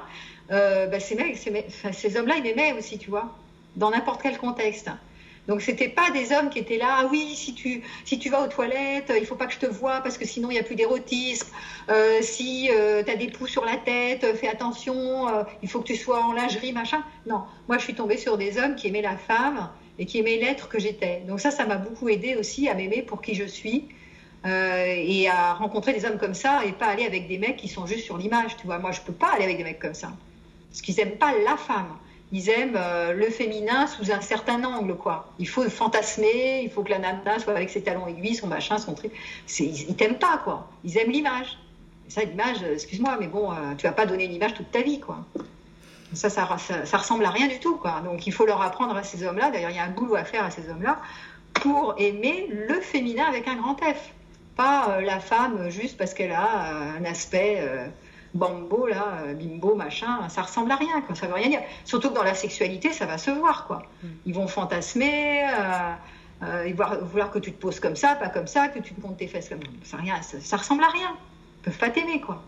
Bah, 0.48 0.98
ces, 0.98 1.14
mecs, 1.14 1.36
ces, 1.36 1.92
ces 1.92 2.16
hommes-là, 2.16 2.34
ils 2.38 2.42
m'aimaient 2.42 2.72
aussi, 2.72 2.98
tu 2.98 3.10
vois, 3.10 3.30
dans 3.76 3.90
n'importe 3.90 4.22
quel 4.22 4.38
contexte. 4.38 4.90
Donc 5.48 5.60
c'était 5.60 5.88
pas 5.88 6.10
des 6.10 6.32
hommes 6.32 6.50
qui 6.50 6.60
étaient 6.60 6.78
là, 6.78 6.98
ah 7.00 7.08
oui, 7.10 7.34
si 7.34 7.54
tu, 7.54 7.82
si 8.04 8.18
tu 8.18 8.30
vas 8.30 8.42
aux 8.42 8.46
toilettes, 8.46 9.12
il 9.18 9.26
faut 9.26 9.34
pas 9.34 9.46
que 9.46 9.52
je 9.52 9.58
te 9.58 9.66
vois 9.66 10.00
parce 10.00 10.16
que 10.16 10.24
sinon 10.24 10.50
il 10.50 10.54
n'y 10.54 10.60
a 10.60 10.62
plus 10.62 10.76
d'érotisme. 10.76 11.48
Euh, 11.88 12.18
si 12.22 12.70
euh, 12.70 13.02
tu 13.02 13.10
as 13.10 13.16
des 13.16 13.28
poux 13.28 13.48
sur 13.48 13.64
la 13.64 13.76
tête, 13.76 14.24
fais 14.36 14.48
attention, 14.48 15.28
euh, 15.28 15.42
il 15.62 15.68
faut 15.68 15.80
que 15.80 15.86
tu 15.86 15.96
sois 15.96 16.22
en 16.22 16.32
lingerie, 16.32 16.72
machin. 16.72 17.02
Non, 17.26 17.42
moi 17.66 17.78
je 17.78 17.82
suis 17.82 17.94
tombée 17.94 18.18
sur 18.18 18.38
des 18.38 18.58
hommes 18.58 18.76
qui 18.76 18.86
aimaient 18.86 19.02
la 19.02 19.16
femme 19.16 19.68
et 19.98 20.06
qui 20.06 20.20
aimaient 20.20 20.36
l'être 20.36 20.68
que 20.68 20.78
j'étais. 20.78 21.22
Donc 21.26 21.40
ça, 21.40 21.50
ça 21.50 21.66
m'a 21.66 21.76
beaucoup 21.76 22.08
aidé 22.08 22.36
aussi 22.36 22.68
à 22.68 22.74
m'aimer 22.74 23.02
pour 23.02 23.20
qui 23.20 23.34
je 23.34 23.44
suis. 23.44 23.88
et 24.44 25.28
à 25.28 25.54
rencontrer 25.54 25.92
des 25.92 26.04
hommes 26.04 26.18
comme 26.18 26.34
ça 26.34 26.64
et 26.66 26.72
pas 26.72 26.86
aller 26.86 27.04
avec 27.04 27.28
des 27.28 27.38
mecs 27.38 27.56
qui 27.56 27.68
sont 27.68 27.86
juste 27.86 28.04
sur 28.04 28.16
l'image, 28.16 28.56
tu 28.56 28.66
vois. 28.66 28.78
Moi, 28.78 28.90
je 28.92 29.00
peux 29.00 29.12
pas 29.12 29.30
aller 29.34 29.44
avec 29.44 29.56
des 29.56 29.64
mecs 29.64 29.78
comme 29.78 29.94
ça. 29.94 30.12
Parce 30.68 30.82
qu'ils 30.82 30.98
aiment 31.00 31.18
pas 31.18 31.32
la 31.44 31.56
femme 31.56 31.96
ils 32.32 32.48
aiment 32.48 32.76
euh, 32.76 33.12
le 33.12 33.26
féminin 33.26 33.86
sous 33.86 34.10
un 34.10 34.22
certain 34.22 34.64
angle, 34.64 34.96
quoi. 34.96 35.30
Il 35.38 35.46
faut 35.46 35.68
fantasmer, 35.68 36.62
il 36.64 36.70
faut 36.70 36.82
que 36.82 36.90
la 36.90 36.98
nana 36.98 37.38
soit 37.38 37.52
avec 37.52 37.68
ses 37.68 37.82
talons 37.82 38.06
aiguilles, 38.06 38.34
son 38.34 38.46
machin, 38.46 38.78
son 38.78 38.94
truc. 38.94 39.12
Ils, 39.60 39.90
ils 39.90 39.96
t'aiment 39.96 40.18
pas, 40.18 40.40
quoi. 40.42 40.66
Ils 40.82 40.96
aiment 40.96 41.10
l'image. 41.10 41.58
ça, 42.08 42.24
l'image, 42.24 42.62
euh, 42.62 42.72
excuse-moi, 42.72 43.18
mais 43.20 43.26
bon, 43.26 43.52
euh, 43.52 43.74
tu 43.76 43.86
vas 43.86 43.92
pas 43.92 44.06
donner 44.06 44.24
une 44.24 44.32
image 44.32 44.54
toute 44.54 44.70
ta 44.70 44.80
vie, 44.80 44.98
quoi. 44.98 45.18
Ça 46.14 46.30
ça, 46.30 46.44
ressemble 46.98 47.24
à 47.24 47.30
rien 47.30 47.48
du 47.48 47.58
tout, 47.58 47.76
quoi. 47.76 48.00
Donc 48.04 48.26
il 48.26 48.32
faut 48.32 48.46
leur 48.46 48.60
apprendre 48.62 48.96
à 48.96 49.02
ces 49.02 49.24
hommes-là. 49.24 49.50
D'ailleurs, 49.50 49.70
il 49.70 49.76
y 49.76 49.78
a 49.78 49.84
un 49.84 49.90
boulot 49.90 50.14
à 50.14 50.24
faire 50.24 50.44
à 50.44 50.50
ces 50.50 50.68
hommes-là 50.68 51.00
pour 51.54 51.94
aimer 51.98 52.48
le 52.50 52.80
féminin 52.80 53.24
avec 53.24 53.46
un 53.46 53.56
grand 53.56 53.76
F. 53.76 54.12
Pas 54.56 55.00
la 55.00 55.20
femme 55.20 55.70
juste 55.70 55.96
parce 55.96 56.12
qu'elle 56.12 56.32
a 56.32 56.92
un 56.98 57.04
aspect 57.06 57.66
bambo, 58.34 58.86
là, 58.86 59.22
euh, 59.24 59.34
bimbo, 59.34 59.74
machin, 59.74 60.28
ça 60.28 60.42
ressemble 60.42 60.70
à 60.72 60.76
rien, 60.76 61.00
quoi, 61.02 61.14
ça 61.14 61.26
veut 61.26 61.34
rien 61.34 61.48
dire. 61.48 61.62
Surtout 61.84 62.10
que 62.10 62.14
dans 62.14 62.22
la 62.22 62.34
sexualité, 62.34 62.92
ça 62.92 63.06
va 63.06 63.18
se 63.18 63.30
voir, 63.30 63.66
quoi. 63.66 63.82
Mm. 64.02 64.08
Ils 64.26 64.34
vont 64.34 64.46
fantasmer, 64.46 65.44
euh, 65.44 65.92
euh, 66.42 66.64
ils 66.66 66.74
vont 66.74 66.84
vouloir 67.02 67.30
que 67.30 67.38
tu 67.38 67.52
te 67.52 67.60
poses 67.60 67.80
comme 67.80 67.96
ça, 67.96 68.14
pas 68.14 68.28
comme 68.28 68.46
ça, 68.46 68.68
que 68.68 68.78
tu 68.78 68.94
te 68.94 69.00
comptes 69.00 69.18
tes 69.18 69.26
fesses 69.26 69.48
comme 69.48 69.60
ça. 69.84 69.98
Rien, 69.98 70.20
ça, 70.22 70.56
ressemble 70.56 70.84
à 70.84 70.88
rien. 70.88 71.16
Ils 71.58 71.64
peuvent 71.64 71.78
pas 71.78 71.90
t'aimer, 71.90 72.20
quoi. 72.20 72.42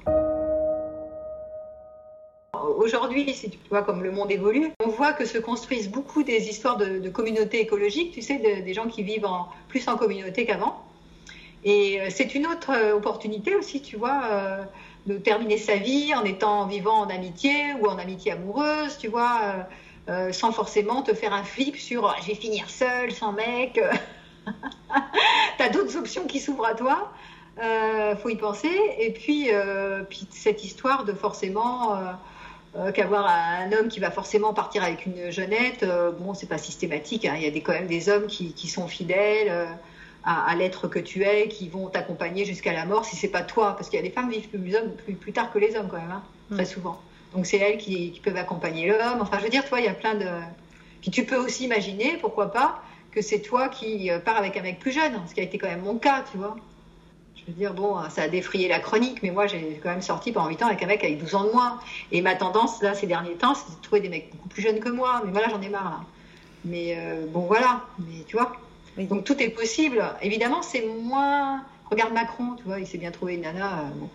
Aujourd'hui, 2.77 3.33
si 3.35 3.51
tu 3.51 3.59
vois 3.69 3.83
comme 3.83 4.03
le 4.03 4.11
monde 4.11 4.31
évolue, 4.31 4.71
on 4.85 4.89
voit 4.89 5.13
que 5.13 5.25
se 5.25 5.39
construisent 5.39 5.91
beaucoup 5.91 6.23
des 6.23 6.49
histoires 6.49 6.77
de, 6.77 7.09
communautés 7.09 7.61
écologiques, 7.61 8.13
tu 8.13 8.23
sais, 8.23 8.39
des 8.39 8.75
gens 8.75 8.87
qui 8.87 9.03
vivent 9.03 9.27
en, 9.27 9.49
plus 9.69 9.87
en 9.89 9.97
communauté 9.97 10.47
qu'avant. 10.47 10.83
Et 11.65 11.99
c'est 12.11 12.35
une 12.35 12.47
autre 12.47 12.73
opportunité 12.95 13.55
aussi, 13.55 13.81
tu 13.81 13.97
vois 13.97 14.67
de 15.07 15.19
terminer 15.19 15.59
sa 15.59 15.77
vie 15.77 16.15
en 16.15 16.25
étant 16.25 16.67
vivant 16.67 17.01
en 17.01 17.11
amitié 17.11 17.53
ou 17.81 17.87
en 17.87 17.99
amitié 17.99 18.33
amoureuse, 18.33 18.97
tu 18.99 19.09
vois, 19.09 19.41
euh, 19.43 19.63
euh, 20.11 20.33
sans 20.33 20.53
forcément 20.53 21.03
te 21.03 21.15
faire 21.15 21.33
un 21.33 21.45
flip 21.45 21.77
sur 21.77 22.05
oh, 22.05 22.21
je 22.21 22.27
vais 22.27 22.35
finir 22.35 22.69
seule, 22.69 23.11
sans 23.13 23.33
mec. 23.33 23.81
tu 24.47 25.63
as 25.63 25.69
d'autres 25.71 25.97
options 25.97 26.27
qui 26.27 26.41
s'ouvrent 26.41 26.67
à 26.67 26.75
toi. 26.75 27.13
Euh, 27.63 28.15
faut 28.17 28.29
y 28.29 28.37
penser. 28.37 28.77
Et 28.99 29.13
puis, 29.13 29.49
euh, 29.51 30.03
puis 30.03 30.27
cette 30.31 30.65
histoire 30.65 31.05
de 31.05 31.13
forcément 31.13 31.99
qu'avoir 32.93 33.29
un 33.29 33.71
homme 33.73 33.87
qui 33.87 34.01
va 34.01 34.11
forcément 34.11 34.53
partir 34.53 34.83
avec 34.83 35.07
une 35.07 35.31
jeunette, 35.31 35.87
bon, 36.19 36.35
c'est 36.35 36.49
pas 36.49 36.59
systématique. 36.59 37.25
Hein. 37.25 37.35
Il 37.37 37.45
y 37.45 37.47
a 37.47 37.51
des, 37.51 37.61
quand 37.61 37.73
même 37.73 37.87
des 37.87 38.09
hommes 38.09 38.27
qui, 38.27 38.53
qui 38.53 38.69
sont 38.69 38.89
fidèles 38.89 39.69
à, 40.25 40.55
l'être 40.57 40.89
que 40.89 40.99
tu 40.99 41.23
es, 41.23 41.49
qui 41.49 41.69
vont 41.69 41.89
t'accompagner 41.89 42.45
jusqu'à 42.45 42.73
la 42.73 42.87
mort 42.87 43.05
si 43.05 43.17
c'est 43.17 43.29
pas 43.29 43.43
toi. 43.43 43.75
Parce 43.77 43.89
qu'il 43.89 43.99
y 43.99 44.03
a 44.03 44.07
des 44.07 44.11
femmes 44.11 44.31
qui 44.31 44.41
vivent 44.41 44.49
plus, 44.49 45.05
plus, 45.05 45.15
plus, 45.15 45.33
tard 45.33 45.53
que 45.53 45.59
les 45.59 45.77
hommes 45.77 45.89
quand 45.91 46.01
même, 46.01 46.11
hein, 46.11 46.23
mm. 46.51 46.55
très 46.57 46.65
souvent. 46.65 47.01
Donc 47.35 47.47
c'est 47.47 47.59
elles 47.59 47.79
qui, 47.79 48.21
peuvent 48.25 48.37
accompagner 48.37 48.89
l'homme. 48.89 49.21
Enfin, 49.21 49.39
je 49.39 49.45
veux 49.45 49.51
dire, 49.51 49.65
toi, 49.67 49.81
il 49.81 49.87
y 49.87 49.89
a 49.89 49.95
plein 49.95 50.15
de. 50.15 50.27
Puis 51.03 51.11
tu 51.11 51.25
peux 51.27 51.37
aussi 51.37 51.65
imaginer, 51.65 52.17
pourquoi 52.21 52.53
pas, 52.53 52.83
que 53.11 53.21
c'est 53.21 53.41
toi 53.41 53.69
qui 53.69 54.11
euh, 54.11 54.19
pars 54.19 54.37
avec 54.37 54.57
un 54.57 54.63
mec 54.63 54.79
plus 54.79 54.93
jeune, 54.93 55.21
ce 55.29 55.35
qui 55.35 55.41
a 55.41 55.43
été 55.43 55.59
quand 55.59 55.69
même 55.69 55.83
mon 55.83 55.97
cas, 55.97 56.25
tu 56.31 56.39
vois. 56.39 56.57
Je 57.37 57.53
veux 57.53 57.59
dire, 57.59 57.75
bon, 57.75 57.99
ça 58.09 58.23
a 58.23 58.29
défrayé 58.29 58.69
la 58.69 58.79
chronique, 58.79 59.23
mais 59.23 59.31
moi, 59.31 59.47
j'ai 59.47 59.79
quand 59.83 59.91
même 59.91 60.01
sorti 60.01 60.33
pendant 60.33 60.49
8 60.49 60.63
ans 60.63 60.67
avec 60.69 60.83
un 60.83 60.87
mec 60.87 61.05
avec 61.05 61.19
12 61.19 61.35
ans 61.35 61.45
de 61.45 61.51
moins. 61.51 61.79
Et 62.11 62.23
ma 62.23 62.35
tendance, 62.35 62.81
là, 62.81 62.95
ces 62.95 63.07
derniers 63.07 63.35
temps, 63.35 63.55
c'est 63.55 63.77
de 63.77 63.83
trouver 63.83 64.01
des 64.01 64.09
mecs 64.09 64.31
beaucoup 64.31 64.49
plus 64.49 64.63
jeunes 64.63 64.81
que 64.81 64.89
moi. 64.89 65.21
Mais 65.27 65.31
voilà, 65.31 65.51
j'en 65.51 65.61
ai 65.61 65.69
marre, 65.69 65.91
là. 65.91 66.01
Mais 66.65 66.97
euh, 66.97 67.27
bon, 67.29 67.41
voilà. 67.41 67.83
Mais 67.99 68.25
tu 68.27 68.37
vois, 68.37 68.57
donc 68.99 69.25
tout 69.25 69.41
est 69.43 69.49
possible. 69.49 70.05
Évidemment, 70.23 70.63
c'est 70.63 70.87
moins. 70.87 71.65
Regarde 71.91 72.13
Macron, 72.13 72.55
tu 72.57 72.65
vois, 72.65 72.81
il 72.81 72.87
s'est 72.87 72.99
bien 72.99 73.11
trouvé 73.11 73.35
une 73.35 73.43
nana. 73.43 73.81
Euh, 73.81 73.89
bon. 73.95 74.09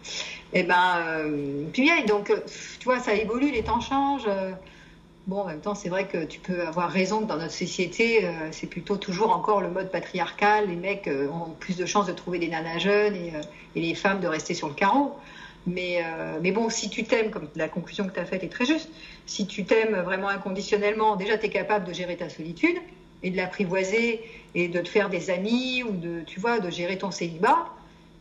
Et 0.53 0.61
eh 0.61 0.63
ben, 0.63 1.03
euh, 1.05 1.63
puis 1.71 1.83
bien, 1.83 2.03
donc, 2.05 2.29
euh, 2.29 2.39
tu 2.79 2.85
vois, 2.85 2.99
ça 2.99 3.13
évolue, 3.13 3.51
les 3.51 3.63
temps 3.63 3.81
changent. 3.81 4.29
Bon, 5.27 5.41
en 5.41 5.45
même 5.45 5.59
temps, 5.59 5.75
c'est 5.75 5.89
vrai 5.89 6.07
que 6.07 6.25
tu 6.25 6.39
peux 6.39 6.65
avoir 6.65 6.89
raison 6.89 7.21
que 7.21 7.25
dans 7.25 7.37
notre 7.37 7.53
société, 7.53 8.27
c'est 8.51 8.65
plutôt 8.65 8.97
toujours 8.97 9.29
encore 9.35 9.61
le 9.61 9.69
mode 9.69 9.91
patriarcal. 9.91 10.67
Les 10.67 10.75
mecs 10.75 11.07
ont 11.07 11.51
plus 11.59 11.77
de 11.77 11.85
chances 11.85 12.07
de 12.07 12.13
trouver 12.13 12.39
des 12.39 12.47
nanas 12.47 12.79
jeunes 12.79 13.15
et, 13.15 13.33
les 13.75 13.93
femmes 13.93 14.21
de 14.21 14.27
rester 14.27 14.55
sur 14.55 14.67
le 14.67 14.73
carreau. 14.73 15.15
Mais, 15.67 16.03
mais 16.41 16.51
bon, 16.51 16.71
si 16.71 16.89
tu 16.89 17.03
t'aimes, 17.03 17.29
comme 17.29 17.47
la 17.55 17.67
conclusion 17.67 18.07
que 18.07 18.13
tu 18.13 18.19
as 18.19 18.25
faite 18.25 18.43
est 18.43 18.49
très 18.49 18.65
juste, 18.65 18.89
si 19.27 19.45
tu 19.45 19.65
t'aimes 19.65 19.97
vraiment 19.97 20.29
inconditionnellement, 20.29 21.15
déjà 21.15 21.37
tu 21.37 21.45
es 21.45 21.49
capable 21.49 21.85
de 21.85 21.93
gérer 21.93 22.17
ta 22.17 22.29
solitude 22.29 22.79
et 23.23 23.31
de 23.31 23.37
l'apprivoiser 23.37 24.21
et 24.55 24.67
de 24.67 24.79
te 24.81 24.89
faire 24.89 25.09
des 25.09 25.29
amis 25.29 25.83
ou 25.83 25.91
de, 25.91 26.21
tu 26.25 26.39
vois, 26.39 26.59
de 26.59 26.69
gérer 26.69 26.97
ton 26.97 27.11
célibat. 27.11 27.67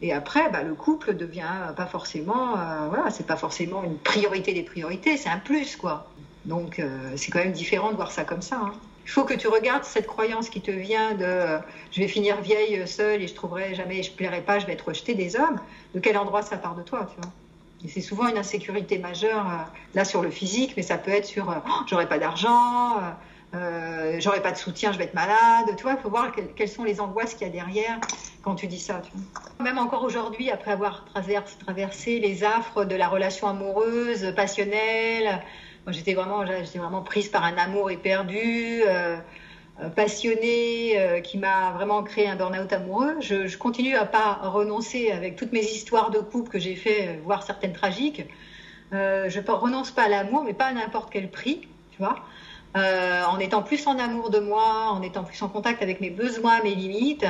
Et 0.01 0.13
après, 0.13 0.51
bah, 0.51 0.63
le 0.63 0.75
couple 0.75 1.15
devient 1.15 1.73
pas 1.77 1.87
forcément, 1.87 2.57
euh, 2.57 2.89
voilà, 2.89 3.11
c'est 3.11 3.27
pas 3.27 3.37
forcément 3.37 3.83
une 3.83 3.99
priorité 3.99 4.53
des 4.53 4.63
priorités, 4.63 5.17
c'est 5.17 5.29
un 5.29 5.39
plus, 5.39 5.77
quoi. 5.77 6.09
Donc, 6.45 6.79
euh, 6.79 7.13
c'est 7.17 7.33
quand 7.33 7.41
même 7.41 7.53
différent 7.53 7.91
de 7.91 7.97
voir 7.97 8.13
ça 8.13 8.25
comme 8.25 8.43
ça. 8.43 8.61
Hein. 8.63 8.73
Il 9.05 9.11
faut 9.11 9.25
que 9.25 9.35
tu 9.35 9.49
regardes 9.49 9.85
cette 9.85 10.07
croyance 10.07 10.51
qui 10.51 10.61
te 10.61 10.71
vient 10.71 11.15
de 11.15 11.25
euh, 11.25 11.59
je 11.91 12.01
vais 12.01 12.09
finir 12.09 12.41
vieille 12.41 12.87
seule 12.87 13.23
et 13.23 13.27
je 13.27 13.35
trouverai 13.35 13.75
jamais, 13.75 14.03
je 14.03 14.13
plairai 14.13 14.43
pas, 14.43 14.59
je 14.59 14.67
vais 14.67 14.75
être 14.75 14.87
rejetée 14.87 15.15
des 15.15 15.35
hommes. 15.35 15.59
De 15.95 16.01
quel 16.01 16.17
endroit 16.17 16.43
ça 16.43 16.59
part 16.59 16.77
de 16.77 16.83
toi, 16.83 17.09
tu 17.13 17.21
vois? 17.21 17.33
Et 17.85 17.89
c'est 17.89 18.01
souvent 18.01 18.29
une 18.29 18.39
insécurité 18.39 18.99
majeure, 18.99 19.47
là 19.95 20.05
sur 20.05 20.21
le 20.21 20.31
physique, 20.31 20.75
mais 20.77 20.83
ça 20.83 20.99
peut 20.99 21.13
être 21.13 21.27
sur 21.27 21.49
oh, 21.49 21.71
j'aurai 21.87 22.09
pas 22.09 22.19
d'argent, 22.19 22.97
euh, 23.55 24.17
j'aurai 24.21 24.43
pas 24.43 24.53
de 24.53 24.57
soutien, 24.57 24.93
je 24.93 24.99
vais 24.99 25.05
être 25.05 25.15
malade. 25.15 25.75
Tu 25.77 25.83
vois, 25.83 25.93
il 25.93 25.99
faut 25.99 26.11
voir 26.11 26.33
quelles 26.57 26.69
sont 26.69 26.85
les 26.85 27.01
angoisses 27.01 27.35
qu'il 27.35 27.47
y 27.47 27.51
a 27.51 27.53
derrière 27.53 27.99
quand 28.43 28.55
tu 28.55 28.67
dis 28.67 28.79
ça. 28.79 29.03
Même 29.61 29.79
encore 29.79 30.05
aujourd'hui, 30.05 30.51
après 30.51 30.71
avoir 30.71 31.05
traversé 31.65 32.19
les 32.19 32.45
affres 32.45 32.85
de 32.85 32.95
la 32.95 33.09
relation 33.09 33.49
amoureuse, 33.49 34.33
passionnelle, 34.37 35.43
j'étais 35.89 36.15
vraiment, 36.15 36.45
vraiment 36.45 37.03
prise 37.03 37.29
par 37.29 37.45
un 37.45 37.57
amour 37.57 37.91
éperdu. 37.91 38.83
Euh, 38.87 39.17
euh 39.81 39.89
passionnée 39.91 40.99
euh, 40.99 41.21
qui 41.21 41.39
m'a 41.39 41.71
vraiment 41.71 42.03
créé 42.03 42.29
un 42.29 42.35
burn-out 42.35 42.73
amoureux. 42.73 43.15
Je, 43.21 43.57
continue 43.57 43.95
à 43.95 44.05
pas 44.05 44.35
renoncer 44.43 45.13
avec 45.13 45.37
toutes 45.37 45.53
mes 45.53 45.65
histoires 45.65 46.11
de 46.11 46.19
couple 46.19 46.51
que 46.51 46.59
j'ai 46.59 46.75
fait, 46.75 47.21
voire 47.25 47.45
certaines 47.45 47.73
tragiques. 47.73 48.25
Euh, 48.93 49.29
je 49.29 49.41
ne 49.41 49.51
renonce 49.51 49.91
pas 49.91 50.05
à 50.05 50.09
l'amour, 50.09 50.43
mais 50.45 50.55
pas 50.55 50.67
à 50.67 50.73
n'importe 50.73 51.11
quel 51.13 51.31
prix, 51.31 51.69
tu 51.93 51.99
vois. 51.99 52.17
Euh, 52.77 53.25
en 53.25 53.39
étant 53.39 53.63
plus 53.63 53.87
en 53.87 53.99
amour 53.99 54.29
de 54.31 54.41
moi, 54.41 54.91
en 54.91 55.01
étant 55.01 55.25
plus 55.25 55.41
en 55.43 55.49
contact 55.49 55.83
avec 55.83 56.01
mes 56.01 56.11
besoins, 56.11 56.63
mes 56.63 56.75
limites. 56.75 57.27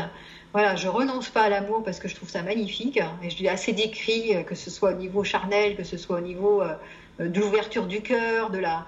Voilà, 0.53 0.75
je 0.75 0.89
renonce 0.89 1.29
pas 1.29 1.43
à 1.43 1.49
l'amour 1.49 1.85
parce 1.85 2.01
que 2.01 2.09
je 2.09 2.17
trouve 2.17 2.29
ça 2.29 2.43
magnifique 2.43 2.99
et 3.23 3.31
je 3.31 3.41
l'ai 3.43 3.49
assez 3.49 3.73
décrit, 3.73 4.35
euh, 4.35 4.43
que 4.43 4.55
ce 4.55 4.71
soit 4.71 4.91
au 4.91 4.95
niveau 4.95 5.23
charnel, 5.23 5.77
que 5.77 5.85
ce 5.85 5.97
soit 5.97 6.17
au 6.19 6.21
niveau 6.21 6.63
euh, 6.63 6.75
de 7.21 7.41
l'ouverture 7.41 7.87
du 7.87 8.01
cœur, 8.01 8.51
de 8.51 8.59
la, 8.59 8.85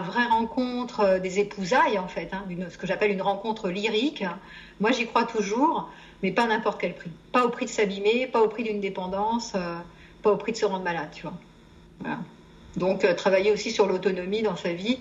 vraie 0.00 0.26
rencontre 0.26 1.18
des 1.18 1.38
épousailles 1.38 1.98
en 1.98 2.08
fait, 2.08 2.30
hein, 2.32 2.44
ce 2.70 2.78
que 2.78 2.86
j'appelle 2.86 3.12
une 3.12 3.22
rencontre 3.22 3.68
lyrique. 3.68 4.24
Moi, 4.80 4.90
j'y 4.90 5.06
crois 5.06 5.24
toujours, 5.24 5.88
mais 6.22 6.32
pas 6.32 6.46
n'importe 6.46 6.80
quel 6.80 6.94
prix. 6.94 7.10
Pas 7.32 7.44
au 7.44 7.50
prix 7.50 7.66
de 7.66 7.70
s'abîmer, 7.70 8.26
pas 8.26 8.42
au 8.42 8.48
prix 8.48 8.64
d'une 8.64 8.80
dépendance, 8.80 9.52
pas 10.22 10.30
au 10.30 10.36
prix 10.36 10.52
de 10.52 10.56
se 10.56 10.64
rendre 10.64 10.84
malade, 10.84 11.08
tu 11.12 11.22
vois. 11.22 11.34
Donc, 12.76 13.06
travailler 13.16 13.52
aussi 13.52 13.70
sur 13.72 13.86
l'autonomie 13.86 14.42
dans 14.42 14.56
sa 14.56 14.72
vie 14.72 14.98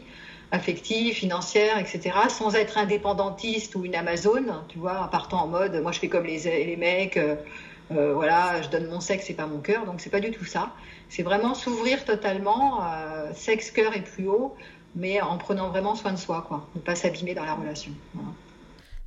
affective, 0.52 1.16
financière, 1.16 1.78
etc., 1.80 2.16
sans 2.30 2.56
être 2.56 2.78
indépendantiste 2.78 3.76
ou 3.76 3.86
une 3.86 3.96
Amazon, 3.96 4.46
tu 4.70 4.78
vois, 4.78 5.02
en 5.02 5.08
partant 5.08 5.44
en 5.44 5.48
mode, 5.48 5.82
moi 5.82 5.92
je 5.92 6.00
fais 6.00 6.10
comme 6.10 6.26
les, 6.26 6.66
les 6.66 6.76
mecs, 6.76 7.18
euh, 7.18 7.36
euh, 7.92 8.14
voilà, 8.14 8.62
je 8.62 8.70
donne 8.70 8.88
mon 8.88 9.00
sexe 9.00 9.30
et 9.30 9.34
pas 9.34 9.48
mon 9.48 9.60
cœur, 9.60 9.86
donc 9.86 10.00
c'est 10.00 10.10
pas 10.10 10.20
du 10.20 10.32
tout 10.32 10.46
ça. 10.46 10.72
C'est 11.10 11.24
vraiment 11.24 11.54
s'ouvrir 11.54 12.06
totalement, 12.06 12.84
euh, 12.84 13.32
sexe, 13.34 13.72
cœur 13.72 13.96
et 13.96 14.02
plus 14.02 14.28
haut, 14.28 14.56
mais 14.96 15.22
en 15.22 15.38
prenant 15.38 15.70
vraiment 15.70 15.96
soin 15.96 16.14
de 16.14 16.18
soi, 16.18 16.46
quoi, 16.48 16.68
ne 16.76 16.82
pas 16.82 16.96
s'abîmer 16.96 17.34
dans 17.34 17.46
la 17.46 17.56
relation. 17.56 17.92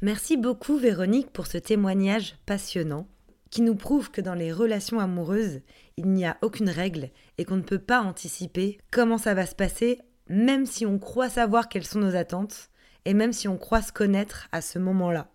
Merci 0.03 0.37
beaucoup 0.37 0.77
Véronique 0.77 1.31
pour 1.31 1.47
ce 1.47 1.59
témoignage 1.59 2.37
passionnant 2.45 3.07
qui 3.51 3.63
nous 3.63 3.77
prouve 3.77 4.11
que 4.11 4.21
dans 4.21 4.35
les 4.35 4.53
relations 4.53 5.01
amoureuses, 5.01 5.61
il 5.97 6.09
n'y 6.09 6.27
a 6.27 6.37
aucune 6.43 6.69
règle 6.69 7.11
et 7.39 7.45
qu'on 7.45 7.57
ne 7.57 7.63
peut 7.63 7.79
pas 7.79 8.03
anticiper 8.03 8.79
comment 8.91 9.19
ça 9.19 9.35
va 9.35 9.47
se 9.47 9.55
passer 9.55 10.01
même 10.29 10.67
si 10.67 10.87
on 10.87 10.99
croit 10.99 11.29
savoir 11.29 11.69
quelles 11.69 11.87
sont 11.87 12.01
nos 12.01 12.17
attentes, 12.17 12.71
et 13.05 13.15
même 13.15 13.33
si 13.33 13.49
on 13.49 13.57
croit 13.57 13.83
se 13.83 13.93
connaître 13.93 14.49
à 14.53 14.61
ce 14.61 14.79
moment-là. 14.79 15.29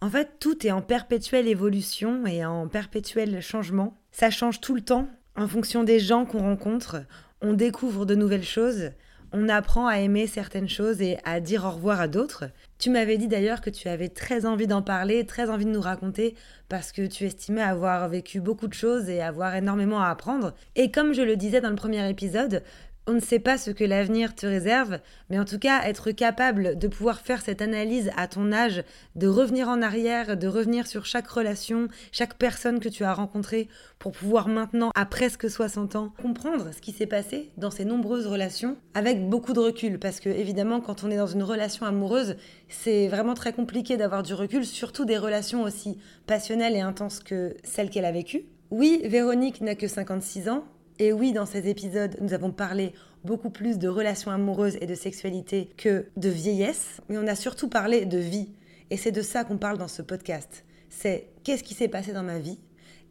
En 0.00 0.10
fait, 0.10 0.38
tout 0.38 0.66
est 0.66 0.70
en 0.70 0.82
perpétuelle 0.82 1.48
évolution 1.48 2.26
et 2.26 2.44
en 2.44 2.68
perpétuel 2.68 3.40
changement. 3.40 3.96
Ça 4.12 4.30
change 4.30 4.60
tout 4.60 4.74
le 4.74 4.82
temps 4.82 5.08
en 5.36 5.48
fonction 5.48 5.84
des 5.84 5.98
gens 5.98 6.26
qu'on 6.26 6.40
rencontre. 6.40 7.02
On 7.40 7.54
découvre 7.54 8.04
de 8.04 8.14
nouvelles 8.14 8.44
choses, 8.44 8.90
on 9.36 9.48
apprend 9.48 9.88
à 9.88 9.98
aimer 9.98 10.28
certaines 10.28 10.68
choses 10.68 11.02
et 11.02 11.18
à 11.24 11.40
dire 11.40 11.64
au 11.64 11.70
revoir 11.72 12.00
à 12.00 12.06
d'autres. 12.06 12.44
Tu 12.78 12.88
m'avais 12.88 13.18
dit 13.18 13.26
d'ailleurs 13.26 13.60
que 13.60 13.68
tu 13.70 13.88
avais 13.88 14.08
très 14.08 14.46
envie 14.46 14.68
d'en 14.68 14.80
parler, 14.80 15.26
très 15.26 15.50
envie 15.50 15.64
de 15.64 15.72
nous 15.72 15.80
raconter, 15.80 16.36
parce 16.68 16.92
que 16.92 17.04
tu 17.04 17.24
estimais 17.24 17.60
avoir 17.60 18.08
vécu 18.08 18.40
beaucoup 18.40 18.68
de 18.68 18.74
choses 18.74 19.08
et 19.08 19.20
avoir 19.20 19.56
énormément 19.56 20.00
à 20.00 20.08
apprendre. 20.08 20.54
Et 20.76 20.92
comme 20.92 21.14
je 21.14 21.22
le 21.22 21.34
disais 21.34 21.60
dans 21.60 21.70
le 21.70 21.74
premier 21.74 22.08
épisode, 22.08 22.62
on 23.06 23.12
ne 23.12 23.20
sait 23.20 23.38
pas 23.38 23.58
ce 23.58 23.70
que 23.70 23.84
l'avenir 23.84 24.34
te 24.34 24.46
réserve, 24.46 24.98
mais 25.28 25.38
en 25.38 25.44
tout 25.44 25.58
cas, 25.58 25.82
être 25.84 26.10
capable 26.10 26.78
de 26.78 26.88
pouvoir 26.88 27.20
faire 27.20 27.42
cette 27.42 27.60
analyse 27.60 28.10
à 28.16 28.28
ton 28.28 28.52
âge, 28.52 28.82
de 29.14 29.26
revenir 29.26 29.68
en 29.68 29.82
arrière, 29.82 30.36
de 30.36 30.48
revenir 30.48 30.86
sur 30.86 31.04
chaque 31.04 31.28
relation, 31.28 31.88
chaque 32.12 32.34
personne 32.34 32.80
que 32.80 32.88
tu 32.88 33.04
as 33.04 33.12
rencontrée, 33.12 33.68
pour 33.98 34.12
pouvoir 34.12 34.48
maintenant, 34.48 34.90
à 34.94 35.04
presque 35.04 35.50
60 35.50 35.96
ans, 35.96 36.12
comprendre 36.20 36.70
ce 36.74 36.80
qui 36.80 36.92
s'est 36.92 37.06
passé 37.06 37.50
dans 37.56 37.70
ces 37.70 37.84
nombreuses 37.84 38.26
relations 38.26 38.76
avec 38.94 39.28
beaucoup 39.28 39.52
de 39.52 39.60
recul. 39.60 39.98
Parce 39.98 40.20
que, 40.20 40.28
évidemment, 40.28 40.80
quand 40.80 41.04
on 41.04 41.10
est 41.10 41.16
dans 41.16 41.26
une 41.26 41.42
relation 41.42 41.86
amoureuse, 41.86 42.36
c'est 42.68 43.08
vraiment 43.08 43.34
très 43.34 43.52
compliqué 43.52 43.96
d'avoir 43.96 44.22
du 44.22 44.34
recul, 44.34 44.64
surtout 44.64 45.04
des 45.04 45.18
relations 45.18 45.62
aussi 45.62 45.98
passionnelles 46.26 46.76
et 46.76 46.80
intenses 46.80 47.20
que 47.20 47.54
celles 47.64 47.90
qu'elle 47.90 48.04
a 48.06 48.12
vécues. 48.12 48.46
Oui, 48.70 49.02
Véronique 49.04 49.60
n'a 49.60 49.74
que 49.74 49.86
56 49.86 50.48
ans, 50.48 50.64
et 50.98 51.12
oui, 51.12 51.32
dans 51.32 51.46
ces 51.46 51.68
épisodes, 51.68 52.16
nous 52.20 52.34
avons 52.34 52.52
parlé 52.52 52.92
beaucoup 53.24 53.50
plus 53.50 53.78
de 53.78 53.88
relations 53.88 54.30
amoureuses 54.30 54.76
et 54.80 54.86
de 54.86 54.94
sexualité 54.94 55.70
que 55.76 56.06
de 56.16 56.28
vieillesse, 56.28 57.00
mais 57.08 57.18
on 57.18 57.26
a 57.26 57.34
surtout 57.34 57.68
parlé 57.68 58.04
de 58.06 58.18
vie. 58.18 58.50
Et 58.90 58.96
c'est 58.96 59.12
de 59.12 59.22
ça 59.22 59.44
qu'on 59.44 59.58
parle 59.58 59.78
dans 59.78 59.88
ce 59.88 60.02
podcast. 60.02 60.64
C'est 60.90 61.28
qu'est-ce 61.42 61.64
qui 61.64 61.74
s'est 61.74 61.88
passé 61.88 62.12
dans 62.12 62.22
ma 62.22 62.38
vie 62.38 62.58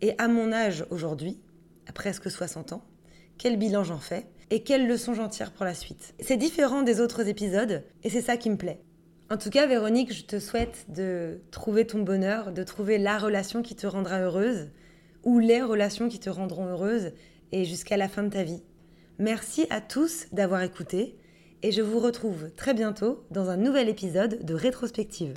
et 0.01 0.15
à 0.17 0.27
mon 0.27 0.51
âge 0.51 0.85
aujourd'hui, 0.91 1.39
à 1.87 1.93
presque 1.93 2.29
60 2.29 2.73
ans, 2.73 2.83
quel 3.37 3.57
bilan 3.57 3.83
j'en 3.83 3.99
fais 3.99 4.27
et 4.49 4.63
quelles 4.63 4.87
leçons 4.87 5.13
j'en 5.13 5.29
tire 5.29 5.51
pour 5.51 5.65
la 5.65 5.73
suite. 5.73 6.13
C'est 6.19 6.37
différent 6.37 6.83
des 6.83 7.01
autres 7.01 7.27
épisodes 7.27 7.83
et 8.03 8.09
c'est 8.09 8.21
ça 8.21 8.37
qui 8.37 8.49
me 8.49 8.57
plaît. 8.57 8.81
En 9.31 9.37
tout 9.37 9.49
cas, 9.49 9.65
Véronique, 9.65 10.13
je 10.13 10.23
te 10.23 10.39
souhaite 10.39 10.85
de 10.89 11.41
trouver 11.51 11.87
ton 11.87 12.03
bonheur, 12.03 12.51
de 12.51 12.63
trouver 12.63 12.97
la 12.97 13.17
relation 13.17 13.61
qui 13.61 13.75
te 13.75 13.87
rendra 13.87 14.19
heureuse 14.19 14.69
ou 15.23 15.39
les 15.39 15.61
relations 15.61 16.09
qui 16.09 16.19
te 16.19 16.29
rendront 16.29 16.67
heureuse 16.67 17.13
et 17.53 17.63
jusqu'à 17.63 17.95
la 17.95 18.09
fin 18.09 18.23
de 18.23 18.29
ta 18.29 18.43
vie. 18.43 18.63
Merci 19.19 19.67
à 19.69 19.79
tous 19.79 20.25
d'avoir 20.33 20.61
écouté 20.63 21.15
et 21.61 21.71
je 21.71 21.81
vous 21.81 21.99
retrouve 21.99 22.51
très 22.57 22.73
bientôt 22.73 23.23
dans 23.31 23.49
un 23.49 23.57
nouvel 23.57 23.87
épisode 23.87 24.43
de 24.43 24.53
Rétrospective. 24.53 25.35